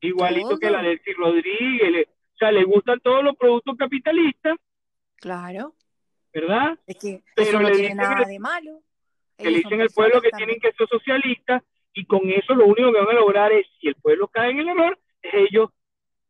igualito 0.00 0.58
que 0.58 0.70
la 0.70 0.82
Delcy 0.82 1.12
Rodríguez, 1.12 2.06
o 2.08 2.36
sea, 2.38 2.52
le 2.52 2.64
gustan 2.64 3.00
todos 3.00 3.22
los 3.22 3.36
productos 3.36 3.76
capitalistas. 3.76 4.56
Claro. 5.16 5.74
¿Verdad? 6.32 6.78
Es 6.86 6.96
que 6.96 7.22
Pero 7.36 7.60
no 7.60 7.68
le 7.68 7.76
tiene 7.76 7.94
nada 7.94 8.24
de 8.26 8.38
malo. 8.38 8.80
Que 9.36 9.50
le 9.50 9.58
dicen 9.58 9.80
al 9.80 9.90
pueblo 9.90 10.20
que 10.20 10.30
tienen 10.30 10.58
que 10.60 10.72
ser 10.72 10.88
socialistas 10.88 11.62
y 11.94 12.04
con 12.06 12.30
eso 12.30 12.54
lo 12.54 12.66
único 12.66 12.92
que 12.92 13.00
van 13.00 13.16
a 13.16 13.20
lograr 13.20 13.52
es, 13.52 13.66
si 13.80 13.88
el 13.88 13.94
pueblo 13.96 14.28
cae 14.28 14.50
en 14.50 14.60
el 14.60 14.68
error, 14.68 14.98
es 15.20 15.34
ellos 15.50 15.70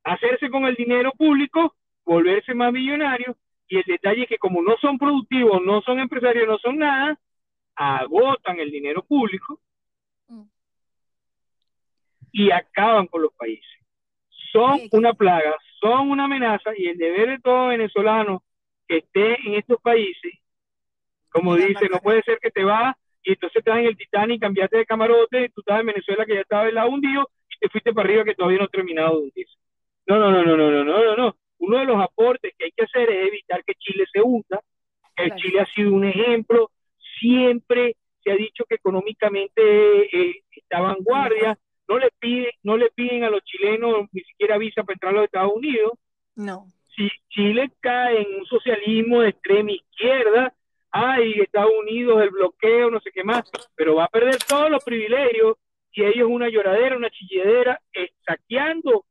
hacerse 0.03 0.51
con 0.51 0.65
el 0.65 0.75
dinero 0.75 1.13
público, 1.13 1.77
volverse 2.05 2.55
más 2.55 2.73
millonarios, 2.73 3.37
y 3.69 3.79
el 3.79 3.85
detalle 3.87 4.23
es 4.23 4.29
que 4.29 4.39
como 4.39 4.63
no 4.63 4.77
son 4.81 4.99
productivos, 4.99 5.63
no 5.65 5.81
son 5.83 5.99
empresarios, 5.99 6.47
no 6.47 6.59
son 6.59 6.79
nada, 6.79 7.19
agotan 7.75 8.61
el 8.61 8.71
dinero 8.71 9.03
público 9.03 9.61
mm. 10.29 10.43
y 12.33 12.51
acaban 12.51 13.07
con 13.07 13.23
los 13.23 13.33
países. 13.35 13.67
Son 14.53 14.81
una 14.93 15.15
plaga, 15.15 15.57
son 15.81 16.11
una 16.11 16.25
amenaza 16.25 16.71
y 16.77 16.87
el 16.87 16.99
deber 16.99 17.31
de 17.31 17.39
todo 17.39 17.69
venezolano 17.69 18.43
que 18.87 18.99
esté 18.99 19.39
en 19.47 19.55
estos 19.55 19.81
países, 19.81 20.35
como 21.31 21.57
dice, 21.57 21.89
no 21.91 21.99
puede 22.01 22.23
ser 22.23 22.39
que 22.39 22.51
te 22.51 22.63
vas 22.63 22.95
y 23.23 23.33
entonces 23.33 23.57
estás 23.57 23.79
en 23.79 23.87
el 23.87 23.97
Titanic, 23.97 24.41
cambiaste 24.41 24.79
de 24.79 24.87
camarote, 24.87 25.49
tú 25.55 25.61
estás 25.61 25.81
en 25.81 25.87
Venezuela 25.87 26.27
que 26.27 26.35
ya 26.35 26.41
estaba 26.41 26.69
el 26.69 26.75
lado 26.75 26.91
hundido 26.91 27.31
y 27.49 27.59
te 27.59 27.69
fuiste 27.69 27.93
para 27.93 28.09
arriba 28.09 28.25
que 28.25 28.35
todavía 28.35 28.59
no 28.59 28.65
ha 28.65 28.69
terminado 28.69 29.17
de 29.17 29.23
hundirse. 29.25 29.57
No, 30.07 30.19
no, 30.19 30.31
no, 30.31 30.43
no, 30.43 30.57
no, 30.57 30.85
no, 30.85 30.85
no, 30.85 31.17
no. 31.17 31.37
Uno 31.63 31.79
de 31.79 31.85
los 31.85 32.03
aportes 32.03 32.53
que 32.59 32.65
hay 32.65 32.73
que 32.73 32.83
hacer 32.83 33.09
es 33.09 33.29
evitar 33.29 33.63
que 33.65 33.75
Chile 33.77 34.05
se 34.13 34.21
hunda. 34.21 34.61
El 35.15 35.33
Chile 35.37 35.61
ha 35.61 35.67
sido 35.67 35.93
un 35.93 36.05
ejemplo. 36.05 36.73
Siempre 37.21 37.95
se 38.25 38.33
ha 38.33 38.35
dicho 38.35 38.65
que 38.65 38.75
económicamente 38.75 39.63
eh, 39.63 40.43
está 40.51 40.81
vanguardia. 40.81 41.57
No 41.87 41.99
le 41.99 42.11
piden, 42.19 42.51
no 42.65 42.77
le 42.77 42.91
piden 42.91 43.23
a 43.23 43.31
los 43.31 43.45
chilenos 43.45 44.09
ni 44.11 44.23
siquiera 44.23 44.59
visa 44.59 44.83
para 44.83 44.95
entrar 44.95 45.13
a 45.13 45.17
los 45.19 45.25
Estados 45.27 45.53
Unidos. 45.55 45.93
No. 46.35 46.67
Si 46.97 47.09
Chile 47.29 47.71
cae 47.79 48.23
en 48.23 48.41
un 48.41 48.47
socialismo 48.47 49.21
de 49.21 49.29
extrema 49.29 49.71
izquierda, 49.71 50.53
hay 50.91 51.33
Estados 51.41 51.73
Unidos, 51.81 52.23
el 52.23 52.31
bloqueo, 52.31 52.91
no 52.91 52.99
sé 52.99 53.13
qué 53.13 53.23
más, 53.23 53.49
pero 53.77 53.95
va 53.95 54.07
a 54.07 54.09
perder 54.09 54.39
todos 54.49 54.69
los 54.69 54.83
privilegios 54.83 55.57
y 55.93 56.03
ellos 56.03 56.29
una 56.29 56.49
lloradera, 56.49 56.97
una 56.97 57.11
chilledera, 57.11 57.81
saqueando 58.27 59.05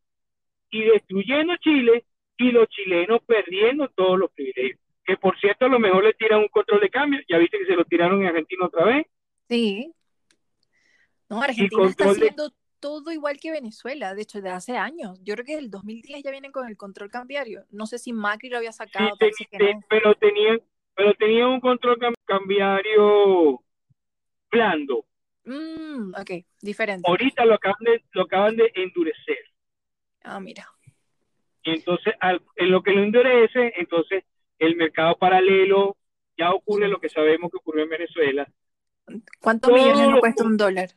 y 0.70 0.84
destruyendo 0.84 1.56
Chile 1.58 2.04
y 2.42 2.52
los 2.52 2.68
chilenos 2.70 3.22
perdiendo 3.26 3.88
todos 3.90 4.18
los 4.18 4.32
privilegios. 4.32 4.80
Que 5.04 5.18
por 5.18 5.40
cierto, 5.40 5.66
a 5.66 5.70
lo 5.70 5.80
mejor 5.80 6.04
le 6.04 6.14
tiran 6.14 6.40
un 6.40 6.48
control 6.48 6.80
de 6.82 6.90
cambio. 6.90 7.20
Ya 7.28 7.38
viste 7.38 7.58
que 7.58 7.66
se 7.66 7.76
lo 7.76 7.86
tiraron 7.86 8.22
en 8.22 8.28
Argentina 8.28 8.66
otra 8.66 8.86
vez. 8.86 9.08
Sí. 9.50 9.92
No, 11.30 11.42
Argentina 11.42 11.88
está 11.88 12.10
haciendo 12.10 12.52
todo 12.80 13.12
igual 13.12 13.40
que 13.40 13.52
Venezuela, 13.52 14.14
de 14.14 14.24
hecho, 14.24 14.42
de 14.42 14.50
hace 14.50 14.76
años. 14.76 15.20
Yo 15.24 15.36
creo 15.36 15.46
que 15.46 15.58
el 15.58 15.70
2010 15.70 16.24
ya 16.24 16.32
vienen 16.32 16.52
con 16.52 16.68
el 16.68 16.78
control 16.78 17.10
cambiario. 17.10 17.64
No 17.70 17.86
sé 17.86 18.00
si 18.00 18.12
Macri 18.12 18.50
lo 18.50 18.58
había 18.58 18.72
sacado. 18.72 19.18
pero 19.88 20.16
tenían 20.16 20.62
pero 20.96 21.14
tenían 21.16 21.48
un 21.48 21.60
control 21.60 21.98
cambiario 22.26 23.62
blando. 24.52 25.06
Mm, 25.46 26.14
ok, 26.20 26.46
diferente. 26.62 27.10
Ahorita 27.10 27.46
lo 27.46 27.56
acaban 27.56 27.80
de, 27.82 28.04
lo 28.12 28.24
acaban 28.24 28.56
de 28.56 28.72
endurecer. 28.76 29.40
Ah, 30.24 30.40
mira. 30.40 30.71
Y 31.64 31.72
entonces, 31.72 32.14
en 32.56 32.72
lo 32.72 32.82
que 32.82 32.92
lo 32.92 33.04
endurece, 33.04 33.74
entonces 33.78 34.24
el 34.58 34.76
mercado 34.76 35.16
paralelo, 35.18 35.98
ya 36.38 36.52
ocurre 36.54 36.88
lo 36.88 37.00
que 37.00 37.10
sabemos 37.10 37.52
que 37.52 37.58
ocurrió 37.58 37.84
en 37.84 37.90
Venezuela. 37.90 38.48
¿Cuántos 39.40 39.72
millones 39.72 40.20
cuesta 40.20 40.44
un 40.44 40.58
dólar? 40.58 40.90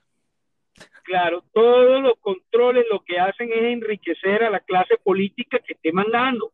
Claro, 1.02 1.44
todos 1.52 2.02
los 2.02 2.14
controles 2.18 2.86
lo 2.90 3.00
que 3.00 3.18
hacen 3.18 3.50
es 3.52 3.62
enriquecer 3.62 4.42
a 4.44 4.50
la 4.50 4.60
clase 4.60 4.96
política 5.02 5.58
que 5.58 5.74
esté 5.74 5.92
mandando. 5.92 6.52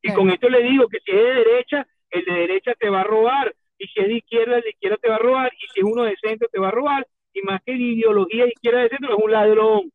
Y 0.00 0.12
con 0.12 0.30
esto 0.30 0.48
le 0.48 0.62
digo 0.62 0.88
que 0.88 0.98
si 1.00 1.12
es 1.12 1.16
de 1.16 1.34
derecha, 1.34 1.86
el 2.10 2.24
de 2.24 2.32
derecha 2.32 2.74
te 2.74 2.90
va 2.90 3.02
a 3.02 3.04
robar. 3.04 3.54
Y 3.78 3.86
si 3.86 4.00
es 4.00 4.08
de 4.08 4.14
izquierda, 4.14 4.56
el 4.56 4.62
de 4.62 4.70
izquierda 4.70 4.96
te 4.96 5.08
va 5.08 5.16
a 5.16 5.20
robar. 5.20 5.52
Y 5.54 5.66
si 5.72 5.80
es 5.80 5.84
uno 5.84 6.02
de 6.02 6.16
centro, 6.16 6.48
te 6.50 6.58
va 6.58 6.68
a 6.68 6.72
robar. 6.72 7.06
Y 7.32 7.42
más 7.42 7.62
que 7.62 7.72
de 7.72 7.78
ideología 7.78 8.46
izquierda 8.46 8.80
de 8.80 8.88
centro, 8.88 9.16
es 9.16 9.24
un 9.24 9.30
ladrón. 9.30 9.92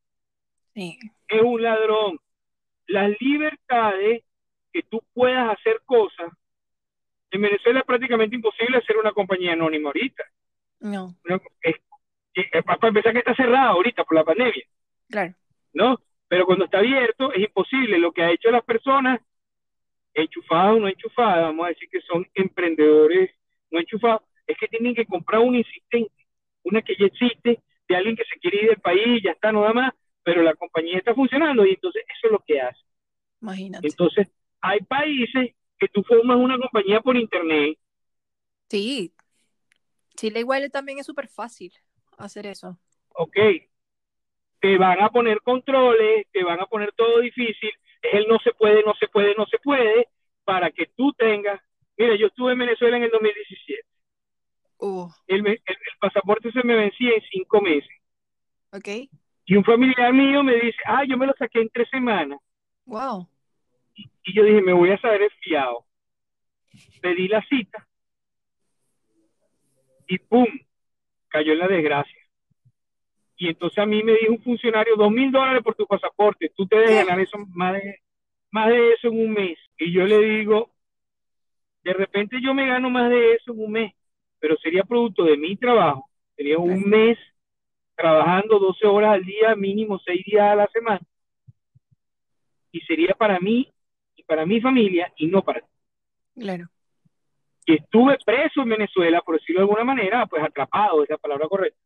Sí 0.74 0.97
es 1.28 1.41
un 1.41 1.61
ladrón. 1.61 2.20
Las 2.88 3.12
libertades 3.20 4.24
que 4.72 4.84
tú 4.84 5.02
puedas 5.14 5.58
hacer 5.58 5.82
cosas. 5.86 6.32
En 7.32 7.42
Venezuela 7.42 7.80
es 7.80 7.86
prácticamente 7.86 8.36
imposible 8.36 8.78
hacer 8.78 8.98
una 8.98 9.12
compañía 9.12 9.54
anónima 9.54 9.90
ahorita. 9.90 10.24
No. 10.80 11.16
para 12.66 12.88
empezar 12.88 13.14
que 13.14 13.20
está 13.20 13.36
cerrada 13.36 13.70
ahorita 13.70 14.04
por 14.04 14.16
la 14.16 14.24
pandemia. 14.24 14.66
Claro. 15.10 15.34
¿No? 15.74 16.00
Pero 16.28 16.46
cuando 16.46 16.66
está 16.66 16.80
abierto 16.80 17.34
es 17.34 17.44
imposible. 17.44 17.98
Lo 17.98 18.12
que 18.12 18.24
ha 18.24 18.32
hecho 18.32 18.52
las 18.52 18.64
personas, 18.64 19.20
enchufadas 20.14 20.76
o 20.76 20.80
no 20.80 20.88
enchufadas, 20.88 21.44
vamos 21.44 21.66
a 21.66 21.70
decir 21.70 21.90
que 21.90 22.02
son 22.02 22.28
emprendedores 22.34 23.32
no 23.72 23.80
enchufados, 23.80 24.22
es 24.46 24.58
que 24.58 24.68
tienen 24.68 24.96
que 24.96 25.06
comprar 25.06 25.42
un 25.42 25.56
insistente, 25.56 26.14
una 26.64 26.82
que 26.82 26.96
ya 26.96 27.06
existe, 27.06 27.60
de 27.88 27.96
alguien 27.96 28.16
que 28.16 28.26
se 28.26 28.40
quiere 28.40 28.64
ir 28.64 28.70
del 28.70 28.80
país, 28.80 29.22
ya 29.24 29.32
está, 29.32 29.52
nada 29.52 29.74
más, 29.74 29.94
pero 30.28 30.44
la 30.44 30.56
compañía 30.56 30.98
está 30.98 31.16
funcionando 31.16 31.66
y 31.66 31.70
entonces 31.70 32.04
eso 32.06 32.28
es 32.28 32.32
lo 32.34 32.44
que 32.46 32.60
hace. 32.60 32.82
Imagínate. 33.42 33.88
Entonces, 33.88 34.28
hay 34.60 34.82
países 34.82 35.56
que 35.80 35.88
tú 35.88 36.04
formas 36.04 36.36
una 36.36 36.58
compañía 36.58 37.00
por 37.00 37.16
internet. 37.16 37.78
Sí. 38.70 39.14
Chile 40.18 40.42
igual 40.42 40.70
también 40.70 41.00
es 41.00 41.06
súper 41.06 41.30
fácil 41.30 41.72
hacer 42.18 42.46
eso. 42.46 42.78
Ok. 43.14 43.38
Te 44.60 44.78
van 44.78 45.02
a 45.02 45.08
poner 45.12 45.40
controles, 45.44 46.28
te 46.34 46.44
van 46.44 46.60
a 46.60 46.66
poner 46.66 46.92
todo 46.92 47.22
difícil. 47.22 47.72
Él 48.02 48.26
no 48.28 48.38
se 48.40 48.52
puede, 48.52 48.84
no 48.84 48.96
se 48.96 49.08
puede, 49.08 49.34
no 49.34 49.46
se 49.46 49.60
puede, 49.60 50.10
para 50.44 50.72
que 50.72 50.88
tú 50.98 51.14
tengas 51.14 51.62
Mira, 51.96 52.18
yo 52.18 52.28
estuve 52.28 52.52
en 52.52 52.60
Venezuela 52.60 52.98
en 52.98 53.04
el 53.04 53.12
2017. 53.12 53.82
El, 55.28 55.48
el, 55.48 55.60
pasaporte 56.02 56.52
se 56.52 56.64
me 56.64 56.76
vencía 56.76 57.12
en 57.16 57.22
cinco 57.32 57.62
meses. 57.62 57.90
Ok. 58.74 59.10
Y 59.50 59.56
un 59.56 59.64
familiar 59.64 60.14
mío 60.14 60.43
me 60.43 60.56
dice, 60.56 60.78
ah, 60.86 61.06
yo 61.08 61.18
me 61.18 61.26
lo 61.26 61.34
saqué 61.39 61.62
en 61.62 61.70
tres 61.70 61.89
semanas. 61.89 62.38
Wow. 62.86 63.30
Y, 63.95 64.34
yo 64.34 64.43
dije, 64.43 64.62
me 64.62 64.74
voy 64.74 64.91
a 64.91 65.00
saber 65.00 65.32
fiado. 65.39 65.86
Pedí 67.02 67.30
la 67.30 67.41
cita 67.48 67.88
y 70.06 70.18
¡pum! 70.20 70.48
Cayó 71.30 71.54
en 71.54 71.60
la 71.60 71.68
desgracia. 71.68 72.22
Y 73.38 73.48
entonces 73.48 73.78
a 73.80 73.86
mí 73.86 74.04
me 74.04 74.14
dijo 74.14 74.34
un 74.34 74.43
funcionario, 74.43 74.98
dos 74.98 75.12
mil 75.12 75.32
dólares 75.32 75.64
por 75.64 75.76
tu 75.76 75.88
pasaporte, 75.88 76.52
tú 76.56 76.68
te 76.68 76.76
debes 76.76 77.06
ganar 77.06 77.20
eso, 77.20 77.38
más 77.54 77.74
de, 77.74 78.00
más 78.52 78.68
de 78.68 78.93
eso 78.93 79.08
en 79.08 79.20
un 79.20 79.32
mes. 79.32 79.58
Y 79.78 79.93
yo 79.93 80.06
le 80.06 80.20
digo, 80.20 80.74
de 81.84 81.93
repente 81.93 82.38
yo 82.41 82.54
me 82.54 82.68
gano 82.68 82.89
más 82.89 83.10
de 83.10 83.36
eso 83.36 83.54
en 83.54 83.64
un 83.64 83.72
mes, 83.72 83.93
pero 84.39 84.58
sería 84.58 84.84
producto 84.84 85.24
de 85.24 85.38
mi 85.38 85.56
trabajo, 85.56 86.10
sería 86.36 86.58
un 86.58 86.82
mes 86.82 87.18
trabajando 87.98 88.60
12 88.60 88.88
horas 88.88 89.16
al 89.16 89.26
día, 89.26 89.56
mínimo 89.56 90.00
6 90.00 90.26
días 90.26 90.52
a 90.52 90.56
la 90.56 90.68
semana. 90.68 91.02
Y 92.72 92.80
sería 92.82 93.14
para 93.14 93.39
mí 93.39 93.70
y 94.16 94.24
para 94.24 94.45
mi 94.45 94.62
familia 94.62 95.12
y 95.18 95.28
no 95.28 95.41
para 95.41 95.62
ti. 95.62 95.68
Claro. 96.39 96.68
Y 97.66 97.74
estuve 97.74 98.18
preso 98.24 98.62
en 98.62 98.70
Venezuela, 98.70 99.22
por 99.22 99.36
decirlo 99.36 99.62
de 99.62 99.64
alguna 99.64 99.84
manera, 99.84 100.26
pues 100.28 100.41
atrapado, 100.43 101.04
es 101.04 101.10
la 101.10 101.18
palabra 101.18 101.48
correcta 101.50 101.80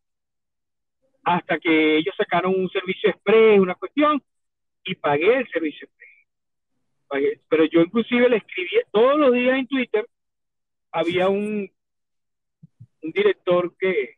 hasta 1.24 1.60
que 1.60 1.98
ellos 1.98 2.16
sacaron 2.18 2.56
un 2.56 2.70
servicio 2.70 3.10
express, 3.10 3.60
una 3.60 3.76
cuestión, 3.76 4.22
y 4.84 4.96
pagué 4.96 5.38
el 5.38 5.50
servicio 5.50 5.88
express. 5.88 7.40
Pero 7.50 7.66
yo 7.66 7.82
inclusive 7.82 8.30
le 8.30 8.38
escribí 8.38 8.70
todos 8.92 9.18
los 9.18 9.34
días 9.34 9.58
en 9.58 9.68
Twitter, 9.68 10.08
había 10.92 11.30
un, 11.30 11.70
un 13.02 13.12
director 13.12 13.76
que, 13.78 14.16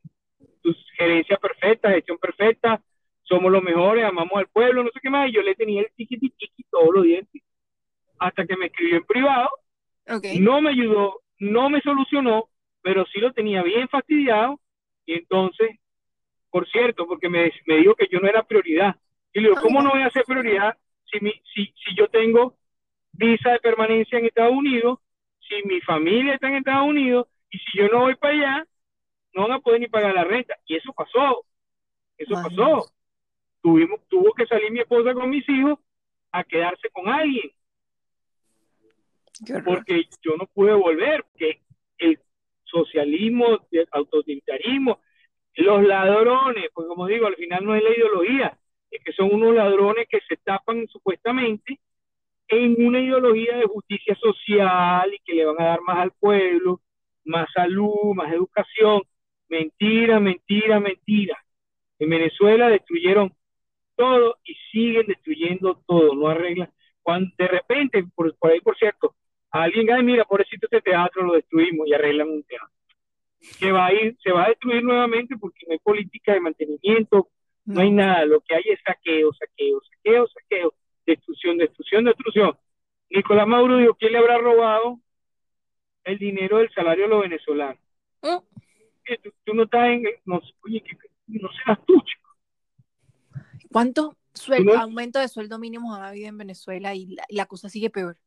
tu 0.64 0.76
gerencia 0.97 1.38
perfecta, 1.38 1.91
gestión 1.91 2.18
perfecta, 2.18 2.82
somos 3.22 3.51
los 3.51 3.61
mejores, 3.61 4.03
amamos 4.03 4.34
al 4.36 4.47
pueblo, 4.47 4.84
no 4.84 4.89
sé 4.91 4.99
qué 5.01 5.09
más, 5.11 5.30
y 5.30 5.34
yo 5.34 5.41
le 5.43 5.55
tenía 5.55 5.82
el 5.82 5.91
tiki 5.95 6.18
tiki 6.18 6.64
todos 6.72 6.89
los 6.93 7.03
días, 7.03 7.28
hasta 8.18 8.45
que 8.45 8.57
me 8.57 8.66
escribió 8.68 8.97
en 8.97 9.05
privado, 9.05 9.49
no 10.39 10.61
me 10.61 10.72
ayudó, 10.72 11.22
no 11.39 11.70
me 11.70 11.82
solucionó, 11.82 12.49
pero 12.82 13.05
sí 13.05 13.20
lo 13.20 13.32
tenía 13.32 13.61
bien 13.61 13.88
fastidiado, 13.88 14.59
y 15.05 15.14
entonces 15.14 15.78
por 16.53 16.70
cierto, 16.70 17.07
porque 17.07 17.30
me, 17.30 17.51
me 17.66 17.78
dijo 17.78 17.95
que 17.95 18.07
yo 18.11 18.20
no 18.20 18.28
era 18.28 18.43
prioridad. 18.43 18.95
Y 19.34 19.39
le 19.39 19.49
digo, 19.49 19.59
¿cómo 19.59 19.82
no 19.82 19.89
voy 19.89 20.03
a 20.03 20.11
ser 20.11 20.24
prioridad 20.24 20.78
si, 21.11 21.20
mi, 21.20 21.32
si, 21.51 21.66
si 21.84 21.95
yo 21.97 22.07
tengo 22.09 22.59
visa 23.11 23.53
de 23.53 23.59
permanencia 23.59 24.20
en 24.20 24.26
Estados 24.26 24.53
Unidos, 24.53 24.99
si 25.39 25.68
mi 25.68 25.82
familia 25.82 26.36
está 26.36 26.49
en 26.49 26.57
Estados 26.57 26.88
Unidos, 26.88 27.26
y 27.49 27.57
si 27.57 27.80
yo 27.80 27.88
no 27.88 28.01
voy 28.01 28.14
para 28.18 28.34
allá, 28.36 28.68
no 29.34 29.44
van 29.44 29.54
a 29.54 29.60
poder 29.60 29.80
ni 29.82 29.88
pagar 29.88 30.14
la 30.14 30.24
renta. 30.24 30.56
Y 30.66 30.76
eso 30.76 30.94
pasó. 30.94 31.46
Eso 32.18 32.34
pasó. 32.34 32.92
Tuvimos, 33.62 34.02
tuvo 34.08 34.34
que 34.34 34.46
salir 34.46 34.72
mi 34.72 34.80
esposa 34.80 35.14
con 35.14 35.30
mis 35.30 35.48
hijos 35.50 35.80
a 36.32 36.44
quedarse 36.44 36.90
con 36.90 37.08
alguien. 37.10 37.52
Porque 39.66 40.04
yo 40.22 40.36
no 40.38 40.46
pude 40.48 40.74
volver, 40.74 41.24
porque 41.24 41.62
el 41.98 42.20
socialismo, 42.64 43.60
el 43.72 43.88
autoritarismo, 43.92 45.00
los 45.56 45.84
ladrones, 45.84 46.66
pues 46.74 46.88
como 46.88 47.08
digo, 47.08 47.28
al 47.28 47.36
final 47.36 47.66
no 47.66 47.76
es 47.76 47.84
la 47.84 47.92
ideología, 47.92 48.58
es 48.90 49.04
que 49.04 49.14
son 49.14 49.34
unos 49.34 49.56
ladrones 49.56 50.08
que 50.10 50.20
se 50.28 50.38
tapan 50.38 50.88
supuestamente 50.88 51.80
en 52.48 52.86
una 52.86 53.00
ideología 53.00 53.58
de 53.58 53.66
justicia 53.66 54.16
social 54.16 55.14
y 55.14 55.20
que 55.20 55.34
le 55.34 55.46
van 55.46 55.62
a 55.62 55.66
dar 55.66 55.82
más 55.82 55.98
al 55.98 56.12
pueblo, 56.12 56.82
más 57.26 57.48
salud, 57.54 58.14
más 58.16 58.32
educación. 58.32 59.02
Mentira, 59.50 60.20
mentira, 60.20 60.80
mentira. 60.80 61.38
En 62.00 62.10
Venezuela 62.10 62.70
destruyeron 62.70 63.34
todo 63.96 64.38
y 64.44 64.56
siguen 64.72 65.06
destruyendo 65.08 65.82
todo, 65.86 66.16
no 66.16 66.28
arreglan. 66.28 66.72
Cuando 67.02 67.30
de 67.38 67.48
repente, 67.48 68.04
por, 68.16 68.36
por 68.38 68.52
ahí 68.52 68.62
por 68.62 68.78
cierto, 68.78 69.16
alguien, 69.52 69.91
ay, 69.91 70.04
mira, 70.04 70.26
pobrecito 70.26 70.68
este 70.68 70.82
teatro 70.82 71.24
lo 71.24 71.34
destruimos 71.34 71.88
y 71.88 71.94
arreglan 71.94 72.30
un 72.30 72.44
teatro 72.44 72.70
que 73.60 73.72
va 73.72 73.88
a 73.88 73.94
ir, 73.94 74.18
se 74.24 74.32
va 74.32 74.46
a 74.46 74.50
destruir 74.50 74.84
nuevamente 74.84 75.36
porque 75.38 75.66
no 75.68 75.74
hay 75.74 75.80
política 75.80 76.34
de 76.34 76.39
mantenimiento, 76.39 77.30
no, 77.66 77.82
hay 77.82 77.91
nada, 77.91 78.26
lo 78.26 78.41
que 78.41 78.56
hay 78.56 78.64
es 78.66 78.80
saqueo, 78.86 79.34
saqueo, 79.34 79.82
saqueo, 79.82 80.28
saqueo, 80.28 80.74
destrucción, 81.06 81.58
destrucción, 81.58 82.06
destrucción. 82.06 82.58
Nicolás 83.10 83.48
Maduro 83.48 83.78
dijo, 83.78 83.96
¿quién 83.96 84.14
le 84.14 84.18
habrá 84.18 84.38
robado 84.38 85.00
el 86.04 86.18
dinero 86.18 86.58
del 86.58 86.74
salario 86.74 87.06
a 87.06 87.08
los 87.10 87.22
venezolanos? 87.22 87.80
¿Oh? 89.10 89.32
Tú, 89.45 89.54
no 89.54 89.64
estás 89.64 89.88
en, 89.89 90.04
no, 90.26 90.41
oye, 90.64 90.82
que, 90.82 90.97
no 91.28 91.49
seas 91.64 91.80
tú, 91.86 92.01
chico. 92.01 92.30
¿Cuántos 93.72 94.16
sueldo, 94.34 94.78
aumento 94.78 95.20
de 95.20 95.28
sueldo 95.28 95.60
mínimo 95.60 95.95
ha 95.95 96.10
habido 96.10 96.30
en 96.30 96.38
Venezuela 96.38 96.93
y 96.95 97.16
la 97.30 97.45
cosa 97.45 97.70
sigue 97.70 97.89
peor? 97.89 98.18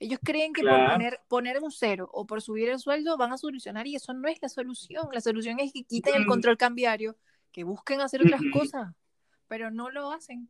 Ellos 0.00 0.20
creen 0.22 0.52
que 0.52 0.62
por 0.62 0.92
poner, 0.92 1.20
poner 1.28 1.58
un 1.60 1.72
cero 1.72 2.08
o 2.12 2.26
por 2.26 2.40
subir 2.40 2.68
el 2.68 2.78
sueldo 2.78 3.16
van 3.16 3.32
a 3.32 3.38
solucionar 3.38 3.86
y 3.86 3.96
eso 3.96 4.12
no 4.14 4.28
es 4.28 4.38
la 4.40 4.48
solución. 4.48 5.08
La 5.12 5.20
solución 5.20 5.58
es 5.58 5.72
que 5.72 5.82
quiten 5.84 6.14
el 6.14 6.26
control 6.26 6.56
cambiario, 6.56 7.16
que 7.52 7.64
busquen 7.64 8.00
hacer 8.00 8.22
otras 8.22 8.40
cosas, 8.52 8.94
pero 9.48 9.70
no 9.70 9.90
lo 9.90 10.12
hacen. 10.12 10.48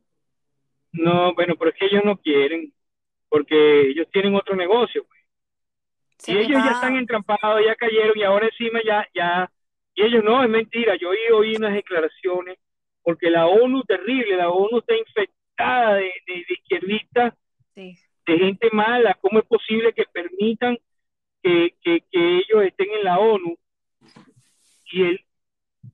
No, 0.91 1.33
bueno, 1.33 1.55
pero 1.57 1.71
es 1.71 1.77
que 1.77 1.85
ellos 1.87 2.03
no 2.05 2.17
quieren, 2.17 2.73
porque 3.27 3.89
ellos 3.89 4.07
tienen 4.11 4.35
otro 4.35 4.55
negocio. 4.55 5.05
Pues. 5.05 5.19
y 6.29 6.37
ellos 6.37 6.63
ya 6.63 6.71
están 6.71 6.95
entrampados, 6.95 7.61
ya 7.65 7.75
cayeron 7.75 8.17
y 8.17 8.23
ahora 8.23 8.47
encima 8.47 8.79
ya, 8.85 9.07
ya, 9.15 9.51
y 9.95 10.03
ellos 10.03 10.23
no, 10.23 10.43
es 10.43 10.49
mentira. 10.49 10.95
Yo 10.95 11.09
oí, 11.09 11.17
oí 11.33 11.55
unas 11.55 11.73
declaraciones, 11.73 12.57
porque 13.01 13.29
la 13.29 13.47
ONU, 13.47 13.83
terrible, 13.83 14.37
la 14.37 14.49
ONU 14.49 14.79
está 14.79 14.95
infectada 14.95 15.95
de, 15.95 16.11
de, 16.25 16.33
de 16.33 16.53
izquierdistas. 16.53 17.33
Sí 17.75 17.97
de 18.29 18.37
gente 18.37 18.69
mala, 18.71 19.17
¿cómo 19.21 19.39
es 19.39 19.45
posible 19.45 19.93
que 19.93 20.05
permitan 20.05 20.77
que, 21.41 21.73
ellos 22.11 22.63
estén 22.63 22.91
en 22.91 23.03
la 23.03 23.19
ONU? 23.19 23.57
Y 24.91 25.03
él 25.03 25.25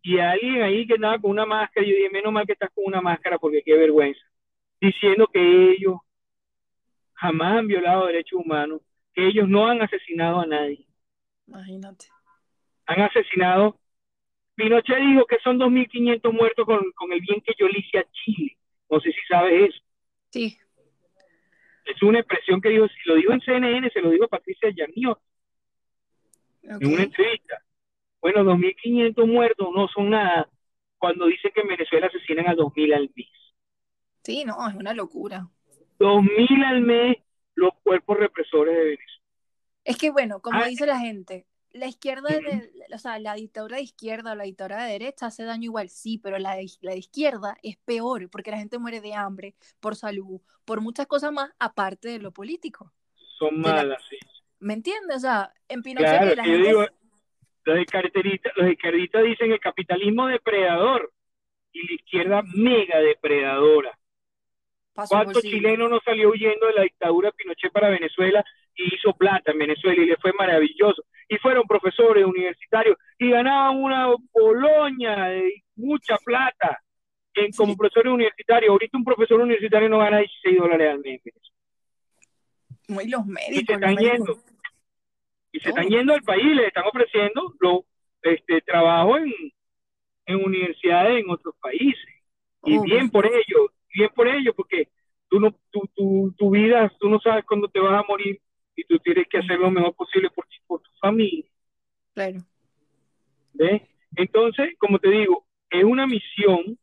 y 0.01 0.19
alguien 0.19 0.61
ahí 0.61 0.85
que 0.85 0.95
andaba 0.95 1.19
con 1.19 1.31
una 1.31 1.45
máscara, 1.45 1.85
yo 1.85 1.95
dije, 1.95 2.09
menos 2.11 2.31
mal 2.31 2.45
que 2.45 2.53
estás 2.53 2.69
con 2.73 2.85
una 2.85 3.01
máscara 3.01 3.39
porque 3.39 3.63
qué 3.63 3.75
vergüenza, 3.75 4.21
diciendo 4.79 5.27
que 5.31 5.71
ellos 5.71 5.97
jamás 7.13 7.57
han 7.57 7.67
violado 7.67 8.05
derechos 8.05 8.39
humanos, 8.43 8.81
que 9.13 9.27
ellos 9.27 9.47
no 9.47 9.67
han 9.67 9.81
asesinado 9.81 10.41
a 10.41 10.45
nadie. 10.45 10.85
Imagínate. 11.47 12.05
Han 12.85 13.01
asesinado. 13.01 13.79
Pinochet 14.55 14.97
dijo 14.97 15.25
que 15.25 15.37
son 15.43 15.59
2.500 15.59 16.31
muertos 16.31 16.65
con, 16.65 16.91
con 16.93 17.11
el 17.11 17.21
bien 17.21 17.41
que 17.41 17.53
yo 17.57 17.67
le 17.67 17.79
hice 17.79 17.99
a 17.99 18.05
Chile. 18.11 18.57
No 18.89 18.99
sé 18.99 19.11
si 19.11 19.19
sabes 19.27 19.69
eso. 19.69 19.83
Sí 20.31 20.57
es 21.85 22.01
una 22.01 22.19
expresión 22.19 22.59
que 22.59 22.69
digo, 22.69 22.87
si 22.87 23.09
lo 23.09 23.15
digo 23.15 23.31
en 23.31 23.41
CNN, 23.41 23.89
se 23.91 24.01
lo 24.01 24.09
digo 24.09 24.25
a 24.25 24.29
Patricia 24.29 24.69
Yarniot 24.75 25.19
en 26.63 26.87
una 26.87 27.03
entrevista. 27.03 27.61
Bueno, 28.19 28.43
2.500 28.43 29.27
muertos 29.27 29.67
no 29.73 29.87
son 29.87 30.09
nada 30.09 30.49
cuando 30.97 31.27
dicen 31.27 31.51
que 31.53 31.61
en 31.61 31.67
Venezuela 31.67 32.07
asesinan 32.07 32.47
a 32.47 32.55
2.000 32.55 32.95
al 32.95 33.11
mes. 33.15 33.27
Sí, 34.23 34.43
no, 34.43 34.67
es 34.67 34.73
una 34.73 34.95
locura. 34.95 35.47
2.000 35.99 36.65
al 36.65 36.81
mes 36.81 37.17
los 37.53 37.71
cuerpos 37.83 38.17
represores 38.17 38.75
de 38.75 38.83
Venezuela. 38.83 39.21
Es 39.83 39.97
que 39.97 40.09
bueno, 40.09 40.41
como 40.41 40.59
ah, 40.59 40.65
dice 40.65 40.87
la 40.87 40.99
gente, 40.99 41.45
la 41.75 41.87
izquierda, 41.87 42.29
de, 42.29 42.71
o 42.93 42.97
sea, 42.97 43.19
la 43.19 43.35
dictadura 43.35 43.77
de 43.77 43.83
izquierda 43.83 44.31
o 44.31 44.35
la 44.35 44.45
dictadura 44.45 44.85
de 44.85 44.93
derecha 44.93 45.27
hace 45.27 45.43
daño 45.43 45.65
igual, 45.65 45.89
sí, 45.89 46.17
pero 46.17 46.39
la 46.39 46.55
de, 46.55 46.67
la 46.81 46.95
izquierda 46.95 47.57
es 47.63 47.77
peor 47.77 48.29
porque 48.29 48.51
la 48.51 48.57
gente 48.57 48.79
muere 48.79 49.01
de 49.01 49.13
hambre, 49.13 49.55
por 49.79 49.95
salud, 49.95 50.39
por 50.63 50.81
muchas 50.81 51.05
cosas 51.05 51.31
más 51.31 51.51
aparte 51.59 52.09
de 52.09 52.19
lo 52.19 52.31
político. 52.31 52.93
Son 53.37 53.59
malas, 53.59 54.01
sí. 54.09 54.17
¿Me 54.59 54.73
entiendes? 54.73 55.17
O 55.17 55.19
sea, 55.19 55.51
en 55.67 55.83
Pinochet 55.83 56.35
la 56.37 56.43
gente... 56.43 56.67
Digo, 56.67 56.85
los 57.65 57.79
izquierdistas, 57.79 58.53
los 58.55 59.23
dicen 59.25 59.51
el 59.51 59.59
capitalismo 59.59 60.27
depredador 60.27 61.11
y 61.73 61.87
la 61.87 61.93
izquierda 61.95 62.41
mega 62.53 62.99
depredadora. 62.99 63.97
¿Cuántos 65.09 65.41
chilenos 65.41 65.89
no 65.89 65.99
salió 66.05 66.29
huyendo 66.29 66.67
de 66.67 66.73
la 66.73 66.83
dictadura 66.83 67.29
de 67.29 67.33
Pinochet 67.33 67.71
para 67.73 67.89
Venezuela 67.89 68.45
y 68.75 68.95
hizo 68.95 69.13
plata 69.13 69.51
en 69.51 69.59
Venezuela 69.59 70.01
y 70.01 70.05
le 70.05 70.17
fue 70.17 70.33
maravilloso. 70.33 71.03
Y 71.27 71.37
fueron 71.37 71.65
profesores 71.65 72.25
universitarios 72.25 72.97
y 73.17 73.31
ganaban 73.31 73.77
una 73.77 74.13
Boloña 74.33 75.29
de 75.29 75.63
mucha 75.75 76.17
plata 76.17 76.81
en, 77.33 77.51
como 77.51 77.75
profesores 77.75 78.13
universitarios. 78.13 78.69
Ahorita 78.69 78.97
un 78.97 79.05
profesor 79.05 79.41
universitario 79.41 79.89
no 79.89 79.99
gana 79.99 80.19
16 80.19 80.57
dólares 80.57 80.91
al 80.91 80.99
mes. 80.99 81.21
Muy 82.87 83.07
los 83.07 83.25
médicos. 83.25 83.61
Y 83.61 83.65
se 83.65 83.73
están 83.73 83.97
yendo. 83.97 84.37
Y 85.51 85.59
se 85.59 85.69
están 85.69 85.87
yendo 85.87 86.13
al 86.13 86.21
país, 86.21 86.45
les 86.55 86.67
están 86.67 86.83
ofreciendo 86.85 87.53
lo, 87.59 87.85
este, 88.21 88.61
trabajo 88.61 89.17
en, 89.17 89.31
en 90.25 90.43
universidades 90.43 91.23
en 91.23 91.29
otros 91.29 91.55
países. 91.61 92.05
Y 92.63 92.79
bien 92.79 93.09
por 93.09 93.25
ello, 93.25 93.71
bien 93.93 94.09
por 94.13 94.27
ello, 94.27 94.53
porque 94.53 94.89
tú 95.29 95.39
no, 95.39 95.55
tu, 95.71 95.87
tu, 95.95 96.33
tu 96.37 96.49
vida, 96.49 96.91
tú 96.99 97.09
no 97.09 97.19
sabes 97.19 97.45
cuándo 97.45 97.67
te 97.67 97.79
vas 97.79 98.03
a 98.03 98.07
morir 98.07 98.41
y 98.75 98.83
tú 98.83 98.99
tienes 98.99 99.27
que 99.27 99.37
hacer 99.37 99.59
lo 99.59 99.71
mejor 99.71 99.93
posible 99.95 100.29
por 100.29 100.45
ti, 100.47 100.55
por 100.67 100.81
tu 100.81 100.91
familia. 100.99 101.45
Claro. 102.13 102.39
¿Ves? 103.53 103.81
Entonces, 104.15 104.75
como 104.77 104.99
te 104.99 105.09
digo, 105.09 105.45
es 105.69 105.83
una 105.83 106.07
misión, 106.07 106.77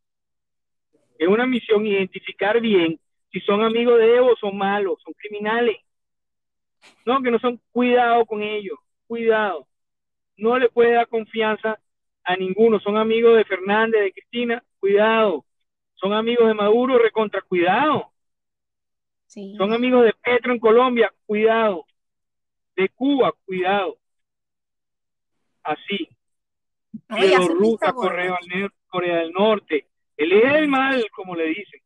es 1.18 1.28
una 1.28 1.47
misión 1.47 1.86
identificar 1.86 2.61
bien 2.61 2.99
si 3.32 3.40
son 3.40 3.62
amigos 3.62 3.99
de 3.99 4.16
Evo, 4.16 4.36
son 4.36 4.57
malos, 4.57 5.01
son 5.03 5.14
criminales. 5.14 5.76
No, 7.07 7.22
que 7.22 7.30
no 7.30 7.38
son, 7.38 7.61
cuidado 7.72 8.26
con 8.26 8.43
ellos, 8.43 8.78
cuidado. 9.07 9.66
No 10.36 10.59
le 10.59 10.68
puede 10.68 10.93
dar 10.93 11.09
confianza 11.09 11.78
a 12.24 12.36
ninguno. 12.36 12.78
Son 12.80 12.97
amigos 12.97 13.36
de 13.36 13.45
Fernández, 13.45 14.03
de 14.03 14.12
Cristina, 14.12 14.62
cuidado. 14.78 15.45
Son 15.95 16.12
amigos 16.12 16.47
de 16.47 16.55
Maduro, 16.55 16.99
recontra, 16.99 17.40
cuidado. 17.40 18.12
Son 19.33 19.72
amigos 19.72 20.05
de 20.05 20.12
Petro 20.22 20.53
en 20.53 20.59
Colombia, 20.59 21.12
cuidado. 21.24 21.87
De 22.76 22.89
Cuba, 22.91 23.33
cuidado. 23.47 23.97
Así. 25.62 26.09
Bielorrusia, 27.09 27.93
Corea, 27.93 28.39
Corea 28.89 29.16
del 29.18 29.33
Norte. 29.33 29.87
El 30.18 30.33
eje 30.33 30.53
del 30.53 30.68
mal, 30.68 31.03
como 31.14 31.35
le 31.35 31.47
dicen. 31.47 31.80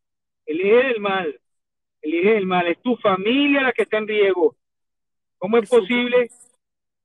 El 0.44 0.60
eje 0.60 0.88
del 0.88 1.00
mal. 1.00 1.40
El 2.02 2.14
eje 2.14 2.30
del 2.34 2.46
mal. 2.46 2.66
Es 2.66 2.82
tu 2.82 2.96
familia 2.96 3.62
la 3.62 3.72
que 3.72 3.82
está 3.82 3.98
en 3.98 4.08
riesgo. 4.08 4.56
¿Cómo 5.38 5.58
es 5.58 5.68
posible 5.68 6.28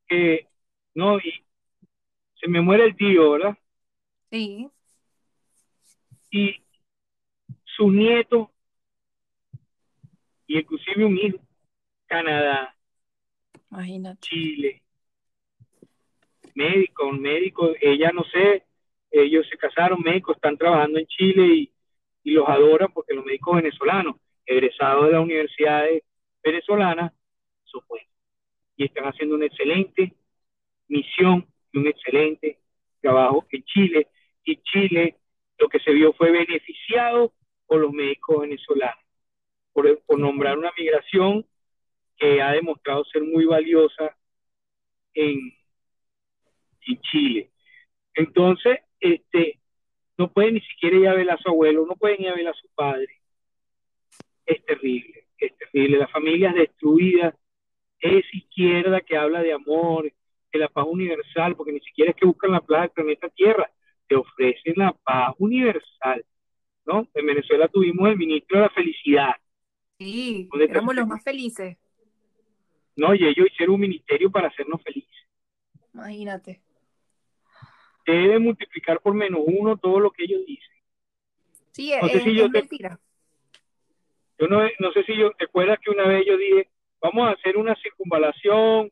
que 0.07 0.47
no 0.95 1.19
y 1.19 1.45
se 2.39 2.47
me 2.47 2.61
muere 2.61 2.85
el 2.85 2.95
tío, 2.95 3.31
¿verdad? 3.31 3.57
Sí. 4.31 4.67
Y 6.31 6.63
sus 7.63 7.93
nietos 7.93 8.49
y 10.51 10.59
inclusive 10.59 11.05
un 11.05 11.17
hijo, 11.17 11.37
Canadá, 12.07 12.75
Imagínate. 13.71 14.19
Chile, 14.21 14.81
médico, 16.55 17.11
médico, 17.11 17.71
ella 17.79 18.11
no 18.11 18.23
sé, 18.25 18.65
ellos 19.09 19.47
se 19.49 19.57
casaron, 19.57 20.01
médicos, 20.01 20.35
están 20.35 20.57
trabajando 20.57 20.99
en 20.99 21.07
Chile 21.07 21.47
y, 21.47 21.71
y 22.23 22.31
los 22.31 22.47
adoran 22.47 22.91
porque 22.93 23.13
los 23.13 23.25
médicos 23.25 23.55
venezolanos, 23.55 24.15
egresados 24.45 25.05
de 25.05 25.11
las 25.13 25.21
universidades 25.21 26.03
venezolanas, 26.43 27.13
buenos 27.87 28.11
y 28.75 28.85
están 28.85 29.05
haciendo 29.05 29.35
una 29.35 29.45
excelente 29.45 30.13
misión 30.87 31.45
y 31.71 31.77
un 31.77 31.87
excelente 31.87 32.59
trabajo 32.99 33.45
en 33.51 33.63
Chile. 33.63 34.07
Y 34.43 34.57
Chile 34.63 35.17
lo 35.59 35.69
que 35.69 35.79
se 35.79 35.91
vio 35.91 36.13
fue 36.13 36.31
beneficiado 36.31 37.31
por 37.67 37.79
los 37.79 37.91
médicos 37.91 38.41
venezolanos, 38.41 39.00
por, 39.73 40.01
por 40.03 40.19
nombrar 40.19 40.57
una 40.57 40.71
migración 40.77 41.45
que 42.17 42.41
ha 42.41 42.51
demostrado 42.51 43.03
ser 43.05 43.23
muy 43.23 43.45
valiosa 43.45 44.15
en, 45.13 45.53
en 46.87 47.01
Chile. 47.01 47.51
Entonces, 48.13 48.79
este, 48.99 49.59
no 50.17 50.31
pueden 50.31 50.55
ni 50.55 50.61
siquiera 50.61 50.97
ir 50.97 51.07
a 51.07 51.13
ver 51.13 51.31
a 51.31 51.37
su 51.37 51.49
abuelo, 51.49 51.85
no 51.85 51.95
pueden 51.95 52.21
ir 52.21 52.29
a 52.29 52.35
ver 52.35 52.47
a 52.47 52.53
su 52.53 52.67
padre. 52.75 53.21
Es 54.45 54.63
terrible, 54.65 55.25
es 55.37 55.57
terrible. 55.57 55.97
Las 55.97 56.11
familias 56.11 56.53
destruidas, 56.53 57.33
es 58.01 58.25
izquierda 58.33 59.01
que 59.01 59.15
habla 59.15 59.41
de 59.41 59.53
amor, 59.53 60.11
de 60.51 60.59
la 60.59 60.67
paz 60.67 60.85
universal, 60.87 61.55
porque 61.55 61.71
ni 61.71 61.79
siquiera 61.81 62.11
es 62.11 62.17
que 62.17 62.25
buscan 62.25 62.51
la 62.51 62.61
paz 62.61 62.81
del 62.81 62.89
planeta 62.91 63.29
Tierra, 63.29 63.71
te 64.07 64.15
ofrecen 64.15 64.73
la 64.75 64.91
paz 64.91 65.35
universal, 65.37 66.25
¿no? 66.85 67.07
En 67.13 67.25
Venezuela 67.25 67.67
tuvimos 67.67 68.09
el 68.09 68.17
ministro 68.17 68.57
de 68.57 68.63
la 68.65 68.69
felicidad. 68.69 69.35
Sí, 70.03 70.49
éramos 70.59 70.95
los 70.95 71.07
más 71.07 71.23
felices. 71.23 71.77
No, 72.95 73.13
y 73.13 73.23
ellos 73.23 73.45
hicieron 73.51 73.75
un 73.75 73.81
ministerio 73.81 74.31
para 74.31 74.47
hacernos 74.47 74.81
felices. 74.81 75.27
Imagínate. 75.93 76.59
Debe 78.07 78.39
multiplicar 78.39 78.99
por 78.99 79.13
menos 79.13 79.41
uno 79.45 79.77
todo 79.77 79.99
lo 79.99 80.09
que 80.09 80.23
ellos 80.23 80.43
dicen. 80.47 80.75
Sí, 81.69 81.93
es, 81.93 82.25
yo 82.25 82.49
mentira. 82.49 82.99
Yo 84.39 84.47
no, 84.47 84.61
no 84.79 84.91
sé 84.91 85.03
si 85.03 85.15
yo, 85.15 85.29
¿te 85.33 85.45
acuerdas 85.45 85.77
que 85.79 85.91
una 85.91 86.07
vez 86.07 86.25
yo 86.25 86.35
dije, 86.35 86.71
vamos 86.99 87.27
a 87.27 87.33
hacer 87.33 87.55
una 87.55 87.75
circunvalación, 87.75 88.91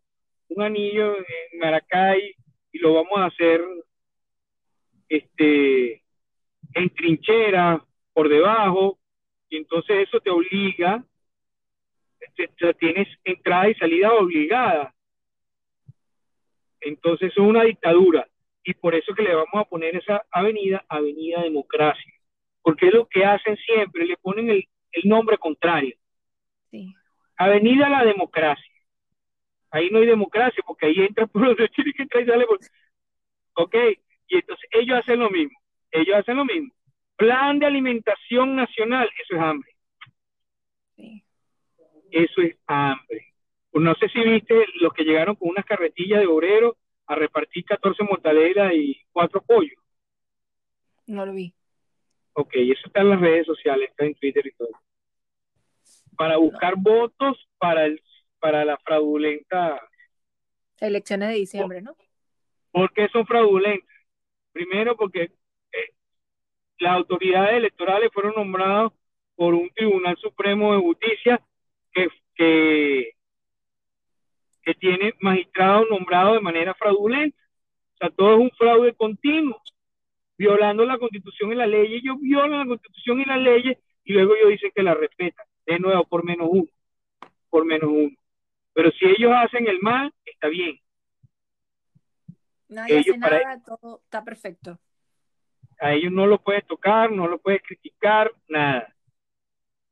un 0.50 0.62
anillo 0.62 1.18
en 1.18 1.60
Maracay 1.60 2.36
y 2.72 2.78
lo 2.78 2.94
vamos 2.94 3.18
a 3.18 3.26
hacer 3.26 3.66
este 5.10 6.04
en 6.76 6.90
trinchera 6.94 7.84
por 8.14 8.30
debajo 8.30 9.00
y 9.50 9.58
entonces 9.58 10.08
eso 10.08 10.20
te 10.20 10.30
obliga 10.30 11.04
te, 12.36 12.74
tienes 12.76 13.08
entrada 13.24 13.70
y 13.70 13.76
salida 13.76 14.14
obligada 14.14 14.94
entonces 16.82 17.32
es 17.32 17.38
una 17.38 17.64
dictadura 17.64 18.28
y 18.64 18.74
por 18.74 18.96
eso 18.96 19.14
que 19.14 19.24
le 19.24 19.34
vamos 19.34 19.56
a 19.56 19.66
poner 19.66 19.96
esa 19.96 20.24
avenida 20.32 20.84
avenida 20.88 21.42
democracia 21.42 22.14
porque 22.62 22.88
es 22.88 22.94
lo 22.94 23.08
que 23.08 23.26
hacen 23.26 23.58
siempre 23.58 24.06
le 24.06 24.18
ponen 24.18 24.50
el, 24.50 24.68
el 24.92 25.10
nombre 25.10 25.38
contrario 25.38 25.96
sí. 26.72 26.94
Avenida 27.40 27.88
La 27.88 28.04
Democracia. 28.04 28.74
Ahí 29.72 29.90
no 29.90 30.00
hay 30.00 30.08
democracia 30.08 30.62
porque 30.68 30.88
ahí 30.88 31.00
entra 31.00 31.26
por 31.26 31.46
donde 31.46 31.70
tiene 31.76 31.94
que 31.94 32.04
entrar 32.04 32.24
y 32.24 32.28
sale 32.28 32.46
por... 32.46 32.60
Ok, 33.54 33.76
y 34.28 34.36
entonces 34.36 34.70
ellos 34.72 35.00
hacen 35.00 35.20
lo 35.20 35.30
mismo. 35.30 35.58
Ellos 35.92 36.18
hacen 36.18 36.36
lo 36.36 36.46
mismo. 36.46 36.70
Plan 37.20 37.60
de 37.60 37.68
alimentación 37.68 38.56
nacional, 38.56 39.08
eso 39.22 39.36
es 39.36 39.42
hambre. 39.42 39.76
Sí. 40.96 41.24
Eso 42.10 42.42
es 42.42 42.56
hambre. 42.66 43.34
Pues 43.70 43.84
no 43.84 43.94
sé 43.96 44.10
si 44.10 44.22
viste 44.22 44.66
los 44.82 44.92
que 44.94 45.04
llegaron 45.04 45.36
con 45.36 45.50
unas 45.50 45.66
carretillas 45.66 46.22
de 46.22 46.28
obreros 46.28 46.76
a 47.06 47.16
repartir 47.16 47.66
14 47.66 48.04
mortadelas 48.04 48.74
y 48.74 49.00
4 49.12 49.42
pollos. 49.42 49.80
No 51.06 51.26
lo 51.26 51.34
vi. 51.34 51.54
Ok, 52.34 52.54
eso 52.56 52.88
está 52.88 53.02
en 53.02 53.10
las 53.10 53.20
redes 53.20 53.46
sociales, 53.46 53.90
está 53.90 54.06
en 54.06 54.16
Twitter 54.16 54.48
y 54.48 54.52
todo 54.54 54.72
para 56.20 56.36
buscar 56.36 56.74
votos 56.76 57.48
para 57.58 57.86
el 57.86 58.04
para 58.40 58.66
la 58.66 58.78
fraudulenta 58.80 59.82
elecciones 60.82 61.30
de 61.30 61.36
diciembre, 61.36 61.82
¿no? 61.82 61.96
¿Por 62.72 62.92
qué 62.92 63.08
son 63.08 63.26
fraudulentas? 63.26 63.90
Primero 64.52 64.98
porque 64.98 65.32
las 66.80 66.94
autoridades 66.96 67.56
electorales 67.56 68.10
fueron 68.14 68.34
nombradas 68.36 68.92
por 69.36 69.54
un 69.54 69.70
Tribunal 69.70 70.18
Supremo 70.18 70.74
de 70.74 70.82
Justicia 70.82 71.42
que, 71.94 72.08
que, 72.36 73.16
que 74.64 74.74
tiene 74.76 75.14
magistrados 75.20 75.88
nombrados 75.90 76.36
de 76.36 76.42
manera 76.42 76.74
fraudulenta. 76.74 77.38
O 77.94 77.98
sea, 77.98 78.10
todo 78.10 78.34
es 78.34 78.40
un 78.40 78.52
fraude 78.52 78.94
continuo, 78.94 79.62
violando 80.38 80.86
la 80.86 80.98
Constitución 80.98 81.52
y 81.52 81.56
la 81.56 81.68
ley. 81.68 81.96
Ellos 81.96 82.18
violan 82.20 82.60
la 82.60 82.66
Constitución 82.66 83.22
y 83.22 83.26
las 83.26 83.40
leyes 83.40 83.78
y 84.04 84.14
luego 84.14 84.36
ellos 84.36 84.50
dicen 84.50 84.72
que 84.74 84.84
la 84.84 84.94
respetan 84.94 85.46
de 85.66 85.80
nuevo 85.80 86.04
por 86.06 86.24
menos 86.24 86.48
uno, 86.50 86.70
por 87.50 87.66
menos 87.66 87.90
uno. 87.90 88.16
Pero 88.74 88.92
si 88.92 89.06
ellos 89.06 89.32
hacen 89.36 89.68
el 89.68 89.80
mal, 89.82 90.14
está 90.26 90.48
bien. 90.48 90.80
Nadie 92.70 93.00
hace 93.00 93.18
nada, 93.18 93.62
todo 93.66 94.02
está 94.04 94.24
perfecto. 94.24 94.80
A 95.80 95.94
ellos 95.94 96.12
no 96.12 96.28
lo 96.28 96.40
puedes 96.40 96.66
tocar, 96.66 97.12
no 97.12 97.28
lo 97.28 97.38
puedes 97.38 97.62
criticar, 97.64 98.32
nada. 98.48 98.94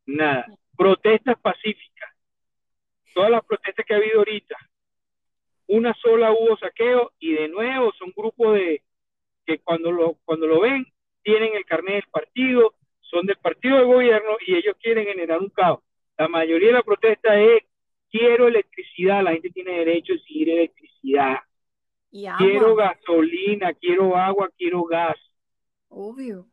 Nada. 0.06 0.46
Protestas 0.76 1.40
pacíficas. 1.40 2.14
Todas 3.14 3.32
las 3.32 3.46
protestas 3.46 3.86
que 3.86 3.94
ha 3.94 3.98
habido 3.98 4.20
ahorita. 4.20 4.56
Una 5.68 5.94
sola 5.96 6.32
hubo 6.32 6.58
saqueo 6.58 7.12
y 7.20 7.34
de 7.34 7.48
nuevo 7.48 7.92
son 7.94 8.14
grupos 8.16 8.56
de 8.56 8.84
que 9.46 9.60
cuando 9.60 9.92
lo, 9.92 10.14
cuando 10.26 10.46
lo 10.48 10.62
ven 10.62 10.86
tienen 11.24 11.56
el 11.56 11.66
carnet 11.66 11.96
del 11.96 12.12
partido, 12.12 12.74
son 13.02 13.26
del 13.26 13.38
partido 13.38 13.78
de 13.78 13.86
gobierno 13.86 14.38
y 14.46 14.56
ellos 14.56 14.76
quieren 14.82 15.06
generar 15.06 15.40
un 15.40 15.50
caos. 15.50 15.80
La 16.18 16.28
mayoría 16.28 16.68
de 16.68 16.74
la 16.74 16.84
protesta 16.84 17.40
es 17.40 17.64
quiero 18.10 18.48
electricidad, 18.48 19.24
la 19.24 19.34
gente 19.34 19.50
tiene 19.50 19.80
derecho 19.80 20.14
a 20.14 20.16
exigir 20.16 20.50
electricidad. 20.50 21.40
quiero 22.38 22.76
gasolina, 22.76 23.74
quiero 23.74 24.16
agua, 24.16 24.50
quiero 24.58 24.84
gas. 24.84 25.18
Obvio. 25.90 26.48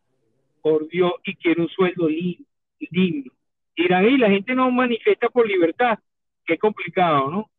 Por 0.63 0.89
Dios, 0.89 1.13
y 1.25 1.35
quiero 1.37 1.63
un 1.63 1.69
sueldo 1.69 2.07
digno. 2.07 3.33
Dirán, 3.77 4.09
y 4.09 4.19
la 4.19 4.31
gente 4.31 4.55
no 4.55 4.71
manifiesta 4.71 5.29
por 5.29 5.47
libertad. 5.47 5.99
Qué 6.47 6.59
complicado, 6.59 7.31
¿no? 7.31 7.51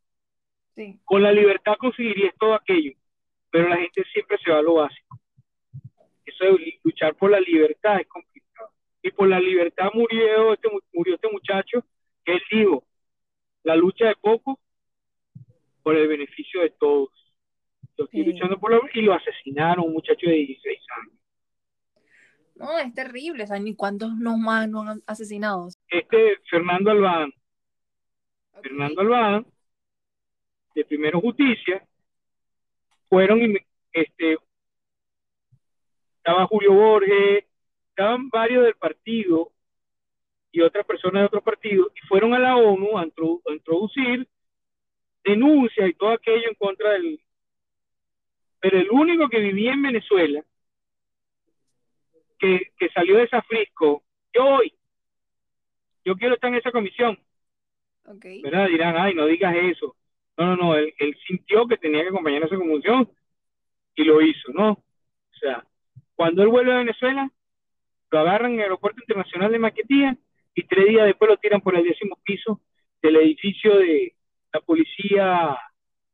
Sí. 0.76 1.00
Con 1.04 1.24
la 1.24 1.32
libertad 1.32 1.76
conseguirías 1.78 2.34
todo 2.40 2.54
aquello, 2.54 2.94
pero 3.50 3.70
la 3.70 3.78
gente 3.78 4.04
siempre 4.12 4.38
se 4.44 4.52
va 4.52 4.60
a 4.60 4.62
lo 4.62 4.76
básico. 4.76 5.20
Eso 6.26 6.46
de 6.46 6.80
luchar 6.84 7.16
por 7.16 7.32
la 7.32 7.40
libertad 7.40 8.00
es 8.00 8.08
complicado 8.08 8.36
y 9.06 9.12
por 9.12 9.28
la 9.30 9.40
libertad 9.40 9.90
murió 9.94 10.54
este, 10.54 10.68
murió 10.92 11.14
este 11.14 11.30
muchacho, 11.32 11.84
que 12.24 12.34
él 12.34 12.42
dijo, 12.52 12.84
la 13.62 13.76
lucha 13.76 14.08
de 14.08 14.16
poco 14.16 14.60
por 15.84 15.96
el 15.96 16.08
beneficio 16.08 16.62
de 16.62 16.72
todos. 16.72 17.12
luchando 18.12 18.60
por 18.60 18.90
y 18.96 19.02
lo 19.02 19.14
asesinaron, 19.14 19.86
un 19.86 19.94
muchacho 19.94 20.28
de 20.28 20.34
16 20.34 20.80
años. 20.98 21.20
No, 22.56 22.80
es 22.80 22.94
terrible, 22.94 23.44
o 23.44 23.48
sea, 23.48 23.60
ni 23.60 23.76
cuántos 23.76 24.16
no 24.16 24.38
más 24.38 24.66
han 24.66 25.04
asesinado. 25.06 25.68
Este 25.90 26.38
Fernando 26.50 26.92
Albán. 26.92 27.34
Fernando 28.62 29.02
Albán 29.02 29.46
de 30.76 30.84
Primero 30.84 31.22
Justicia, 31.22 31.86
fueron, 33.08 33.40
este, 33.94 34.38
estaba 36.18 36.46
Julio 36.48 36.74
Borges, 36.74 37.46
estaban 37.90 38.30
varios 38.30 38.66
del 38.66 38.76
partido 38.76 39.52
y 40.52 40.62
otras 40.62 40.86
personas 40.86 41.22
de 41.22 41.26
otro 41.28 41.42
partido, 41.42 41.92
y 41.96 42.08
fueron 42.08 42.34
a 42.34 42.40
la 42.40 42.58
ONU 42.58 42.98
a, 42.98 43.06
introducir 43.54 44.28
denuncias 45.24 45.90
y 45.90 45.94
todo 45.94 46.12
aquello 46.12 46.50
en 46.50 46.56
contra 46.56 46.92
del... 46.92 47.20
Pero 48.60 48.80
el 48.80 48.90
único 48.92 49.30
que 49.30 49.40
vivía 49.40 49.74
en 49.74 49.82
Venezuela, 49.82 50.44
que, 52.38 52.72
que 52.78 52.90
salió 52.90 53.18
de 53.18 53.28
Safrisco, 53.28 54.04
yo 54.34 54.46
hoy, 54.46 54.74
yo 56.04 56.16
quiero 56.16 56.36
estar 56.36 56.50
en 56.50 56.58
esa 56.58 56.72
comisión. 56.72 57.18
¿Verdad? 58.44 58.68
Dirán, 58.68 58.96
ay, 58.98 59.14
no 59.16 59.26
digas 59.26 59.56
eso. 59.56 59.96
No, 60.38 60.48
no, 60.48 60.56
no, 60.56 60.76
él, 60.76 60.94
él 61.00 61.18
sintió 61.26 61.66
que 61.68 61.78
tenía 61.78 62.04
que 62.04 62.10
acompañar 62.10 62.44
a 62.44 62.46
esa 62.46 62.58
comisión 62.58 63.10
y 63.96 64.04
lo 64.04 64.22
hizo, 64.22 64.52
¿no? 64.52 64.72
O 64.72 65.38
sea, 65.40 65.66
cuando 66.16 66.44
él 66.44 66.50
vuelve 66.50 66.74
a 66.74 66.78
Venezuela, 66.78 67.30
lo 68.12 68.20
agarran 68.20 68.52
en 68.52 68.60
el 68.60 68.64
aeropuerto 68.64 69.02
internacional 69.02 69.52
de 69.52 69.60
Maquetía 69.60 70.18
y 70.54 70.64
tres 70.64 70.88
días 70.88 71.06
después 71.06 71.30
lo 71.30 71.38
tiran 71.38 71.62
por 71.62 71.76
el 71.76 71.84
décimo 71.84 72.18
piso 72.24 72.62
del 73.02 73.18
edificio 73.18 73.78
de 73.78 74.16
la 74.54 74.62
policía 74.62 75.58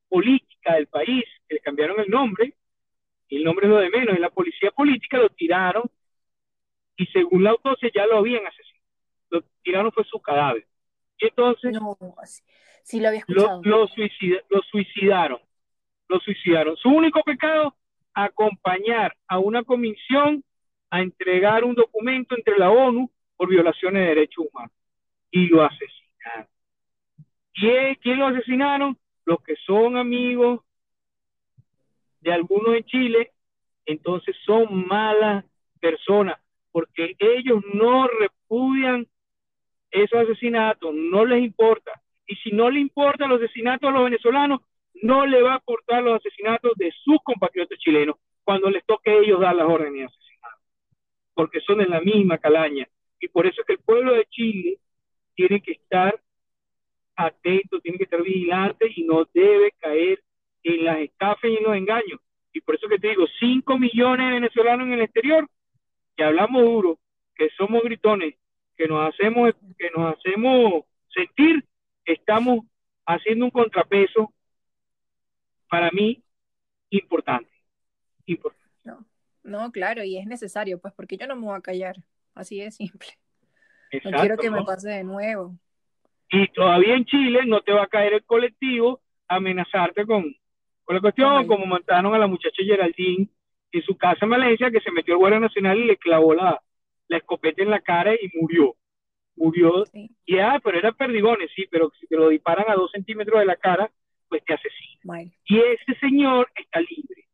política 0.09 0.75
del 0.75 0.87
país, 0.87 1.23
que 1.47 1.55
le 1.55 1.61
cambiaron 1.61 1.99
el 1.99 2.09
nombre, 2.09 2.53
y 3.27 3.37
el 3.37 3.43
nombre 3.43 3.65
es 3.65 3.71
lo 3.71 3.77
de 3.77 3.89
menos, 3.89 4.17
y 4.17 4.19
la 4.19 4.29
policía 4.29 4.71
política 4.71 5.17
lo 5.17 5.29
tiraron 5.29 5.83
y 7.01 7.07
según 7.07 7.43
la 7.43 7.49
autopsia 7.49 7.89
ya 7.95 8.05
lo 8.05 8.17
habían 8.17 8.45
asesinado. 8.45 8.85
Lo 9.31 9.41
tiraron 9.63 9.91
fue 9.91 10.03
su 10.03 10.21
cadáver. 10.21 10.67
Y 11.17 11.25
entonces 11.25 11.73
no, 11.73 11.97
sí 12.83 12.99
lo, 12.99 13.07
había 13.07 13.21
escuchado. 13.21 13.59
Lo, 13.63 13.81
lo 13.81 13.87
suicidaron. 14.61 15.39
Lo 16.07 16.19
suicidaron. 16.19 16.77
Su 16.77 16.89
único 16.89 17.23
pecado, 17.23 17.75
acompañar 18.13 19.17
a 19.27 19.39
una 19.39 19.63
comisión 19.63 20.43
a 20.91 21.01
entregar 21.01 21.63
un 21.63 21.73
documento 21.73 22.35
entre 22.35 22.59
la 22.59 22.69
ONU 22.69 23.09
por 23.35 23.49
violaciones 23.49 24.03
de 24.03 24.09
derechos 24.09 24.45
humanos. 24.51 24.75
Y 25.31 25.47
lo 25.47 25.63
asesinaron. 25.63 26.47
¿Quién, 27.55 27.95
¿Quién 27.95 28.19
lo 28.19 28.27
asesinaron? 28.27 28.95
Los 29.25 29.41
que 29.41 29.55
son 29.65 29.97
amigos 29.97 30.59
de 32.19 32.31
algunos 32.31 32.75
en 32.75 32.83
Chile, 32.83 33.31
entonces 33.87 34.35
son 34.45 34.85
malas 34.85 35.43
personas, 35.79 36.39
porque 36.71 37.15
ellos 37.19 37.61
no 37.73 38.07
repudian 38.07 39.07
esos 39.91 40.19
asesinatos, 40.19 40.93
no 40.93 41.25
les 41.25 41.43
importa. 41.43 41.91
Y 42.25 42.35
si 42.37 42.51
no 42.51 42.69
le 42.69 42.79
importan 42.79 43.29
los 43.29 43.41
asesinatos 43.41 43.89
a 43.89 43.93
los 43.93 44.05
venezolanos, 44.05 44.61
no 45.01 45.25
le 45.25 45.41
va 45.41 45.53
a 45.53 45.57
aportar 45.57 46.03
los 46.03 46.15
asesinatos 46.15 46.73
de 46.75 46.91
sus 47.03 47.17
compatriotas 47.23 47.77
chilenos 47.79 48.15
cuando 48.43 48.69
les 48.69 48.85
toque 48.85 49.11
a 49.11 49.15
ellos 49.15 49.39
dar 49.39 49.55
las 49.55 49.67
órdenes 49.67 49.93
de 49.93 50.03
asesinato, 50.05 50.57
porque 51.33 51.59
son 51.61 51.79
de 51.79 51.87
la 51.87 52.01
misma 52.01 52.37
calaña. 52.37 52.87
Y 53.19 53.27
por 53.27 53.45
eso 53.45 53.61
es 53.61 53.67
que 53.67 53.73
el 53.73 53.79
pueblo 53.79 54.13
de 54.13 54.25
Chile 54.25 54.77
tiene 55.35 55.61
que 55.61 55.73
estar 55.73 56.19
atento, 57.15 57.79
tiene 57.79 57.97
que 57.97 58.05
estar 58.05 58.21
vigilante 58.21 58.91
y 58.95 59.03
no 59.03 59.27
debe 59.33 59.71
caer 59.79 60.21
en 60.63 60.85
las 60.85 60.99
estafas 60.99 61.49
y 61.49 61.57
en 61.57 61.63
los 61.63 61.75
engaños. 61.75 62.19
Y 62.53 62.61
por 62.61 62.75
eso 62.75 62.87
que 62.87 62.99
te 62.99 63.09
digo, 63.09 63.25
5 63.39 63.77
millones 63.77 64.27
de 64.27 64.33
venezolanos 64.33 64.87
en 64.87 64.93
el 64.93 65.01
exterior, 65.01 65.47
que 66.21 66.25
hablamos 66.27 66.61
duro, 66.61 66.99
que 67.33 67.49
somos 67.57 67.81
gritones, 67.81 68.35
que 68.77 68.87
nos 68.87 69.09
hacemos, 69.09 69.55
que 69.79 69.89
nos 69.89 70.15
hacemos 70.15 70.83
sentir, 71.11 71.65
estamos 72.05 72.59
haciendo 73.07 73.45
un 73.45 73.49
contrapeso 73.49 74.31
para 75.67 75.89
mí 75.89 76.23
importante. 76.91 77.49
importante. 78.27 78.69
No, 78.83 79.03
no, 79.41 79.71
claro, 79.71 80.03
y 80.03 80.19
es 80.19 80.27
necesario, 80.27 80.79
pues 80.79 80.93
porque 80.93 81.17
yo 81.17 81.25
no 81.25 81.35
me 81.35 81.47
voy 81.47 81.57
a 81.57 81.61
callar. 81.61 81.95
Así 82.35 82.59
de 82.59 82.69
simple. 82.69 83.07
no 84.05 84.19
quiero 84.19 84.37
que 84.37 84.51
me 84.51 84.63
pase 84.63 84.89
de 84.89 85.03
nuevo. 85.03 85.57
Y 86.29 86.47
todavía 86.49 86.93
en 86.93 87.05
Chile 87.05 87.47
no 87.47 87.61
te 87.61 87.73
va 87.73 87.85
a 87.85 87.87
caer 87.87 88.13
el 88.13 88.23
colectivo 88.25 89.01
amenazarte 89.27 90.05
con, 90.05 90.35
con 90.83 90.95
la 90.95 91.01
cuestión, 91.01 91.47
como 91.47 91.65
mataron 91.65 92.13
a 92.13 92.19
la 92.19 92.27
muchacha 92.27 92.61
Geraldine 92.63 93.27
en 93.71 93.81
su 93.83 93.97
casa 93.97 94.25
en 94.25 94.31
Valencia, 94.31 94.71
que 94.71 94.81
se 94.81 94.91
metió 94.91 95.13
el 95.13 95.19
Guardia 95.19 95.39
Nacional 95.39 95.79
y 95.79 95.85
le 95.85 95.97
clavó 95.97 96.33
la, 96.33 96.61
la 97.07 97.17
escopeta 97.17 97.61
en 97.61 97.69
la 97.69 97.79
cara 97.79 98.13
y 98.13 98.29
murió. 98.37 98.75
Murió. 99.35 99.85
Y 100.25 100.39
ah, 100.39 100.59
pero 100.63 100.77
era 100.77 100.91
perdigones, 100.91 101.49
sí, 101.55 101.65
pero 101.69 101.91
si 101.99 102.07
te 102.07 102.15
lo 102.15 102.29
disparan 102.29 102.69
a 102.69 102.75
dos 102.75 102.91
centímetros 102.91 103.39
de 103.39 103.45
la 103.45 103.55
cara, 103.55 103.91
pues 104.27 104.43
te 104.45 104.53
asesina. 104.53 105.23
Y 105.45 105.59
ese 105.59 105.99
señor 105.99 106.51
está 106.55 106.79
libre. 106.79 107.27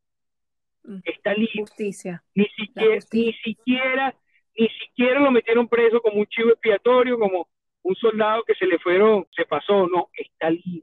Mm. 0.84 0.98
Está 1.04 1.34
libre. 1.34 1.60
Justicia. 1.60 2.22
Ni 2.34 2.46
siquiera, 2.46 2.98
ni 3.12 3.32
siquiera 3.32 4.14
ni 4.58 4.68
siquiera 4.70 5.20
lo 5.20 5.30
metieron 5.30 5.68
preso 5.68 6.00
como 6.00 6.18
un 6.18 6.26
chivo 6.26 6.50
expiatorio, 6.50 7.18
como 7.18 7.48
un 7.82 7.94
soldado 7.94 8.42
que 8.42 8.54
se 8.54 8.66
le 8.66 8.78
fueron, 8.78 9.26
se 9.34 9.44
pasó, 9.44 9.86
no, 9.86 10.08
está 10.12 10.50
libre. 10.50 10.82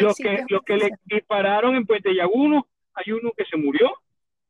los, 0.00 0.16
que, 0.16 0.44
que 0.64 0.76
le 0.76 0.90
dispararon 1.04 1.76
en 1.76 1.86
Puente 1.86 2.14
Llaguno, 2.14 2.66
hay 2.94 3.12
uno 3.12 3.32
que 3.36 3.44
se 3.44 3.56
murió, 3.56 3.94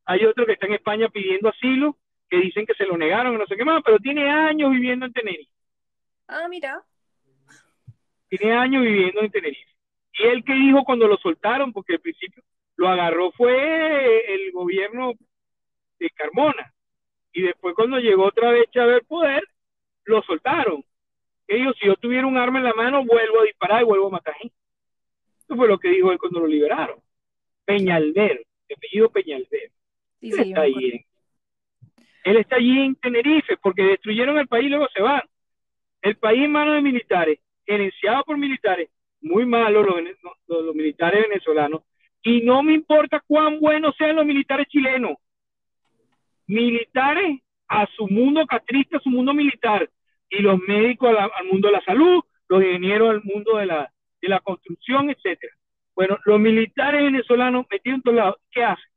hay 0.05 0.24
otro 0.24 0.47
que 0.47 0.53
está 0.53 0.66
en 0.66 0.74
España 0.74 1.09
pidiendo 1.09 1.49
asilo, 1.49 1.97
que 2.28 2.38
dicen 2.38 2.66
que 2.66 2.74
se 2.74 2.86
lo 2.86 2.97
negaron, 2.97 3.36
no 3.36 3.47
sé 3.47 3.57
qué 3.57 3.64
más, 3.64 3.82
pero 3.84 3.99
tiene 3.99 4.28
años 4.28 4.70
viviendo 4.70 5.07
en 5.07 5.12
Tenerife. 5.12 5.51
Ah, 6.28 6.47
mira. 6.49 6.82
Tiene 8.28 8.53
años 8.53 8.82
viviendo 8.82 9.20
en 9.20 9.30
Tenerife. 9.30 9.70
Y 10.14 10.24
él 10.24 10.45
que 10.45 10.55
dijo 10.55 10.84
cuando 10.84 11.09
lo 11.09 11.16
soltaron, 11.16 11.72
porque 11.72 11.95
al 11.95 12.01
principio 12.01 12.43
lo 12.76 12.88
agarró 12.88 13.30
fue 13.32 14.34
el 14.34 14.53
gobierno 14.53 15.12
de 15.99 16.11
Carmona 16.11 16.72
y 17.32 17.43
después 17.43 17.74
cuando 17.74 17.99
llegó 17.99 18.24
otra 18.24 18.51
vez 18.51 18.70
Chávez 18.70 18.97
al 18.97 19.07
poder, 19.07 19.43
lo 20.05 20.22
soltaron. 20.22 20.84
Ellos, 21.47 21.76
si 21.78 21.86
yo 21.86 21.97
tuviera 21.97 22.26
un 22.26 22.36
arma 22.36 22.59
en 22.59 22.64
la 22.64 22.74
mano, 22.74 23.05
vuelvo 23.05 23.41
a 23.41 23.45
disparar 23.45 23.82
y 23.82 23.84
vuelvo 23.84 24.07
a 24.09 24.11
matar 24.11 24.34
gente. 24.34 24.55
Eso 25.45 25.57
fue 25.57 25.68
lo 25.68 25.78
que 25.78 25.88
dijo 25.88 26.12
él 26.12 26.18
cuando 26.18 26.41
lo 26.41 26.47
liberaron. 26.47 27.01
Peñalver, 27.76 28.46
apellido 28.74 29.10
Peñalver. 29.10 29.70
él, 30.20 30.40
está 30.40 30.62
ahí 30.62 31.06
él 32.24 32.36
está 32.36 32.56
allí 32.56 32.78
en 32.80 32.94
Tenerife 32.96 33.56
porque 33.62 33.82
destruyeron 33.82 34.38
el 34.38 34.48
país 34.48 34.66
y 34.66 34.70
luego 34.70 34.88
se 34.94 35.02
van. 35.02 35.22
El 36.02 36.16
país 36.16 36.44
en 36.44 36.52
manos 36.52 36.74
de 36.74 36.82
militares, 36.82 37.38
gerenciado 37.66 38.24
por 38.24 38.36
militares, 38.38 38.88
muy 39.20 39.44
malos 39.46 39.86
los, 39.86 40.64
los 40.64 40.74
militares 40.74 41.26
venezolanos, 41.28 41.82
y 42.22 42.42
no 42.42 42.62
me 42.62 42.74
importa 42.74 43.22
cuán 43.26 43.60
buenos 43.60 43.94
sean 43.96 44.16
los 44.16 44.26
militares 44.26 44.66
chilenos, 44.68 45.16
militares 46.46 47.40
a 47.68 47.86
su 47.96 48.08
mundo 48.08 48.46
catrista, 48.46 48.96
a 48.96 49.00
su 49.00 49.10
mundo 49.10 49.32
militar, 49.32 49.88
y 50.28 50.38
los 50.42 50.58
médicos 50.66 51.14
al 51.18 51.46
mundo 51.46 51.68
de 51.68 51.72
la 51.72 51.84
salud, 51.84 52.22
los 52.48 52.62
ingenieros 52.62 53.10
al 53.10 53.22
mundo 53.22 53.56
de 53.56 53.66
la, 53.66 53.92
de 54.20 54.28
la 54.28 54.40
construcción, 54.40 55.10
etcétera. 55.10 55.52
Bueno, 55.95 56.18
los 56.24 56.41
militares 56.41 57.03
venezolanos 57.03 57.66
metidos 57.70 57.97
en 57.97 58.03
todos 58.03 58.16
lados, 58.16 58.36
¿qué 58.51 58.64
hacen? 58.64 58.91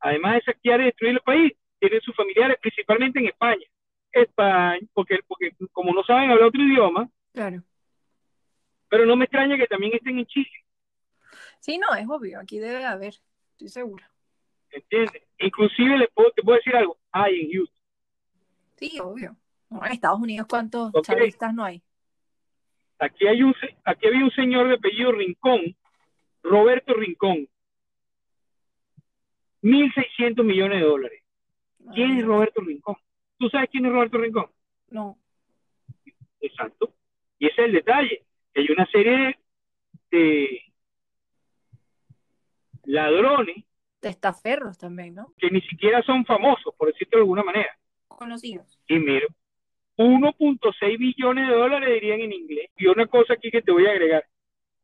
Además 0.00 0.34
de 0.34 0.52
saquear 0.52 0.80
y 0.80 0.84
destruir 0.84 1.14
el 1.14 1.20
país, 1.20 1.52
tienen 1.78 2.00
sus 2.00 2.14
familiares 2.14 2.58
principalmente 2.60 3.20
en 3.20 3.26
España. 3.26 3.66
España, 4.12 4.86
porque, 4.92 5.20
porque 5.26 5.52
como 5.72 5.92
no 5.92 6.04
saben 6.04 6.30
hablar 6.30 6.48
otro 6.48 6.60
idioma, 6.60 7.08
claro. 7.32 7.62
pero 8.88 9.06
no 9.06 9.16
me 9.16 9.24
extraña 9.24 9.56
que 9.56 9.66
también 9.66 9.94
estén 9.94 10.18
en 10.18 10.26
Chile. 10.26 10.50
Sí, 11.60 11.78
no, 11.78 11.94
es 11.94 12.06
obvio, 12.08 12.40
aquí 12.40 12.58
debe 12.58 12.84
haber, 12.84 13.14
estoy 13.52 13.68
seguro. 13.68 14.04
¿Entiendes? 14.70 15.22
Inclusive 15.38 15.96
le 15.96 16.08
puedo, 16.08 16.30
te 16.32 16.42
puedo 16.42 16.58
decir 16.58 16.76
algo, 16.76 16.98
hay 17.10 17.40
en 17.40 17.52
Houston. 17.52 17.82
Sí, 18.76 19.00
obvio. 19.00 19.36
en 19.70 19.92
Estados 19.92 20.20
Unidos, 20.20 20.46
¿cuántos 20.48 20.92
chavistas 21.02 21.54
no 21.54 21.64
hay? 21.64 21.82
Aquí, 22.98 23.26
hay 23.26 23.42
un, 23.42 23.54
aquí 23.84 24.06
había 24.06 24.24
un 24.24 24.30
señor 24.32 24.68
de 24.68 24.74
apellido 24.74 25.12
Rincón, 25.12 25.76
Roberto 26.42 26.94
Rincón, 26.94 27.48
1.600 29.62 30.42
millones 30.44 30.80
de 30.80 30.86
dólares. 30.86 31.22
¿Quién 31.94 32.18
es 32.18 32.24
Roberto 32.24 32.60
Rincón? 32.60 32.96
¿Tú 33.38 33.48
sabes 33.48 33.68
quién 33.70 33.86
es 33.86 33.92
Roberto 33.92 34.18
Rincón? 34.18 34.46
No. 34.88 35.18
Exacto. 36.40 36.94
Y 37.38 37.46
ese 37.46 37.62
es 37.62 37.66
el 37.66 37.72
detalle. 37.72 38.24
Hay 38.54 38.66
una 38.70 38.86
serie 38.86 39.38
de 40.10 40.62
ladrones 42.84 43.64
testaferros 44.00 44.78
también, 44.78 45.14
¿no? 45.14 45.32
Que 45.38 45.48
ni 45.50 45.60
siquiera 45.62 46.02
son 46.02 46.24
famosos, 46.24 46.74
por 46.76 46.88
decirlo 46.88 47.18
de 47.18 47.22
alguna 47.22 47.44
manera. 47.44 47.70
Conocidos. 48.08 48.78
Y 48.88 48.98
mira, 48.98 49.26
1.6 49.96 50.98
billones 50.98 51.48
de 51.48 51.54
dólares 51.54 51.88
dirían 51.94 52.20
en 52.20 52.32
inglés. 52.32 52.70
Y 52.76 52.86
una 52.86 53.06
cosa 53.06 53.34
aquí 53.34 53.50
que 53.50 53.62
te 53.62 53.72
voy 53.72 53.86
a 53.86 53.90
agregar. 53.90 54.24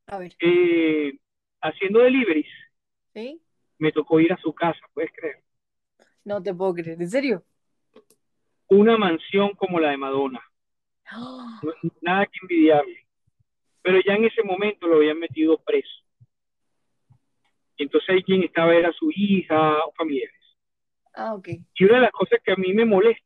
A 0.07 0.19
ver. 0.19 0.33
Eh, 0.39 1.19
haciendo 1.61 2.01
deliveries. 2.01 2.51
Sí. 3.15 3.41
Me 3.79 3.93
tocó 3.93 4.21
ir 4.21 4.33
a 4.33 4.37
su 4.39 4.53
casa, 4.55 4.81
¿puedes 4.93 5.13
creer? 5.13 5.43
No 6.25 6.43
te 6.43 6.53
puedo 6.55 6.75
creer, 6.75 7.01
¿en 7.01 7.09
serio? 7.11 7.45
Una 8.69 8.97
mansión 8.99 9.55
como 9.55 9.81
la 9.81 9.91
de 9.91 9.97
Madonna. 9.97 10.43
Nada 12.03 12.27
que 12.27 12.39
envidiarle. 12.43 13.07
pero 13.81 14.01
ya 14.07 14.15
en 14.15 14.25
ese 14.27 14.43
momento 14.43 14.87
lo 14.87 14.97
habían 14.97 15.19
metido 15.19 15.57
preso. 15.63 16.05
Y 17.79 17.85
entonces 17.85 18.11
ahí 18.11 18.23
quien 18.23 18.43
estaba 18.43 18.75
era 18.75 18.93
su 18.93 19.11
hija 19.15 19.79
o 19.85 19.93
familiares. 19.93 20.35
Ah, 21.15 21.35
ok. 21.35 21.49
Y 21.75 21.85
una 21.85 21.95
de 21.95 22.01
las 22.03 22.13
cosas 22.13 22.41
que 22.45 22.53
a 22.53 22.57
mí 22.57 22.75
me 22.75 22.85
molesta 22.85 23.25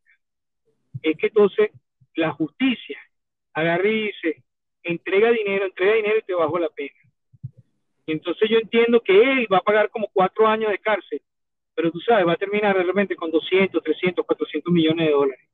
es 1.03 1.17
que 1.17 1.27
entonces 1.27 1.71
la 2.15 2.31
justicia 2.33 2.99
agarre 3.55 3.91
y 3.93 4.07
dice, 4.09 4.45
entrega 4.85 5.31
dinero, 5.31 5.65
entrega 5.67 5.95
dinero 5.95 6.19
y 6.19 6.23
te 6.23 6.35
bajo 6.35 6.59
la 6.59 6.69
pena. 6.69 6.95
Entonces 8.07 8.51
yo 8.51 8.59
entiendo 8.59 9.01
que 9.01 9.21
él 9.21 9.47
va 9.53 9.59
a 9.59 9.63
pagar 9.63 9.91
como 9.91 10.09
cuatro 10.13 10.47
años 10.47 10.71
de 10.71 10.79
cárcel, 10.79 11.23
pero 11.75 11.91
tú 11.91 12.01
sabes, 12.01 12.27
va 12.27 12.33
a 12.33 12.37
terminar 12.37 12.77
de 12.77 12.85
repente 12.85 13.17
con 13.17 13.31
200, 13.31 13.83
300, 13.83 14.27
400 14.27 14.73
millones 14.73 15.07
de 15.07 15.13
dólares. 15.13 15.49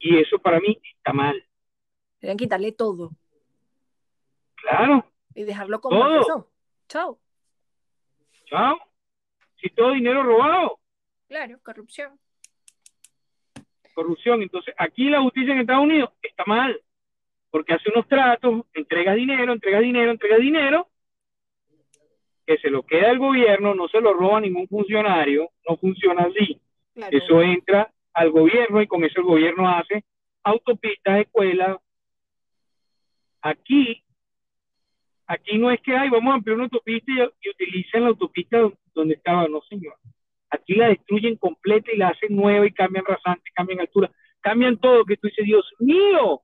Y 0.00 0.18
eso 0.18 0.38
para 0.38 0.60
mí 0.60 0.78
está 0.96 1.12
mal. 1.12 1.42
Deben 2.20 2.36
quitarle 2.36 2.72
todo. 2.72 3.10
Claro. 4.56 5.10
Y 5.34 5.44
dejarlo 5.44 5.80
como 5.80 5.98
todo. 5.98 6.50
Chao. 6.88 7.18
Chao. 8.46 8.78
Si 9.60 9.68
todo 9.70 9.92
dinero 9.92 10.22
robado. 10.22 10.78
Claro, 11.28 11.58
corrupción. 11.62 12.18
Corrupción. 13.94 14.42
Entonces, 14.42 14.74
aquí 14.78 15.08
la 15.08 15.22
justicia 15.22 15.54
en 15.54 15.60
Estados 15.60 15.84
Unidos 15.84 16.10
está 16.22 16.44
mal. 16.46 16.80
Porque 17.56 17.72
hace 17.72 17.88
unos 17.88 18.06
tratos, 18.06 18.66
entrega 18.74 19.14
dinero, 19.14 19.50
entrega 19.50 19.80
dinero, 19.80 20.10
entrega 20.10 20.36
dinero, 20.36 20.88
que 22.46 22.58
se 22.58 22.68
lo 22.68 22.82
queda 22.82 23.10
el 23.10 23.18
gobierno, 23.18 23.74
no 23.74 23.88
se 23.88 23.98
lo 23.98 24.12
roba 24.12 24.42
ningún 24.42 24.68
funcionario, 24.68 25.48
no 25.66 25.78
funciona 25.78 26.24
así. 26.24 26.60
Eso 27.10 27.40
entra 27.40 27.90
al 28.12 28.30
gobierno 28.30 28.82
y 28.82 28.86
con 28.86 29.04
eso 29.04 29.20
el 29.20 29.26
gobierno 29.26 29.70
hace 29.70 30.04
autopistas, 30.44 31.20
escuelas. 31.20 31.78
Aquí, 33.40 34.04
aquí 35.26 35.56
no 35.56 35.70
es 35.70 35.80
que 35.80 35.96
hay, 35.96 36.10
vamos 36.10 36.32
a 36.32 36.34
ampliar 36.34 36.56
una 36.56 36.64
autopista 36.64 37.10
y, 37.10 37.48
utilicen 37.48 38.02
la 38.02 38.08
autopista 38.08 38.70
donde 38.92 39.14
estaba, 39.14 39.48
no 39.48 39.62
señor. 39.62 39.94
Aquí 40.50 40.74
la 40.74 40.88
destruyen 40.88 41.36
completa 41.36 41.90
y 41.90 41.96
la 41.96 42.08
hacen 42.08 42.36
nueva 42.36 42.66
y 42.66 42.72
cambian 42.72 43.06
rasante, 43.06 43.50
cambian 43.54 43.80
altura, 43.80 44.10
cambian 44.42 44.76
todo, 44.76 45.06
que 45.06 45.16
tú 45.16 45.28
dices, 45.28 45.46
Dios 45.46 45.64
mío, 45.78 46.42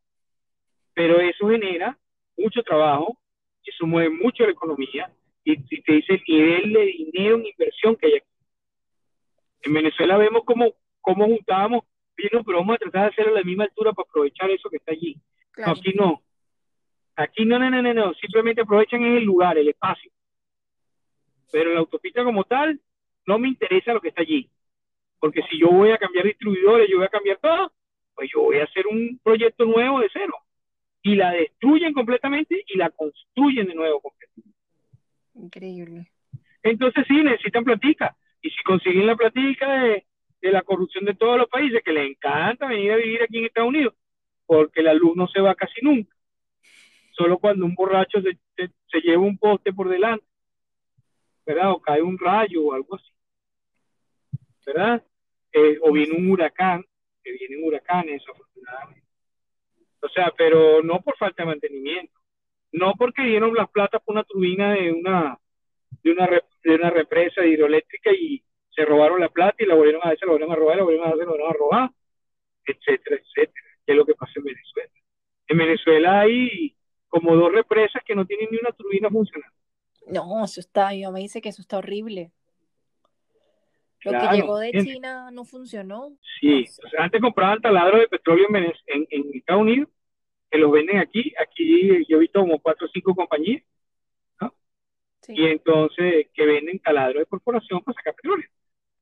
pero 0.94 1.20
eso 1.20 1.48
genera 1.48 1.96
mucho 2.36 2.62
trabajo, 2.62 3.18
eso 3.64 3.86
mueve 3.86 4.10
mucho 4.10 4.44
la 4.44 4.52
economía 4.52 5.10
y, 5.44 5.56
si 5.56 5.82
te 5.82 5.94
dice 5.94 6.14
el 6.14 6.22
nivel 6.26 6.72
de 6.72 6.84
dinero 6.84 7.36
en 7.36 7.46
inversión 7.46 7.96
que 7.96 8.06
hay 8.06 8.14
aquí. 8.16 8.26
En 9.62 9.74
Venezuela 9.74 10.16
vemos 10.16 10.42
cómo, 10.44 10.74
cómo 11.00 11.26
juntábamos, 11.26 11.84
pero 12.14 12.42
vamos 12.58 12.76
a 12.76 12.78
tratar 12.78 13.02
de 13.02 13.08
hacerlo 13.08 13.32
a 13.32 13.38
la 13.38 13.44
misma 13.44 13.64
altura 13.64 13.92
para 13.92 14.08
aprovechar 14.08 14.50
eso 14.50 14.68
que 14.68 14.76
está 14.76 14.92
allí. 14.92 15.16
aquí 15.64 15.92
no. 15.94 16.22
Aquí 17.14 17.44
no, 17.44 17.58
no, 17.58 17.70
no, 17.70 17.82
no, 17.82 17.94
no, 17.94 18.14
simplemente 18.14 18.62
aprovechan 18.62 19.02
el 19.02 19.24
lugar, 19.24 19.58
el 19.58 19.68
espacio. 19.68 20.10
Pero 21.50 21.74
la 21.74 21.80
autopista 21.80 22.24
como 22.24 22.44
tal, 22.44 22.80
no 23.26 23.38
me 23.38 23.48
interesa 23.48 23.92
lo 23.92 24.00
que 24.00 24.08
está 24.08 24.22
allí. 24.22 24.48
Porque 25.20 25.42
si 25.42 25.58
yo 25.58 25.68
voy 25.68 25.90
a 25.90 25.98
cambiar 25.98 26.24
distribuidores, 26.24 26.88
yo 26.88 26.96
voy 26.96 27.06
a 27.06 27.10
cambiar 27.10 27.38
todo, 27.38 27.70
pues 28.14 28.30
yo 28.32 28.40
voy 28.42 28.58
a 28.58 28.64
hacer 28.64 28.86
un 28.86 29.20
proyecto 29.22 29.64
nuevo 29.64 30.00
de 30.00 30.08
cero 30.12 30.41
y 31.02 31.16
la 31.16 31.32
destruyen 31.32 31.92
completamente 31.92 32.64
y 32.66 32.78
la 32.78 32.90
construyen 32.90 33.66
de 33.66 33.74
nuevo 33.74 34.00
completamente. 34.00 34.58
Increíble. 35.34 36.10
Entonces 36.62 37.04
sí, 37.08 37.22
necesitan 37.22 37.64
platica. 37.64 38.16
Y 38.40 38.50
si 38.50 38.62
consiguen 38.62 39.06
la 39.06 39.16
platica 39.16 39.82
de, 39.82 40.04
la 40.42 40.62
corrupción 40.62 41.04
de 41.04 41.14
todos 41.14 41.38
los 41.38 41.48
países, 41.48 41.82
que 41.84 41.92
les 41.92 42.08
encanta 42.10 42.66
venir 42.66 42.92
a 42.92 42.96
vivir 42.96 43.22
aquí 43.22 43.38
en 43.38 43.44
Estados 43.46 43.68
Unidos, 43.68 43.94
porque 44.46 44.82
la 44.82 44.94
luz 44.94 45.16
no 45.16 45.26
se 45.28 45.40
va 45.40 45.54
casi 45.54 45.80
nunca. 45.82 46.14
Solo 47.12 47.38
cuando 47.38 47.64
un 47.64 47.74
borracho 47.74 48.20
se, 48.22 48.38
se, 48.56 49.00
lleva 49.00 49.22
un 49.22 49.38
poste 49.38 49.72
por 49.72 49.88
delante, 49.88 50.24
¿verdad? 51.46 51.72
O 51.72 51.80
cae 51.80 52.02
un 52.02 52.18
rayo 52.18 52.64
o 52.64 52.72
algo 52.72 52.96
así, 52.96 53.12
¿verdad? 54.66 55.04
Eh, 55.52 55.78
o 55.82 55.92
viene 55.92 56.16
un 56.16 56.30
huracán, 56.30 56.84
que 57.22 57.32
vienen 57.32 57.64
huracanes, 57.64 58.22
afortunadamente 58.28 59.01
o 60.02 60.08
sea, 60.08 60.32
pero 60.36 60.82
no 60.82 61.00
por 61.00 61.16
falta 61.16 61.42
de 61.42 61.48
mantenimiento. 61.48 62.18
No 62.72 62.94
porque 62.98 63.22
dieron 63.22 63.54
las 63.54 63.70
plata 63.70 63.98
por 63.98 64.14
una 64.14 64.24
turbina 64.24 64.74
de 64.74 64.92
una, 64.92 65.38
de 66.02 66.12
una, 66.12 66.26
de 66.64 66.74
una 66.74 66.90
represa 66.90 67.44
hidroeléctrica 67.44 68.10
y 68.12 68.42
se 68.74 68.84
robaron 68.84 69.20
la 69.20 69.28
plata 69.28 69.56
y 69.62 69.66
la 69.66 69.74
volvieron 69.74 70.00
a 70.04 70.10
hacer, 70.10 70.26
la 70.26 70.32
volvieron 70.32 70.52
a 70.52 70.56
robar, 70.56 70.76
la 70.76 70.82
volvieron 70.82 71.06
a 71.06 71.10
hacer, 71.10 71.24
la 71.24 71.30
volvieron 71.30 71.50
a 71.50 71.58
robar, 71.58 71.90
etcétera, 72.66 73.16
etcétera. 73.16 73.66
Que 73.84 73.92
es 73.92 73.96
lo 73.96 74.06
que 74.06 74.14
pasa 74.14 74.32
en 74.36 74.44
Venezuela. 74.44 74.92
En 75.48 75.58
Venezuela 75.58 76.20
hay 76.20 76.76
como 77.08 77.36
dos 77.36 77.52
represas 77.52 78.02
que 78.04 78.14
no 78.14 78.24
tienen 78.24 78.48
ni 78.50 78.58
una 78.58 78.72
turbina 78.72 79.10
funcionando. 79.10 79.54
No, 80.06 80.44
eso 80.44 80.60
está, 80.60 80.90
mi 80.90 81.02
mamá 81.04 81.18
dice 81.18 81.40
que 81.40 81.50
eso 81.50 81.62
está 81.62 81.78
horrible. 81.78 82.32
Lo 84.04 84.12
que 84.12 84.36
llegó 84.36 84.58
de 84.58 84.72
China 84.72 85.30
no 85.30 85.44
funcionó. 85.44 86.16
Sí, 86.40 86.64
antes 86.98 87.20
compraban 87.20 87.60
taladros 87.60 88.00
de 88.00 88.08
petróleo 88.08 88.46
en, 88.48 89.06
en, 89.10 89.30
Estados 89.34 89.62
Unidos, 89.62 89.88
que 90.50 90.58
los 90.58 90.72
venden 90.72 90.98
aquí. 90.98 91.32
Aquí 91.40 92.04
yo 92.08 92.16
he 92.16 92.20
visto 92.20 92.40
como 92.40 92.58
cuatro 92.58 92.86
o 92.86 92.90
cinco 92.90 93.14
compañías, 93.14 93.62
¿no? 94.40 94.54
Y 95.28 95.46
entonces 95.46 96.28
que 96.34 96.46
venden 96.46 96.80
taladros 96.80 97.20
de 97.20 97.26
corporación 97.26 97.80
para 97.82 97.94
sacar 97.94 98.14
petróleo. 98.14 98.48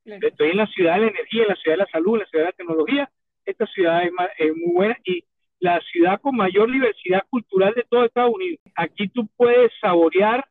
Estoy 0.05 0.51
en 0.51 0.57
la 0.57 0.67
ciudad 0.67 0.95
de 0.95 1.01
la 1.01 1.09
energía, 1.09 1.43
en 1.43 1.49
la 1.49 1.57
ciudad 1.57 1.77
de 1.77 1.85
la 1.85 1.91
salud, 1.91 2.15
en 2.15 2.21
la 2.21 2.27
ciudad 2.27 2.45
de 2.45 2.51
la 2.51 2.57
tecnología. 2.57 3.11
Esta 3.45 3.67
ciudad 3.67 4.05
es, 4.05 4.11
es 4.39 4.57
muy 4.57 4.73
buena 4.73 4.99
y 5.05 5.25
la 5.61 5.81
ciudad 5.93 6.21
con 6.21 6.37
mayor 6.37 6.71
diversidad 6.71 7.23
cultural 7.29 7.75
de 7.75 7.85
todo 7.89 8.05
Estados 8.05 8.35
Unidos. 8.35 8.61
Aquí 8.75 9.09
tú 9.09 9.29
puedes 9.37 9.71
saborear 9.81 10.47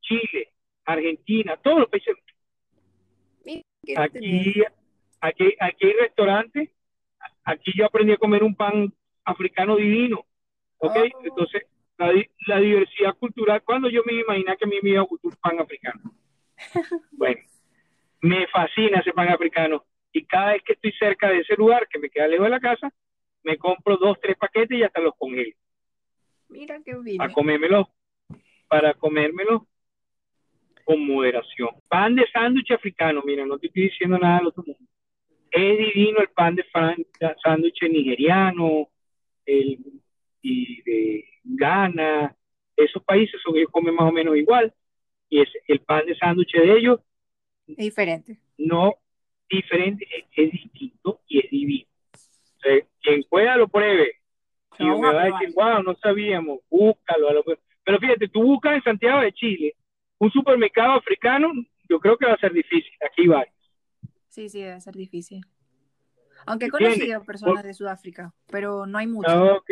Chile, 0.00 0.48
Argentina, 0.84 1.56
todos 1.56 1.80
los 1.80 1.88
países 1.88 2.14
Aquí, 3.96 4.62
aquí, 5.20 5.54
aquí 5.58 5.86
hay 5.86 5.92
restaurantes. 5.92 6.70
Aquí 7.44 7.72
yo 7.74 7.86
aprendí 7.86 8.12
a 8.12 8.18
comer 8.18 8.44
un 8.44 8.54
pan 8.54 8.92
africano 9.24 9.76
divino. 9.76 10.24
¿Ok? 10.78 10.96
Oh. 10.96 11.20
Entonces, 11.24 11.66
la, 11.98 12.60
diversidad 12.60 13.14
cultural, 13.18 13.62
cuando 13.62 13.88
yo 13.90 14.02
me 14.04 14.14
imaginé 14.14 14.56
que 14.56 14.64
a 14.64 14.68
mí 14.68 14.76
me 14.82 14.90
iba 14.90 15.00
a 15.00 15.04
gustar 15.04 15.32
un 15.32 15.36
pan 15.36 15.60
africano. 15.60 16.00
bueno, 17.12 17.40
me 18.22 18.46
fascina 18.48 19.00
ese 19.00 19.12
pan 19.12 19.28
africano. 19.28 19.84
Y 20.12 20.24
cada 20.24 20.52
vez 20.52 20.62
que 20.64 20.72
estoy 20.72 20.92
cerca 20.92 21.28
de 21.28 21.40
ese 21.40 21.54
lugar, 21.56 21.86
que 21.88 21.98
me 21.98 22.10
queda 22.10 22.26
lejos 22.26 22.46
de 22.46 22.50
la 22.50 22.60
casa, 22.60 22.92
me 23.42 23.58
compro 23.58 23.96
dos, 23.96 24.18
tres 24.20 24.36
paquetes 24.36 24.78
y 24.78 24.82
hasta 24.82 25.00
los 25.00 25.14
congelo. 25.16 25.54
Mira 26.48 26.80
qué 26.84 26.94
bien. 26.96 27.18
Para 27.18 27.32
comérmelo, 27.32 27.88
para 28.68 28.94
comérmelo 28.94 29.66
con 30.90 31.06
moderación. 31.06 31.68
Pan 31.88 32.16
de 32.16 32.26
sándwich 32.32 32.72
africano, 32.72 33.22
mira, 33.24 33.46
no 33.46 33.58
te 33.58 33.68
estoy 33.68 33.84
diciendo 33.84 34.18
nada 34.18 34.38
del 34.38 34.48
otro 34.48 34.64
mundo. 34.66 34.82
Es 35.52 35.78
divino 35.78 36.18
el 36.18 36.28
pan 36.30 36.56
de 36.56 36.64
sándwich 37.44 37.82
nigeriano, 37.82 38.88
el, 39.46 39.78
y 40.42 40.82
de 40.82 41.24
Ghana, 41.44 42.34
esos 42.74 43.04
países 43.04 43.40
son, 43.40 43.56
ellos 43.56 43.70
comen 43.70 43.94
más 43.94 44.08
o 44.08 44.12
menos 44.12 44.36
igual, 44.36 44.74
y 45.28 45.40
es 45.40 45.48
el 45.68 45.78
pan 45.78 46.06
de 46.06 46.16
sándwich 46.16 46.54
de 46.54 46.76
ellos. 46.76 47.00
Es 47.68 47.76
diferente. 47.76 48.38
No, 48.58 48.96
diferente, 49.48 50.04
es, 50.34 50.50
distinto 50.50 51.20
y 51.28 51.38
es 51.38 51.50
divino. 51.50 51.86
quien 53.00 53.22
pueda 53.28 53.56
lo 53.56 53.68
pruebe. 53.68 54.14
Y 54.76 54.84
me 54.84 55.00
va 55.00 55.22
a 55.22 55.24
decir, 55.26 55.54
wow, 55.54 55.84
no 55.84 55.94
sabíamos, 55.94 56.58
búscalo. 56.68 57.44
Pero 57.84 57.98
fíjate, 57.98 58.26
tú 58.28 58.42
buscas 58.42 58.74
en 58.74 58.82
Santiago 58.82 59.20
de 59.20 59.32
Chile 59.32 59.74
un 60.20 60.30
supermercado 60.30 60.92
africano, 60.92 61.50
yo 61.88 61.98
creo 61.98 62.16
que 62.16 62.26
va 62.26 62.34
a 62.34 62.38
ser 62.38 62.52
difícil. 62.52 62.92
Aquí 63.04 63.26
va. 63.26 63.44
Sí, 64.28 64.48
sí, 64.48 64.62
debe 64.62 64.80
ser 64.80 64.94
difícil. 64.94 65.44
Aunque 66.46 66.66
he 66.66 66.70
conocido 66.70 67.24
personas 67.24 67.64
de 67.64 67.74
Sudáfrica, 67.74 68.32
pero 68.46 68.86
no 68.86 68.98
hay 68.98 69.06
mucho. 69.06 69.56
Ok, 69.56 69.70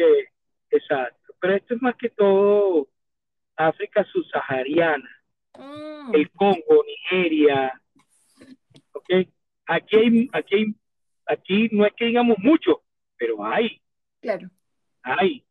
exacto. 0.70 1.34
Pero 1.40 1.55
esto 1.55 1.74
es 1.74 1.82
más 1.82 1.94
que 1.96 2.09
todo 2.11 2.88
África 3.57 4.05
subsahariana. 4.05 5.09
Mm. 5.57 6.14
El 6.14 6.30
Congo, 6.30 6.84
Nigeria. 6.86 7.80
Ok. 8.92 9.28
Aquí 9.66 9.96
hay, 9.96 10.28
aquí 10.32 10.55
hay, 10.55 10.74
aquí 11.26 11.68
no 11.72 11.84
es 11.84 11.92
que 11.94 12.07
digamos 12.07 12.38
mucho, 12.38 12.82
pero 13.16 13.44
hay. 13.44 13.80
Claro. 14.20 14.49
Hay. 15.03 15.44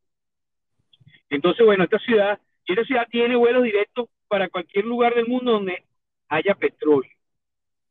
Entonces, 1.29 1.65
bueno, 1.65 1.83
esta 1.83 1.99
ciudad, 1.99 2.39
esta 2.65 2.83
ciudad 2.83 3.07
tiene 3.11 3.35
vuelos 3.35 3.63
directos 3.63 4.09
para 4.27 4.49
cualquier 4.49 4.85
lugar 4.85 5.15
del 5.15 5.27
mundo 5.27 5.53
donde 5.53 5.85
haya 6.27 6.55
petróleo. 6.55 7.11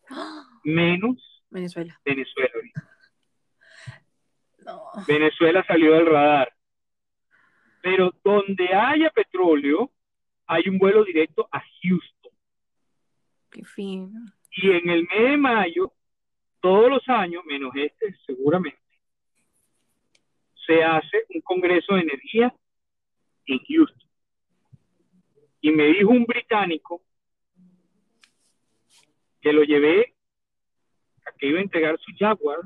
Menos 0.64 1.37
Venezuela. 1.51 2.01
Venezuela. 2.05 2.51
Venezuela 5.07 5.64
salió 5.66 5.93
del 5.95 6.07
radar. 6.07 6.53
Pero 7.82 8.12
donde 8.24 8.74
haya 8.74 9.11
petróleo, 9.11 9.91
hay 10.47 10.68
un 10.68 10.78
vuelo 10.78 11.05
directo 11.05 11.49
a 11.51 11.62
Houston. 11.82 12.32
Qué 13.51 13.64
fin. 13.64 14.12
Y 14.51 14.70
en 14.70 14.91
el 14.91 15.03
mes 15.05 15.30
de 15.30 15.37
mayo, 15.37 15.93
todos 16.61 16.91
los 16.91 17.09
años, 17.09 17.45
menos 17.45 17.70
este 17.74 18.16
seguramente, 18.26 18.78
se 20.66 20.82
hace 20.82 21.24
un 21.34 21.41
congreso 21.43 21.95
de 21.95 22.01
energía 22.01 22.55
en 23.47 23.59
Houston. 23.68 24.05
Y 25.66 25.72
me 25.72 25.86
dijo 25.86 26.10
un 26.10 26.26
británico 26.26 27.02
que 29.40 29.52
lo 29.52 29.64
llevé 29.64 30.14
a 31.26 31.32
que 31.36 31.48
iba 31.48 31.58
a 31.58 31.62
entregar 31.62 31.98
su 31.98 32.12
Jaguar. 32.16 32.60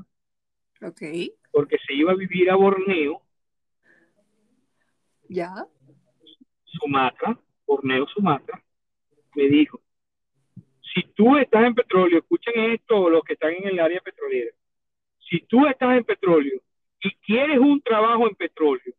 Porque 1.51 1.79
se 1.79 1.95
iba 1.95 2.11
a 2.11 2.15
vivir 2.15 2.51
a 2.51 2.55
Borneo. 2.55 3.23
Ya. 5.29 5.51
Sumatra, 6.63 7.39
Borneo, 7.65 8.05
Sumatra. 8.05 8.63
Me 9.33 9.47
dijo, 9.47 9.81
si 10.93 11.01
tú 11.15 11.37
estás 11.37 11.65
en 11.65 11.73
petróleo, 11.73 12.19
escuchen 12.19 12.53
esto 12.71 13.09
los 13.09 13.23
que 13.23 13.33
están 13.33 13.53
en 13.53 13.67
el 13.67 13.79
área 13.79 13.99
petrolera. 14.01 14.51
Si 15.27 15.39
tú 15.47 15.65
estás 15.65 15.97
en 15.97 16.03
petróleo 16.03 16.61
y 16.99 17.09
quieres 17.25 17.57
un 17.57 17.81
trabajo 17.81 18.27
en 18.27 18.35
petróleo, 18.35 18.93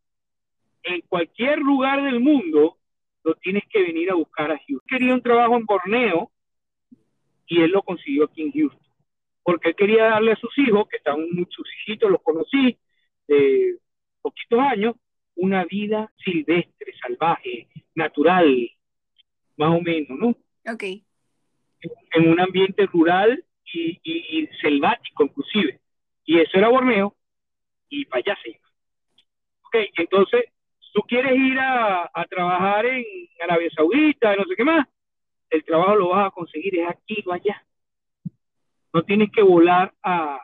en 0.83 0.99
cualquier 1.07 1.59
lugar 1.59 2.03
del 2.03 2.19
mundo, 2.19 2.79
lo 3.23 3.35
tienes 3.35 3.63
que 3.69 3.81
venir 3.81 4.11
a 4.11 4.15
buscar 4.15 4.51
a 4.51 4.57
Houston. 4.57 4.87
Quería 4.87 5.13
un 5.13 5.21
trabajo 5.21 5.55
en 5.55 5.65
Borneo 5.65 6.31
y 7.47 7.61
él 7.61 7.71
lo 7.71 7.81
consiguió 7.81 8.25
aquí 8.25 8.41
en 8.41 8.51
Houston. 8.51 8.93
Porque 9.43 9.69
él 9.69 9.75
quería 9.75 10.05
darle 10.05 10.33
a 10.33 10.37
sus 10.37 10.57
hijos, 10.57 10.87
que 10.89 10.97
están 10.97 11.19
muchos 11.31 11.65
hijitos, 11.79 12.09
los 12.09 12.21
conocí, 12.21 12.77
de 13.27 13.77
poquitos 14.21 14.59
años, 14.59 14.95
una 15.35 15.65
vida 15.65 16.11
silvestre, 16.23 16.93
salvaje, 17.01 17.67
natural, 17.95 18.69
más 19.57 19.69
o 19.69 19.81
menos, 19.81 20.17
¿no? 20.17 20.29
Ok. 20.71 20.83
En 22.13 22.29
un 22.29 22.39
ambiente 22.39 22.85
rural 22.85 23.43
y, 23.65 23.99
y 24.03 24.47
selvático, 24.61 25.25
inclusive. 25.25 25.79
Y 26.25 26.39
eso 26.39 26.57
era 26.57 26.69
Borneo, 26.69 27.15
y 27.89 28.05
para 28.05 28.19
allá 28.19 28.39
se 28.41 28.51
iba. 28.51 28.59
Ok, 29.65 29.75
entonces, 29.97 30.45
tú 30.93 31.01
quieres 31.01 31.35
ir 31.35 31.59
a, 31.59 32.09
trabajar 32.29 32.85
en 32.85 33.03
Arabia 33.41 33.69
Saudita, 33.75 34.35
no 34.35 34.45
sé 34.45 34.55
qué 34.55 34.63
más, 34.63 34.87
el 35.49 35.63
trabajo 35.65 35.95
lo 35.95 36.09
vas 36.09 36.27
a 36.27 36.31
conseguir, 36.31 36.79
es 36.79 36.87
aquí 36.87 37.23
o 37.25 37.33
allá. 37.33 37.65
No 38.93 39.03
tienes 39.03 39.31
que 39.31 39.41
volar 39.41 39.93
a 40.01 40.39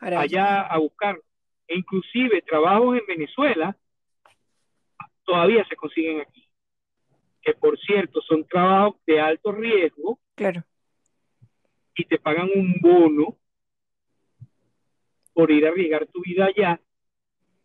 allá 0.00 0.62
a 0.62 0.78
buscarlo. 0.78 1.22
E 1.66 1.76
inclusive 1.76 2.42
trabajos 2.42 2.98
en 2.98 3.06
Venezuela 3.06 3.76
todavía 5.24 5.64
se 5.68 5.76
consiguen 5.76 6.20
aquí. 6.20 6.48
Que 7.42 7.54
por 7.54 7.78
cierto 7.78 8.20
son 8.22 8.46
trabajos 8.46 8.96
de 9.06 9.20
alto 9.20 9.52
riesgo. 9.52 10.18
Claro. 10.34 10.62
Y 11.94 12.04
te 12.04 12.18
pagan 12.18 12.48
un 12.54 12.76
bono 12.80 13.36
por 15.32 15.50
ir 15.50 15.66
a 15.66 15.70
arriesgar 15.70 16.06
tu 16.06 16.22
vida 16.22 16.46
allá. 16.46 16.80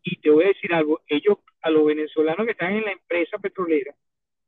Y 0.02 0.18
te 0.18 0.30
voy 0.30 0.46
a 0.46 0.48
decir 0.48 0.74
algo, 0.74 1.02
ellos, 1.08 1.38
a 1.64 1.70
los 1.70 1.86
venezolanos 1.86 2.46
que 2.46 2.52
están 2.52 2.74
en 2.74 2.84
la 2.84 2.92
empresa 2.92 3.38
petrolera, 3.40 3.96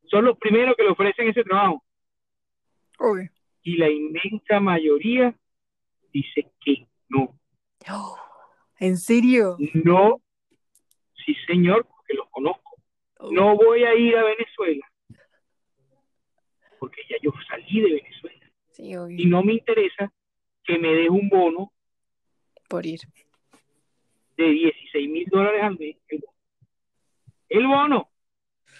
son 0.09 0.26
los 0.26 0.38
primeros 0.38 0.76
que 0.76 0.84
le 0.84 0.89
ofrecen 0.89 1.30
ese 1.30 1.43
trabajo. 1.43 1.84
Y 3.63 3.78
la 3.78 3.89
inmensa 3.89 4.59
mayoría 4.59 5.36
dice 6.13 6.51
que 6.63 6.88
no. 7.09 7.39
¿En 8.80 8.97
serio? 8.97 9.57
No, 9.74 10.22
sí 11.26 11.36
señor, 11.47 11.88
porque 11.88 12.13
los 12.13 12.30
conozco. 12.30 12.78
No 13.32 13.55
voy 13.55 13.84
a 13.84 13.95
ir 13.95 14.16
a 14.18 14.24
Venezuela, 14.24 14.86
porque 16.80 17.01
ya 17.09 17.16
yo 17.24 17.32
salí 17.47 17.82
de 17.82 17.93
Venezuela. 17.93 19.09
y 19.09 19.26
no 19.26 19.41
me 19.41 19.53
interesa 19.53 20.11
que 20.63 20.78
me 20.78 20.89
dé 20.93 21.09
un 21.09 21.30
bono 21.30 21.72
por 22.68 22.86
ir. 22.86 22.99
De 24.38 24.49
16 24.49 25.09
mil 25.09 25.26
dólares 25.30 25.63
al 25.63 25.80
mes. 25.80 25.95
El 26.09 26.20
bono. 26.20 26.34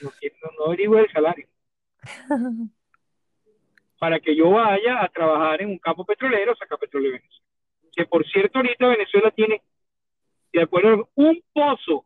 No, 0.02 0.10
no, 0.58 0.66
averigüe 0.66 1.02
el 1.02 1.12
salario. 1.12 1.48
Para 4.00 4.20
que 4.20 4.36
yo 4.36 4.50
vaya 4.52 5.04
a 5.04 5.10
trabajar 5.10 5.62
en 5.62 5.70
un 5.70 5.80
campo 5.80 6.06
petrolero, 6.06 6.56
sacar 6.56 6.78
petróleo 6.78 7.12
de 7.12 7.18
Venezuela. 7.20 7.46
Que 7.94 8.06
por 8.06 8.26
cierto, 8.28 8.60
ahorita 8.60 8.88
Venezuela 8.88 9.32
tiene, 9.32 9.62
de 10.52 10.62
acuerdo, 10.62 11.10
un 11.16 11.42
pozo 11.54 12.06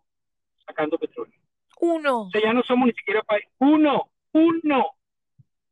sacando 0.66 0.98
petróleo. 0.98 1.40
Uno. 1.80 2.22
O 2.24 2.30
sea, 2.30 2.42
ya 2.42 2.54
no 2.54 2.62
somos 2.64 2.88
ni 2.88 2.94
siquiera 2.94 3.24
país. 3.24 3.46
Uno, 3.58 4.12
uno, 4.34 4.92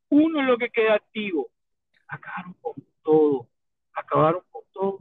uno 0.10 0.42
es 0.42 0.48
lo 0.48 0.58
que 0.58 0.70
queda 0.70 0.96
activo. 0.96 1.50
Acabaron 2.08 2.54
con 2.62 2.74
todo. 3.04 3.48
Acabaron 3.94 4.42
con 4.52 4.64
todo. 4.74 5.00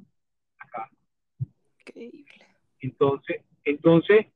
Entonces, 2.80 3.42
entonces, 3.64 4.26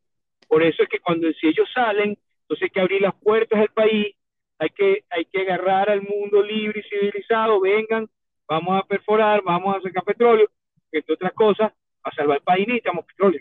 por 0.50 0.64
eso 0.64 0.82
es 0.82 0.88
que 0.88 0.98
cuando 0.98 1.32
si 1.34 1.46
ellos 1.46 1.68
salen, 1.72 2.18
entonces 2.42 2.64
hay 2.64 2.70
que 2.70 2.80
abrir 2.80 3.02
las 3.02 3.14
puertas 3.14 3.60
del 3.60 3.68
país, 3.68 4.16
hay 4.58 4.70
que, 4.70 5.04
hay 5.08 5.24
que 5.26 5.42
agarrar 5.42 5.88
al 5.88 6.02
mundo 6.02 6.42
libre 6.42 6.80
y 6.80 6.88
civilizado, 6.88 7.60
vengan, 7.60 8.08
vamos 8.48 8.76
a 8.76 8.84
perforar, 8.84 9.42
vamos 9.44 9.76
a 9.76 9.80
sacar 9.80 10.02
petróleo, 10.02 10.50
entre 10.90 11.14
otras 11.14 11.32
cosas, 11.34 11.72
a 12.02 12.10
salvar 12.16 12.38
el 12.38 12.42
país 12.42 12.66
necesitamos 12.66 13.04
petróleo. 13.06 13.40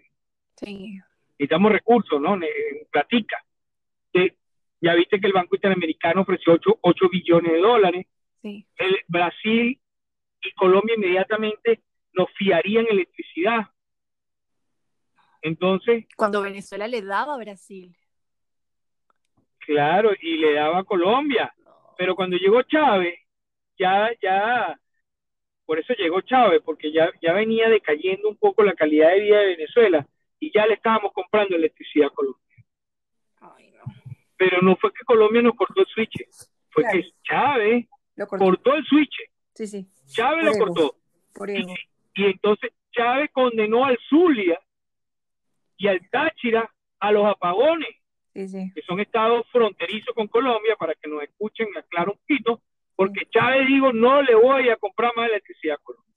Sí. 0.56 1.00
Necesitamos 1.32 1.72
recursos, 1.72 2.22
¿no? 2.22 2.40
Platica. 2.92 3.44
ya 4.80 4.94
viste 4.94 5.20
que 5.20 5.26
el 5.26 5.34
Banco 5.34 5.56
Interamericano 5.56 6.22
ofreció 6.22 6.54
8, 6.54 6.78
8 6.80 7.10
billones 7.10 7.54
de 7.54 7.60
dólares. 7.60 8.06
Sí. 8.44 8.68
El 8.78 8.98
Brasil 9.08 9.80
y 10.44 10.52
Colombia 10.52 10.94
inmediatamente 10.96 11.80
nos 12.14 12.30
fiarían 12.34 12.86
electricidad. 12.88 13.66
Entonces. 15.42 16.06
Cuando 16.16 16.42
Venezuela 16.42 16.88
le 16.88 17.02
daba 17.02 17.36
a 17.36 17.38
Brasil. 17.38 17.96
Claro, 19.60 20.12
y 20.22 20.38
le 20.38 20.54
daba 20.54 20.80
a 20.80 20.84
Colombia. 20.84 21.54
Pero 21.98 22.16
cuando 22.16 22.38
llegó 22.38 22.62
Chávez, 22.64 23.20
ya, 23.78 24.10
ya, 24.22 24.80
por 25.66 25.80
eso 25.80 25.94
llegó 25.94 26.22
Chávez, 26.22 26.62
porque 26.64 26.92
ya, 26.92 27.12
ya 27.22 27.34
venía 27.34 27.70
decayendo 27.70 28.30
un 28.30 28.38
poco 28.38 28.64
la 28.64 28.74
calidad 28.74 29.10
de 29.12 29.20
vida 29.20 29.40
de 29.40 29.56
Venezuela 29.58 30.08
y 30.40 30.52
ya 30.52 30.66
le 30.66 30.76
estábamos 30.76 31.12
comprando 31.14 31.56
electricidad 31.56 32.08
a 32.08 32.16
Colombia. 32.16 32.40
Pero 34.38 34.62
no 34.62 34.78
fue 34.78 34.94
que 34.94 35.04
Colombia 35.04 35.42
nos 35.42 35.56
cortó 35.56 35.82
el 35.82 35.88
switch, 35.88 36.26
fue 36.70 36.84
que 36.92 37.04
Chávez 37.24 37.86
cortó. 38.28 38.74
el 38.76 38.86
switch. 38.86 39.16
Sí, 39.54 39.68
sí. 39.68 39.88
Chávez 40.08 40.46
lo 40.46 40.66
cortó. 40.66 40.96
y, 42.16 42.24
entonces 42.26 42.72
Chávez 42.92 43.30
condenó 43.34 43.86
al 43.86 43.98
Zulia 44.10 44.60
y 45.80 45.88
al 45.88 46.08
Táchira 46.12 46.70
a 47.00 47.12
los 47.12 47.26
apagones, 47.26 47.90
que 48.34 48.82
son 48.86 49.00
estados 49.00 49.48
fronterizos 49.52 50.14
con 50.14 50.28
Colombia, 50.28 50.76
para 50.78 50.94
que 50.94 51.10
nos 51.10 51.24
escuchen, 51.24 51.68
aclaro 51.76 52.12
un 52.12 52.18
poquito, 52.20 52.62
porque 52.96 53.26
Chávez 53.32 53.66
digo, 53.66 53.92
no 53.94 54.22
le 54.22 54.36
voy 54.36 54.70
a 54.70 54.76
comprar 54.76 55.14
más 55.16 55.30
electricidad 55.30 55.78
a 55.80 55.84
Colombia. 55.84 56.14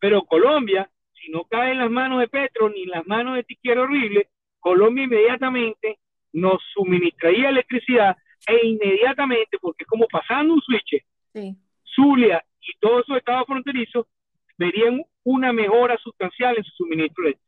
Pero 0.00 0.22
Colombia, 0.24 0.90
si 1.12 1.30
no 1.30 1.44
cae 1.44 1.72
en 1.72 1.78
las 1.78 1.90
manos 1.90 2.20
de 2.20 2.28
Petro 2.28 2.68
ni 2.70 2.82
en 2.82 2.90
las 2.90 3.06
manos 3.06 3.36
de 3.36 3.44
Tiquiero 3.44 3.82
Horrible, 3.82 4.28
Colombia 4.58 5.04
inmediatamente 5.04 5.98
nos 6.32 6.62
suministraría 6.72 7.50
electricidad 7.50 8.16
e 8.46 8.66
inmediatamente, 8.66 9.58
porque 9.60 9.84
es 9.84 9.88
como 9.88 10.06
pasando 10.06 10.54
un 10.54 10.62
switch, 10.62 11.04
Zulia 11.94 12.42
y 12.60 12.72
todos 12.80 13.04
esos 13.04 13.18
estados 13.18 13.46
fronterizos 13.46 14.06
verían 14.56 15.02
una 15.24 15.52
mejora 15.52 15.96
sustancial 15.98 16.56
en 16.56 16.64
su 16.64 16.72
suministro 16.76 17.24
eléctrico. 17.24 17.43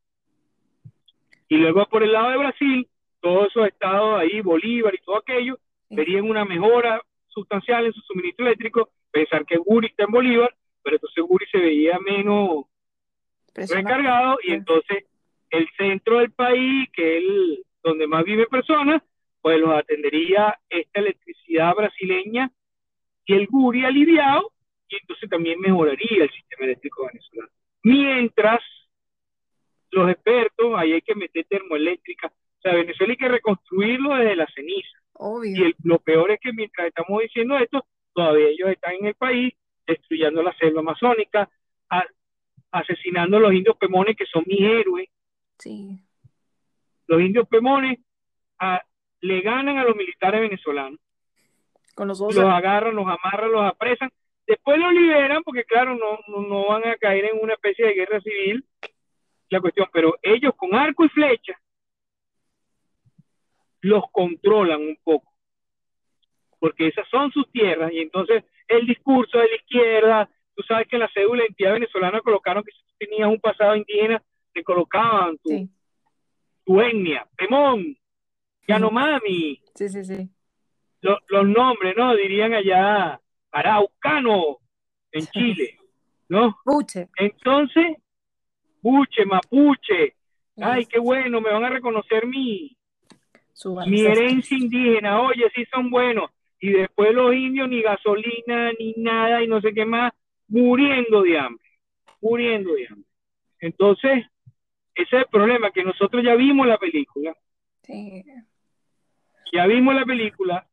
Y 1.48 1.56
luego 1.56 1.86
por 1.86 2.02
el 2.02 2.12
lado 2.12 2.30
de 2.30 2.38
Brasil, 2.38 2.88
todos 3.20 3.48
esos 3.48 3.66
estados 3.66 4.20
ahí, 4.20 4.40
Bolívar 4.40 4.94
y 4.94 5.04
todo 5.04 5.18
aquello, 5.18 5.58
verían 5.90 6.24
una 6.24 6.44
mejora 6.44 7.00
sustancial 7.28 7.86
en 7.86 7.92
su 7.92 8.00
suministro 8.00 8.46
eléctrico, 8.46 8.90
pensar 9.10 9.44
que 9.44 9.56
Guri 9.56 9.88
está 9.88 10.04
en 10.04 10.10
Bolívar, 10.10 10.54
pero 10.82 10.96
entonces 10.96 11.24
Guri 11.24 11.46
se 11.46 11.58
veía 11.58 11.98
menos 11.98 12.64
recargado 13.54 14.38
y 14.42 14.52
entonces 14.52 15.04
el 15.50 15.68
centro 15.76 16.18
del 16.18 16.32
país, 16.32 16.88
que 16.92 17.18
es 17.18 17.24
el, 17.24 17.64
donde 17.82 18.06
más 18.06 18.24
vive 18.24 18.46
personas, 18.46 19.02
pues 19.40 19.60
los 19.60 19.70
atendería 19.70 20.58
esta 20.68 21.00
electricidad 21.00 21.74
brasileña 21.74 22.50
y 23.24 23.34
el 23.34 23.46
Guri 23.46 23.84
aliviado 23.84 24.52
y 24.88 24.96
entonces 24.96 25.28
también 25.28 25.60
mejoraría 25.60 26.24
el 26.24 26.30
sistema 26.30 26.64
eléctrico 26.64 27.06
venezolano. 27.06 27.50
Mientras 27.82 28.60
los 29.96 30.10
expertos, 30.10 30.72
ahí 30.76 30.92
hay 30.92 31.02
que 31.02 31.14
meter 31.14 31.46
termoeléctrica. 31.48 32.28
O 32.28 32.60
sea, 32.60 32.74
Venezuela 32.74 33.12
hay 33.12 33.16
que 33.16 33.28
reconstruirlo 33.28 34.14
desde 34.14 34.36
la 34.36 34.46
ceniza. 34.54 34.98
Obvio. 35.14 35.68
Y 35.68 35.74
lo 35.82 35.98
peor 35.98 36.30
es 36.30 36.40
que 36.40 36.52
mientras 36.52 36.88
estamos 36.88 37.22
diciendo 37.22 37.56
esto, 37.56 37.86
todavía 38.12 38.48
ellos 38.48 38.68
están 38.70 38.94
en 38.94 39.06
el 39.06 39.14
país 39.14 39.54
destruyendo 39.86 40.42
la 40.42 40.54
selva 40.58 40.80
amazónica, 40.80 41.48
asesinando 42.70 43.38
a 43.38 43.40
los 43.40 43.54
indios 43.54 43.76
pemones 43.78 44.16
que 44.16 44.26
son 44.26 44.44
mis 44.46 44.60
héroes. 44.60 45.08
Sí. 45.58 45.98
Los 47.06 47.20
indios 47.22 47.48
pemones 47.48 47.98
le 49.20 49.40
ganan 49.40 49.78
a 49.78 49.84
los 49.84 49.96
militares 49.96 50.40
venezolanos. 50.40 51.00
Con 51.94 52.08
los, 52.08 52.20
los 52.20 52.36
agarran, 52.36 52.94
los 52.94 53.06
amarran, 53.06 53.52
los 53.52 53.64
apresan. 53.64 54.10
Después 54.46 54.78
los 54.78 54.92
liberan 54.92 55.42
porque, 55.42 55.64
claro, 55.64 55.94
no, 55.94 56.18
no, 56.28 56.46
no 56.46 56.68
van 56.68 56.86
a 56.86 56.96
caer 56.96 57.24
en 57.26 57.38
una 57.40 57.54
especie 57.54 57.86
de 57.86 57.94
guerra 57.94 58.20
civil 58.20 58.62
la 59.48 59.60
cuestión, 59.60 59.88
pero 59.92 60.14
ellos 60.22 60.52
con 60.56 60.74
arco 60.74 61.04
y 61.04 61.08
flecha 61.08 61.58
los 63.80 64.04
controlan 64.10 64.80
un 64.80 64.98
poco, 65.04 65.32
porque 66.58 66.88
esas 66.88 67.06
son 67.08 67.30
sus 67.30 67.50
tierras 67.52 67.92
y 67.92 68.00
entonces 68.00 68.44
el 68.66 68.86
discurso 68.86 69.38
de 69.38 69.48
la 69.48 69.54
izquierda, 69.56 70.30
tú 70.54 70.62
sabes 70.64 70.88
que 70.88 70.96
en 70.96 71.02
la 71.02 71.10
cédula 71.14 71.42
de 71.42 71.46
identidad 71.46 71.72
venezolana 71.74 72.20
colocaron 72.20 72.64
que 72.64 72.72
si 72.72 72.78
tú 72.78 72.94
tenías 72.98 73.28
un 73.28 73.40
pasado 73.40 73.76
indígena, 73.76 74.20
te 74.52 74.64
colocaban 74.64 75.38
tu, 75.38 75.68
tu 76.64 76.80
etnia, 76.80 77.26
Pemón, 77.36 77.96
Yanomami. 78.66 79.62
Sí, 79.74 79.88
sí, 79.88 80.04
sí. 80.04 80.30
los 81.00 81.46
nombres, 81.46 81.94
¿no? 81.96 82.16
Dirían 82.16 82.54
allá, 82.54 83.20
Araucano, 83.52 84.58
en 85.12 85.26
Chile, 85.26 85.78
¿no? 86.28 86.58
Buche. 86.64 87.08
Entonces, 87.18 87.98
Buche, 88.86 89.26
Mapuche, 89.26 90.14
ay, 90.58 90.86
qué 90.86 91.00
bueno, 91.00 91.40
me 91.40 91.50
van 91.50 91.64
a 91.64 91.70
reconocer 91.70 92.24
mi, 92.24 92.76
mi 93.88 94.00
herencia 94.00 94.56
indígena, 94.56 95.20
oye, 95.22 95.50
sí 95.56 95.64
son 95.72 95.90
buenos. 95.90 96.30
Y 96.60 96.70
después 96.70 97.12
los 97.12 97.34
indios 97.34 97.68
ni 97.68 97.82
gasolina, 97.82 98.70
ni 98.78 98.94
nada, 98.96 99.42
y 99.42 99.48
no 99.48 99.60
sé 99.60 99.74
qué 99.74 99.84
más, 99.84 100.12
muriendo 100.46 101.22
de 101.22 101.36
hambre, 101.36 101.68
muriendo 102.20 102.74
de 102.74 102.86
hambre. 102.86 103.08
Entonces, 103.58 104.24
ese 104.94 105.16
es 105.16 105.22
el 105.22 105.26
problema, 105.26 105.72
que 105.72 105.82
nosotros 105.82 106.22
ya 106.22 106.36
vimos 106.36 106.68
la 106.68 106.78
película. 106.78 107.36
Sí. 107.82 108.22
Ya 109.52 109.66
vimos 109.66 109.96
la 109.96 110.04
película 110.04 110.64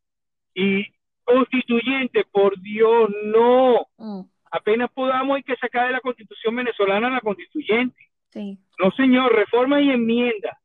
y 0.54 0.86
constituyente, 1.24 2.26
por 2.32 2.62
Dios, 2.62 3.10
no. 3.24 3.88
Mm. 3.98 4.33
Apenas 4.54 4.92
podamos 4.92 5.36
hay 5.36 5.42
que 5.42 5.56
sacar 5.56 5.88
de 5.88 5.94
la 5.94 6.00
constitución 6.00 6.56
venezolana 6.56 7.10
la 7.10 7.22
constituyente. 7.22 8.12
Sí. 8.30 8.60
No, 8.78 8.92
señor, 8.92 9.34
reforma 9.34 9.82
y 9.82 9.90
enmienda. 9.90 10.60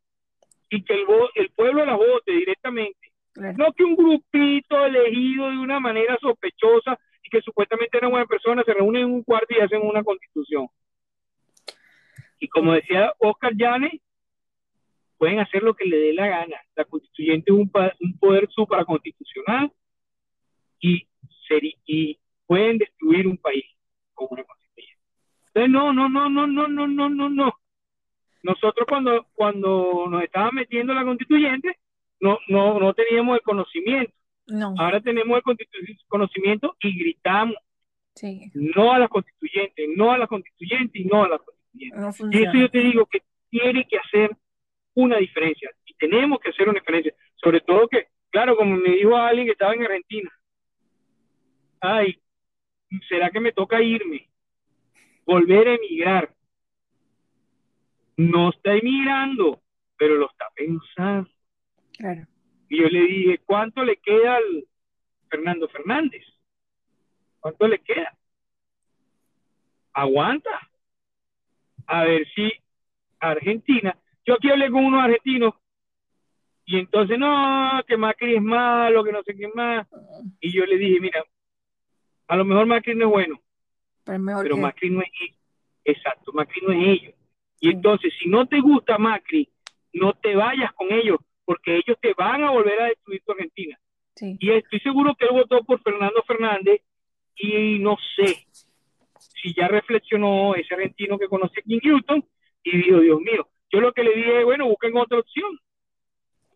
Y 0.69 0.85
que 0.85 0.93
el, 0.93 1.07
el 1.37 1.49
pueblo 1.53 1.87
la 1.87 1.97
vote 1.97 2.33
directamente. 2.33 3.13
No 3.57 3.73
que 3.73 3.85
un 3.85 3.97
grupito 3.97 4.85
elegido 4.85 5.49
de 5.49 5.57
una 5.57 5.81
manera 5.81 6.19
sospechosa 6.21 6.99
y 7.23 7.31
que 7.31 7.41
supuestamente 7.41 7.97
eran 7.97 8.11
buenas 8.11 8.29
personas 8.29 8.67
se 8.67 8.75
reúnen 8.75 9.05
en 9.05 9.11
un 9.11 9.23
cuarto 9.23 9.55
y 9.55 9.61
hacen 9.61 9.81
una 9.81 10.05
constitución. 10.05 10.67
Y 12.41 12.49
como 12.49 12.75
decía 12.75 13.15
Oscar 13.21 13.55
Llanes, 13.55 14.03
pueden 15.17 15.41
hacer 15.41 15.63
lo 15.63 15.73
que 15.73 15.87
le 15.87 15.97
dé 15.97 16.13
la 16.13 16.27
gana. 16.27 16.61
La 16.77 16.85
constituyente 16.85 17.51
es 17.51 17.59
un, 17.59 17.73
un 18.01 18.19
poder 18.19 18.51
supraconstitucional 18.51 19.73
y, 20.79 21.09
y 21.87 22.19
pueden 22.47 22.77
destruir 22.77 23.27
un 23.27 23.39
país 23.39 23.65
una 24.27 24.45
constituyente. 24.45 25.03
Entonces, 25.47 25.71
no, 25.71 25.93
no, 25.93 26.09
no, 26.09 26.29
no, 26.29 26.47
no, 26.47 26.69
no, 26.69 26.89
no, 26.89 27.09
no, 27.09 27.29
no. 27.29 27.55
Nosotros 28.43 28.87
cuando, 28.89 29.27
cuando 29.35 30.07
nos 30.09 30.23
estaban 30.23 30.55
metiendo 30.55 30.95
la 30.95 31.05
constituyente, 31.05 31.77
no, 32.21 32.39
no, 32.49 32.79
no 32.79 32.95
teníamos 32.95 33.37
el 33.37 33.43
conocimiento. 33.43 34.13
No. 34.47 34.75
Ahora 34.79 35.01
tenemos 35.01 35.37
el 35.37 35.99
conocimiento 36.07 36.77
y 36.81 36.99
gritamos. 36.99 37.57
Sí. 38.15 38.51
No 38.55 38.93
a 38.93 38.99
la 38.99 39.09
constituyente, 39.09 39.87
no 39.97 40.13
a 40.13 40.19
la 40.19 40.27
constituyente 40.27 40.99
y 40.99 41.05
no 41.05 41.25
a 41.25 41.29
la 41.29 41.39
constituyente. 41.39 41.99
y 42.33 42.43
eso 42.43 42.57
yo 42.57 42.71
te 42.71 42.79
digo 42.79 43.07
que 43.07 43.23
tiene 43.51 43.87
que 43.87 43.99
hacer 43.99 44.31
una 44.95 45.19
diferencia 45.19 45.71
y 45.85 45.95
tenemos 45.95 46.41
que 46.41 46.51
hacer 46.51 46.69
una 46.69 46.81
diferencia. 46.81 47.15
Sobre 47.37 47.61
todo 47.61 47.87
que, 47.89 48.09
claro, 48.31 48.57
como 48.57 48.77
me 48.77 48.91
dijo 48.91 49.17
alguien 49.17 49.47
que 49.47 49.53
estaba 49.53 49.75
en 49.75 49.85
Argentina, 49.85 50.31
ay, 51.81 52.19
¿será 53.09 53.31
que 53.31 53.41
me 53.41 53.53
toca 53.53 53.83
irme? 53.83 54.29
Volver 55.27 55.69
a 55.69 55.75
emigrar. 55.75 56.35
No 58.17 58.51
está 58.51 58.75
emigrando, 58.75 59.61
pero 59.97 60.17
lo 60.17 60.31
está 60.31 60.47
pensando. 60.55 61.31
Claro. 61.97 62.27
Y 62.69 62.81
yo 62.81 62.89
le 62.89 63.01
dije, 63.01 63.39
¿cuánto 63.45 63.85
le 63.85 63.97
queda 63.97 64.37
al 64.37 64.65
Fernando 65.31 65.69
Fernández? 65.69 66.25
¿Cuánto 67.41 67.69
le 67.69 67.79
queda? 67.81 68.17
Aguanta. 69.93 70.69
A 71.87 72.05
ver 72.05 72.27
si 72.35 72.53
Argentina, 73.21 73.97
yo 74.27 74.35
aquí 74.35 74.51
hablé 74.51 74.71
con 74.71 74.85
unos 74.85 75.03
argentinos 75.03 75.55
y 76.71 76.79
entonces, 76.79 77.19
no, 77.19 77.83
que 77.87 77.97
Macri 77.97 78.37
es 78.37 78.43
malo, 78.43 79.03
que 79.03 79.11
no 79.11 79.23
sé 79.23 79.35
qué 79.35 79.49
más. 79.55 79.87
Y 80.39 80.53
yo 80.53 80.67
le 80.67 80.77
dije, 80.77 81.01
mira, 81.01 81.25
a 82.29 82.37
lo 82.37 82.45
mejor 82.45 82.67
Macri 82.67 82.95
no 82.95 83.07
es 83.07 83.11
bueno, 83.11 83.41
pero, 84.05 84.57
Macri 84.57 84.91
no 84.91 85.01
es 85.01 85.09
Exacto, 85.85 86.33
Macri 86.33 86.61
no 86.63 86.73
es 86.73 86.87
ellos. 86.87 87.15
Y 87.61 87.71
entonces, 87.71 88.13
si 88.21 88.29
no 88.29 88.47
te 88.47 88.61
gusta 88.61 88.99
Macri, 88.99 89.49
no 89.95 90.13
te 90.13 90.37
vayas 90.37 90.73
con 90.75 90.93
ellos, 90.93 91.19
porque 91.45 91.77
ellos 91.77 91.97
te 92.01 92.13
van 92.15 92.45
a 92.45 92.51
volver 92.51 92.81
a 92.81 92.87
destruir 92.87 93.23
tu 93.25 93.33
Argentina. 93.33 93.79
Y 94.21 94.51
estoy 94.51 94.81
seguro 94.81 95.15
que 95.15 95.25
él 95.27 95.33
votó 95.33 95.63
por 95.65 95.81
Fernando 95.83 96.23
Fernández 96.27 96.83
y 97.37 97.79
no 97.79 97.97
sé 98.17 98.37
si 99.41 99.55
ya 99.55 99.69
reflexionó 99.69 100.55
ese 100.55 100.75
argentino 100.75 101.19
que 101.19 101.29
conoce 101.29 101.61
aquí 101.61 101.75
en 101.75 101.81
Houston 101.81 102.25
y 102.65 102.77
dijo, 102.77 103.01
Dios 103.01 103.21
mío, 103.21 103.49
yo 103.71 103.81
lo 103.81 103.93
que 103.93 104.03
le 104.03 104.15
dije, 104.15 104.45
bueno, 104.45 104.67
busquen 104.67 104.97
otra 104.97 105.21
opción, 105.21 105.59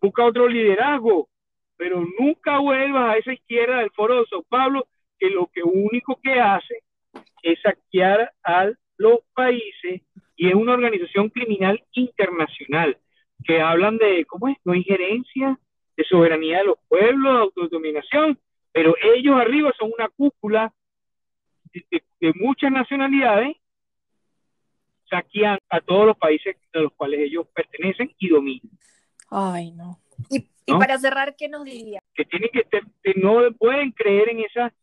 busca 0.01 0.25
otro 0.25 0.47
liderazgo, 0.47 1.29
pero 1.77 2.05
nunca 2.19 2.59
vuelvas 2.59 3.15
a 3.15 3.17
esa 3.17 3.33
izquierda 3.33 3.79
del 3.79 3.91
foro 3.91 4.19
de 4.19 4.25
Sao 4.25 4.43
Paulo 4.43 4.87
que 5.23 5.29
lo 5.29 5.47
que 5.47 5.63
único 5.63 6.19
que 6.21 6.33
hace 6.33 6.83
es 7.43 7.57
saquear 7.61 8.33
a 8.43 8.69
los 8.97 9.19
países 9.33 10.01
y 10.35 10.49
es 10.49 10.53
una 10.53 10.73
organización 10.73 11.29
criminal 11.29 11.81
internacional 11.93 12.97
que 13.45 13.61
hablan 13.61 13.97
de, 13.97 14.25
¿cómo 14.25 14.49
es? 14.49 14.57
No 14.65 14.75
injerencia, 14.75 15.57
de 15.95 16.03
soberanía 16.03 16.57
de 16.57 16.65
los 16.65 16.77
pueblos, 16.89 17.33
de 17.35 17.41
autodominación, 17.61 18.37
pero 18.73 18.95
ellos 19.15 19.39
arriba 19.39 19.71
son 19.79 19.91
una 19.97 20.09
cúpula 20.09 20.73
de, 21.71 22.33
muchas 22.35 22.71
nacionalidades, 22.73 23.55
saquean 25.09 25.57
a 25.69 25.79
todos 25.79 26.07
los 26.07 26.17
países 26.17 26.57
a 26.73 26.79
los 26.79 26.91
cuales 26.93 27.21
ellos 27.21 27.47
pertenecen 27.55 28.13
y 28.19 28.27
dominan. 28.27 28.71
Ay, 29.29 29.71
no. 29.71 30.01
Y, 30.29 30.49
para 30.65 30.97
cerrar, 30.97 31.35
¿qué 31.37 31.47
nos 31.47 31.63
diría? 31.63 32.01
Que 32.13 32.25
tienen 32.25 32.49
que, 32.51 32.65
que 33.03 33.13
no 33.21 33.53
pueden 33.53 33.91
creer 33.91 34.29
en 34.29 34.41
esa 34.41 34.73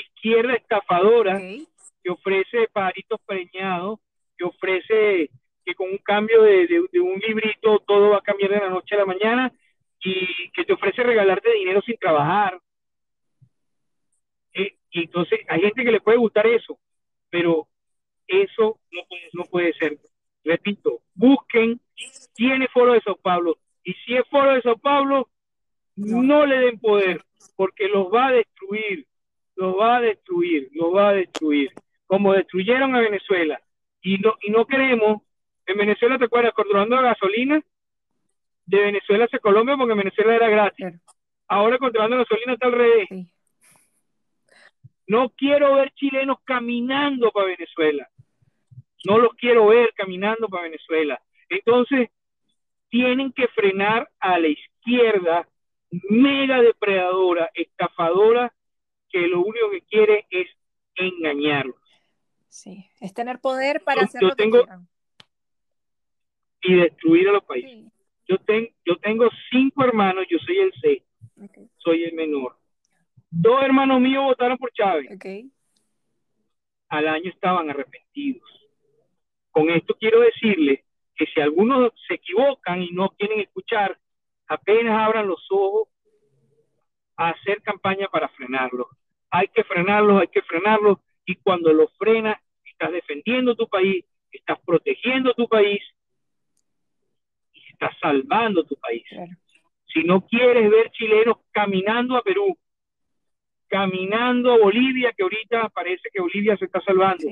izquierda 0.00 0.54
estafadora 0.54 1.38
que 1.38 2.10
ofrece 2.10 2.68
paritos 2.72 3.20
preñados, 3.26 3.98
que 4.36 4.44
ofrece 4.44 5.30
que 5.64 5.74
con 5.74 5.90
un 5.90 5.98
cambio 5.98 6.42
de, 6.42 6.80
un 7.00 7.18
librito 7.18 7.78
todo 7.86 8.10
va 8.10 8.18
a 8.18 8.22
cambiar 8.22 8.50
de 8.50 8.60
la 8.60 8.70
noche 8.70 8.94
a 8.94 8.98
la 8.98 9.06
mañana 9.06 9.52
y 10.00 10.50
que 10.50 10.64
te 10.64 10.74
ofrece 10.74 11.02
regalarte 11.02 11.52
dinero 11.52 11.80
sin 11.82 11.96
trabajar. 11.96 12.60
Eh, 14.52 14.76
y 14.90 15.04
entonces 15.04 15.40
hay 15.48 15.62
gente 15.62 15.84
que 15.84 15.92
le 15.92 16.00
puede 16.00 16.18
gustar 16.18 16.46
eso, 16.46 16.78
pero 17.30 17.66
eso 18.26 18.78
no 18.90 19.00
puede, 19.08 19.28
no 19.32 19.44
puede 19.44 19.72
ser. 19.74 19.98
Repito, 20.44 21.00
busquen 21.14 21.80
tiene 22.34 22.68
foro 22.68 22.92
de 22.92 23.00
Sao 23.00 23.16
Paulo 23.16 23.56
y 23.82 23.92
si 23.94 24.16
es 24.16 24.26
foro 24.28 24.52
de 24.52 24.62
Sao 24.62 24.76
Paulo, 24.76 25.28
no 25.96 26.44
le 26.44 26.58
den 26.58 26.78
poder 26.80 27.24
porque 27.56 27.88
los 27.88 28.12
va 28.12 28.28
a 28.28 28.32
destruir, 28.32 29.06
los 29.56 29.78
va 29.78 29.96
a 29.96 30.00
destruir, 30.00 30.68
los 30.72 30.94
va 30.94 31.10
a 31.10 31.14
destruir, 31.14 31.70
como 32.06 32.32
destruyeron 32.32 32.94
a 32.94 33.00
Venezuela. 33.00 33.60
Y 34.02 34.18
no, 34.18 34.34
y 34.42 34.50
no 34.50 34.66
queremos, 34.66 35.22
en 35.66 35.78
Venezuela, 35.78 36.18
¿te 36.18 36.26
acuerdas? 36.26 36.52
Controlando 36.52 36.96
la 36.96 37.14
gasolina, 37.14 37.62
de 38.66 38.80
Venezuela 38.80 39.24
hacia 39.24 39.38
Colombia 39.38 39.76
porque 39.76 39.94
Venezuela 39.94 40.34
era 40.34 40.48
gratis. 40.48 40.86
Ahora 41.48 41.78
controlando 41.78 42.16
la 42.16 42.22
gasolina 42.22 42.54
está 42.54 42.66
al 42.66 42.72
revés. 42.72 43.08
No 45.06 45.30
quiero 45.30 45.74
ver 45.74 45.92
chilenos 45.92 46.38
caminando 46.44 47.30
para 47.30 47.48
Venezuela. 47.48 48.08
No 49.06 49.18
los 49.18 49.34
quiero 49.34 49.66
ver 49.66 49.92
caminando 49.94 50.48
para 50.48 50.62
Venezuela. 50.62 51.20
Entonces, 51.50 52.08
tienen 52.88 53.32
que 53.32 53.48
frenar 53.48 54.08
a 54.18 54.38
la 54.38 54.48
izquierda 54.48 55.46
mega 56.08 56.62
depredadora, 56.62 57.50
estafadora, 57.54 58.52
que 59.14 59.28
lo 59.28 59.42
único 59.42 59.70
que 59.70 59.82
quiere 59.82 60.26
es 60.28 60.48
engañarlos. 60.96 61.76
Sí, 62.48 62.84
es 63.00 63.14
tener 63.14 63.38
poder 63.40 63.80
para 63.84 64.02
hacer 64.02 64.20
lo 64.20 64.34
que 64.34 64.50
Y 66.62 66.74
destruir 66.74 67.28
a 67.28 67.32
los 67.32 67.44
países. 67.44 67.92
Yo, 68.26 68.38
tengo 68.38 68.68
yo 68.84 68.96
tengo 68.96 69.28
cinco 69.52 69.84
hermanos, 69.84 70.26
yo 70.28 70.38
soy 70.38 70.58
el 70.58 70.72
seis, 70.80 71.02
soy 71.76 72.02
el 72.02 72.14
menor. 72.14 72.56
Dos 73.30 73.62
hermanos 73.62 74.00
míos 74.00 74.24
votaron 74.24 74.58
por 74.58 74.72
Chávez. 74.72 75.08
Al 76.88 77.06
año 77.06 77.30
estaban 77.30 77.70
arrepentidos. 77.70 78.42
Con 79.52 79.70
esto 79.70 79.94
quiero 79.96 80.20
decirle 80.22 80.84
que 81.14 81.26
si 81.26 81.40
algunos 81.40 81.92
se 82.08 82.14
equivocan 82.14 82.82
y 82.82 82.90
no 82.90 83.10
quieren 83.10 83.38
escuchar, 83.38 83.96
apenas 84.48 85.00
abran 85.00 85.28
los 85.28 85.46
ojos 85.50 85.88
a 87.16 87.28
hacer 87.28 87.62
campaña 87.62 88.08
para 88.08 88.28
frenarlos 88.30 88.88
hay 89.34 89.48
que 89.48 89.64
frenarlos, 89.64 90.20
hay 90.20 90.28
que 90.28 90.42
frenarlos, 90.42 90.98
y 91.26 91.34
cuando 91.34 91.72
los 91.72 91.92
frenas, 91.98 92.38
estás 92.64 92.92
defendiendo 92.92 93.56
tu 93.56 93.68
país, 93.68 94.04
estás 94.30 94.58
protegiendo 94.64 95.34
tu 95.34 95.48
país 95.48 95.82
y 97.52 97.60
estás 97.72 97.96
salvando 98.00 98.64
tu 98.64 98.76
país. 98.76 99.02
Si 99.92 100.04
no 100.04 100.24
quieres 100.26 100.70
ver 100.70 100.90
chilenos 100.92 101.38
caminando 101.50 102.16
a 102.16 102.22
Perú, 102.22 102.56
caminando 103.66 104.52
a 104.52 104.58
Bolivia, 104.58 105.12
que 105.16 105.24
ahorita 105.24 105.68
parece 105.70 106.08
que 106.12 106.20
Bolivia 106.20 106.56
se 106.56 106.66
está 106.66 106.80
salvando, 106.82 107.24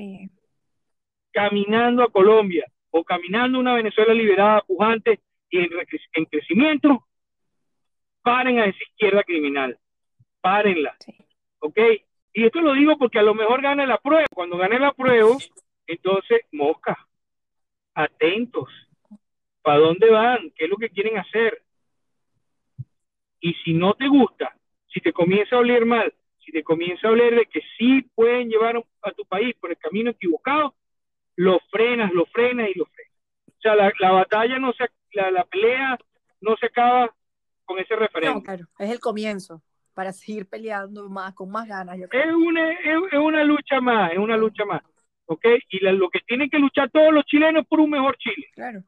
caminando 1.31 2.03
a 2.03 2.11
Colombia 2.11 2.65
o 2.89 3.05
caminando 3.05 3.59
una 3.59 3.75
Venezuela 3.75 4.13
liberada, 4.13 4.61
pujante 4.67 5.21
y 5.49 5.59
en, 5.59 6.25
crecimiento, 6.25 7.05
paren 8.21 8.59
a 8.59 8.65
esa 8.65 8.83
izquierda 8.89 9.23
criminal, 9.23 9.77
párenla. 10.41 10.97
¿Ok? 11.63 11.79
Y 12.33 12.45
esto 12.45 12.59
lo 12.59 12.73
digo 12.73 12.97
porque 12.97 13.19
a 13.19 13.23
lo 13.23 13.33
mejor 13.33 13.61
gane 13.61 13.87
la 13.87 13.97
prueba. 13.97 14.25
Cuando 14.33 14.57
gane 14.57 14.79
la 14.79 14.91
prueba, 14.91 15.29
entonces, 15.87 16.41
mosca, 16.51 16.97
atentos. 17.93 18.69
¿Para 19.61 19.79
dónde 19.79 20.09
van? 20.09 20.51
¿Qué 20.57 20.65
es 20.65 20.69
lo 20.69 20.75
que 20.75 20.89
quieren 20.89 21.17
hacer? 21.17 21.63
Y 23.39 23.53
si 23.63 23.73
no 23.73 23.93
te 23.93 24.09
gusta, 24.09 24.53
si 24.93 24.99
te 24.99 25.13
comienza 25.13 25.55
a 25.55 25.59
oler 25.59 25.85
mal, 25.85 26.13
si 26.43 26.51
te 26.51 26.63
comienza 26.63 27.07
a 27.07 27.11
oler 27.11 27.33
de 27.33 27.45
que 27.45 27.61
sí 27.77 28.01
pueden 28.13 28.49
llevar 28.49 28.83
a 29.01 29.11
tu 29.11 29.23
país 29.25 29.55
por 29.55 29.69
el 29.69 29.77
camino 29.77 30.11
equivocado, 30.11 30.75
lo 31.37 31.59
frenas, 31.71 32.11
lo 32.11 32.25
frenas 32.25 32.69
y 32.75 32.77
lo 32.77 32.85
frenas. 32.87 33.13
O 33.47 33.61
sea, 33.61 33.75
la, 33.75 34.11
batalla 34.11 34.59
no 34.59 34.73
se, 34.73 34.89
la, 35.13 35.31
la, 35.31 35.45
pelea 35.45 35.97
no 36.41 36.57
se 36.57 36.65
acaba 36.65 37.15
con 37.63 37.79
ese 37.79 37.95
referente. 37.95 38.39
No, 38.39 38.43
claro, 38.43 38.65
es 38.79 38.89
el 38.89 38.99
comienzo 38.99 39.63
para 39.93 40.11
seguir 40.11 40.47
peleando 40.47 41.09
más, 41.09 41.33
con 41.33 41.49
más 41.51 41.67
ganas. 41.67 41.97
Es, 41.99 42.33
una, 42.33 42.71
es, 42.71 43.19
una 43.19 43.43
lucha 43.43 43.79
más, 43.79 44.11
es 44.11 44.17
una 44.17 44.37
lucha 44.37 44.65
más. 44.65 44.81
¿Ok? 45.25 45.45
Y 45.69 45.79
lo 45.79 46.09
que 46.09 46.19
tienen 46.27 46.49
que 46.49 46.59
luchar 46.59 46.89
todos 46.89 47.13
los 47.13 47.23
chilenos 47.25 47.65
por 47.67 47.79
un 47.79 47.89
mejor 47.89 48.17
Chile. 48.17 48.47
Claro. 48.53 48.83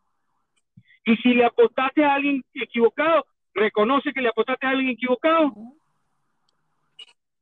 Y 1.06 1.16
si 1.18 1.34
le 1.34 1.46
apostaste 1.46 2.04
a 2.04 2.16
alguien 2.16 2.44
equivocado, 2.54 3.26
reconoce 3.54 4.12
que 4.12 4.22
le 4.22 4.30
apostaste 4.30 4.66
a 4.66 4.72
alguien 4.72 4.90
equivocado 4.90 5.54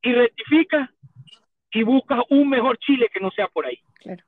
y 0.02 0.14
rectifica 0.14 0.91
y 1.72 1.84
busca 1.84 2.22
un 2.30 2.49
mejor 2.49 2.77
Chile 2.77 3.10
que 3.11 3.19
no 3.19 3.31
sea 3.31 3.48
por 3.48 3.65
ahí. 3.65 3.80
Claro. 3.95 4.23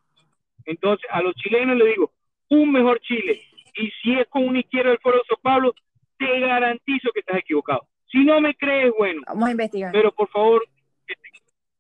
Entonces, 0.65 1.07
a 1.11 1.21
los 1.21 1.35
chilenos 1.35 1.77
les 1.77 1.89
digo, 1.89 2.11
un 2.49 2.71
mejor 2.71 2.99
Chile. 3.01 3.43
Y 3.75 3.91
si 4.01 4.13
es 4.13 4.27
con 4.29 4.47
una 4.47 4.59
izquierda 4.59 4.89
del 4.89 4.99
Foro 4.99 5.17
de 5.17 5.23
Sao 5.27 5.37
Paulo, 5.37 5.75
te 6.17 6.39
garantizo 6.39 7.11
que 7.13 7.19
estás 7.19 7.37
equivocado. 7.37 7.87
Si 8.11 8.23
no 8.23 8.39
me 8.41 8.55
crees, 8.55 8.93
bueno. 8.97 9.21
Vamos 9.27 9.49
a 9.49 9.51
investigar. 9.51 9.91
Pero 9.91 10.11
por 10.11 10.29
favor, 10.29 10.65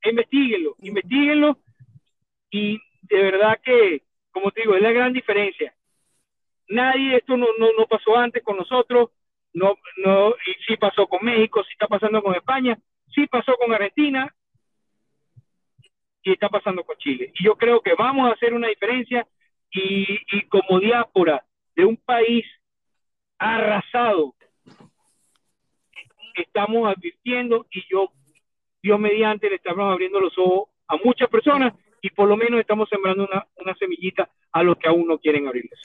investiguenlo, 0.03 0.75
investiguenlo. 0.79 1.57
Y 2.49 2.79
de 3.03 3.23
verdad 3.23 3.59
que, 3.63 4.03
como 4.31 4.51
te 4.51 4.61
digo, 4.61 4.75
es 4.75 4.81
la 4.81 4.91
gran 4.91 5.13
diferencia. 5.13 5.73
Nadie, 6.69 7.17
esto 7.17 7.37
no, 7.37 7.47
no, 7.59 7.67
no 7.77 7.85
pasó 7.85 8.17
antes 8.17 8.43
con 8.43 8.57
nosotros, 8.57 9.11
no, 9.53 9.77
no, 10.03 10.29
y 10.29 10.63
sí 10.65 10.77
pasó 10.77 11.07
con 11.07 11.23
México, 11.23 11.63
sí 11.63 11.69
está 11.73 11.87
pasando 11.87 12.21
con 12.21 12.35
España, 12.35 12.77
sí 13.13 13.27
pasó 13.27 13.55
con 13.55 13.73
Argentina 13.73 14.33
y 16.23 16.31
está 16.31 16.49
pasando 16.49 16.83
con 16.83 16.97
Chile. 16.97 17.31
Y 17.35 17.45
yo 17.45 17.55
creo 17.55 17.81
que 17.81 17.93
vamos 17.93 18.29
a 18.29 18.33
hacer 18.33 18.53
una 18.53 18.67
diferencia 18.67 19.27
y, 19.71 20.19
y 20.31 20.41
como 20.47 20.79
diáspora 20.79 21.45
de 21.75 21.85
un 21.85 21.97
país 21.97 22.45
arrasado 23.37 24.33
estamos 26.41 26.87
advirtiendo 26.87 27.65
y 27.71 27.83
yo, 27.89 28.11
Dios 28.81 28.99
mediante, 28.99 29.49
le 29.49 29.55
estamos 29.55 29.91
abriendo 29.91 30.19
los 30.19 30.37
ojos 30.37 30.69
a 30.87 30.97
muchas 31.03 31.29
personas 31.29 31.73
y 32.01 32.09
por 32.11 32.27
lo 32.27 32.37
menos 32.37 32.59
estamos 32.59 32.87
sembrando 32.89 33.25
una, 33.25 33.47
una 33.57 33.75
semillita 33.75 34.29
a 34.51 34.63
los 34.63 34.77
que 34.77 34.87
aún 34.87 35.07
no 35.07 35.17
quieren 35.17 35.47
abrirles. 35.47 35.79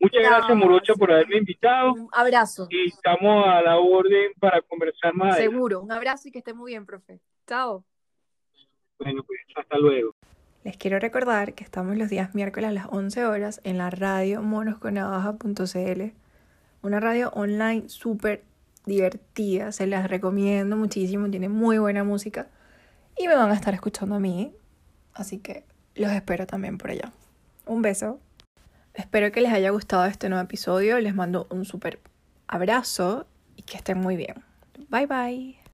Muchas 0.00 0.22
gracias, 0.22 0.56
Morocha, 0.56 0.94
por 0.94 1.12
haberme 1.12 1.36
invitado. 1.36 1.92
Un 1.92 2.08
abrazo. 2.12 2.66
Y 2.70 2.88
estamos 2.88 3.46
a 3.46 3.60
la 3.60 3.76
orden 3.76 4.32
para 4.40 4.62
conversar 4.62 5.14
más. 5.14 5.36
Seguro. 5.36 5.80
Un 5.80 5.92
abrazo 5.92 6.28
y 6.28 6.32
que 6.32 6.38
esté 6.38 6.54
muy 6.54 6.72
bien, 6.72 6.86
profe. 6.86 7.20
Chao. 7.46 7.84
Bueno, 8.98 9.22
pues 9.24 9.40
hasta 9.54 9.76
luego. 9.76 10.14
Les 10.64 10.76
quiero 10.76 10.98
recordar 10.98 11.54
que 11.54 11.64
estamos 11.64 11.96
los 11.96 12.08
días 12.08 12.34
miércoles 12.34 12.70
a 12.70 12.72
las 12.72 12.86
11 12.90 13.26
horas 13.26 13.60
en 13.64 13.78
la 13.78 13.90
radio 13.90 14.42
monosconavaja.cl, 14.42 16.02
una 16.82 17.00
radio 17.00 17.30
online 17.30 17.88
súper 17.88 18.42
divertida, 18.90 19.72
se 19.72 19.86
las 19.86 20.08
recomiendo 20.08 20.76
muchísimo, 20.76 21.30
tiene 21.30 21.48
muy 21.48 21.78
buena 21.78 22.04
música 22.04 22.48
y 23.16 23.28
me 23.28 23.36
van 23.36 23.50
a 23.50 23.54
estar 23.54 23.72
escuchando 23.72 24.16
a 24.16 24.20
mí, 24.20 24.52
así 25.14 25.38
que 25.38 25.64
los 25.94 26.10
espero 26.10 26.46
también 26.46 26.76
por 26.76 26.90
allá. 26.90 27.12
Un 27.66 27.82
beso. 27.82 28.20
Espero 28.94 29.30
que 29.30 29.40
les 29.40 29.52
haya 29.52 29.70
gustado 29.70 30.04
este 30.06 30.28
nuevo 30.28 30.44
episodio, 30.44 30.98
les 30.98 31.14
mando 31.14 31.46
un 31.50 31.64
súper 31.64 32.00
abrazo 32.48 33.26
y 33.56 33.62
que 33.62 33.76
estén 33.76 33.98
muy 33.98 34.16
bien. 34.16 34.42
Bye 34.88 35.06
bye. 35.06 35.59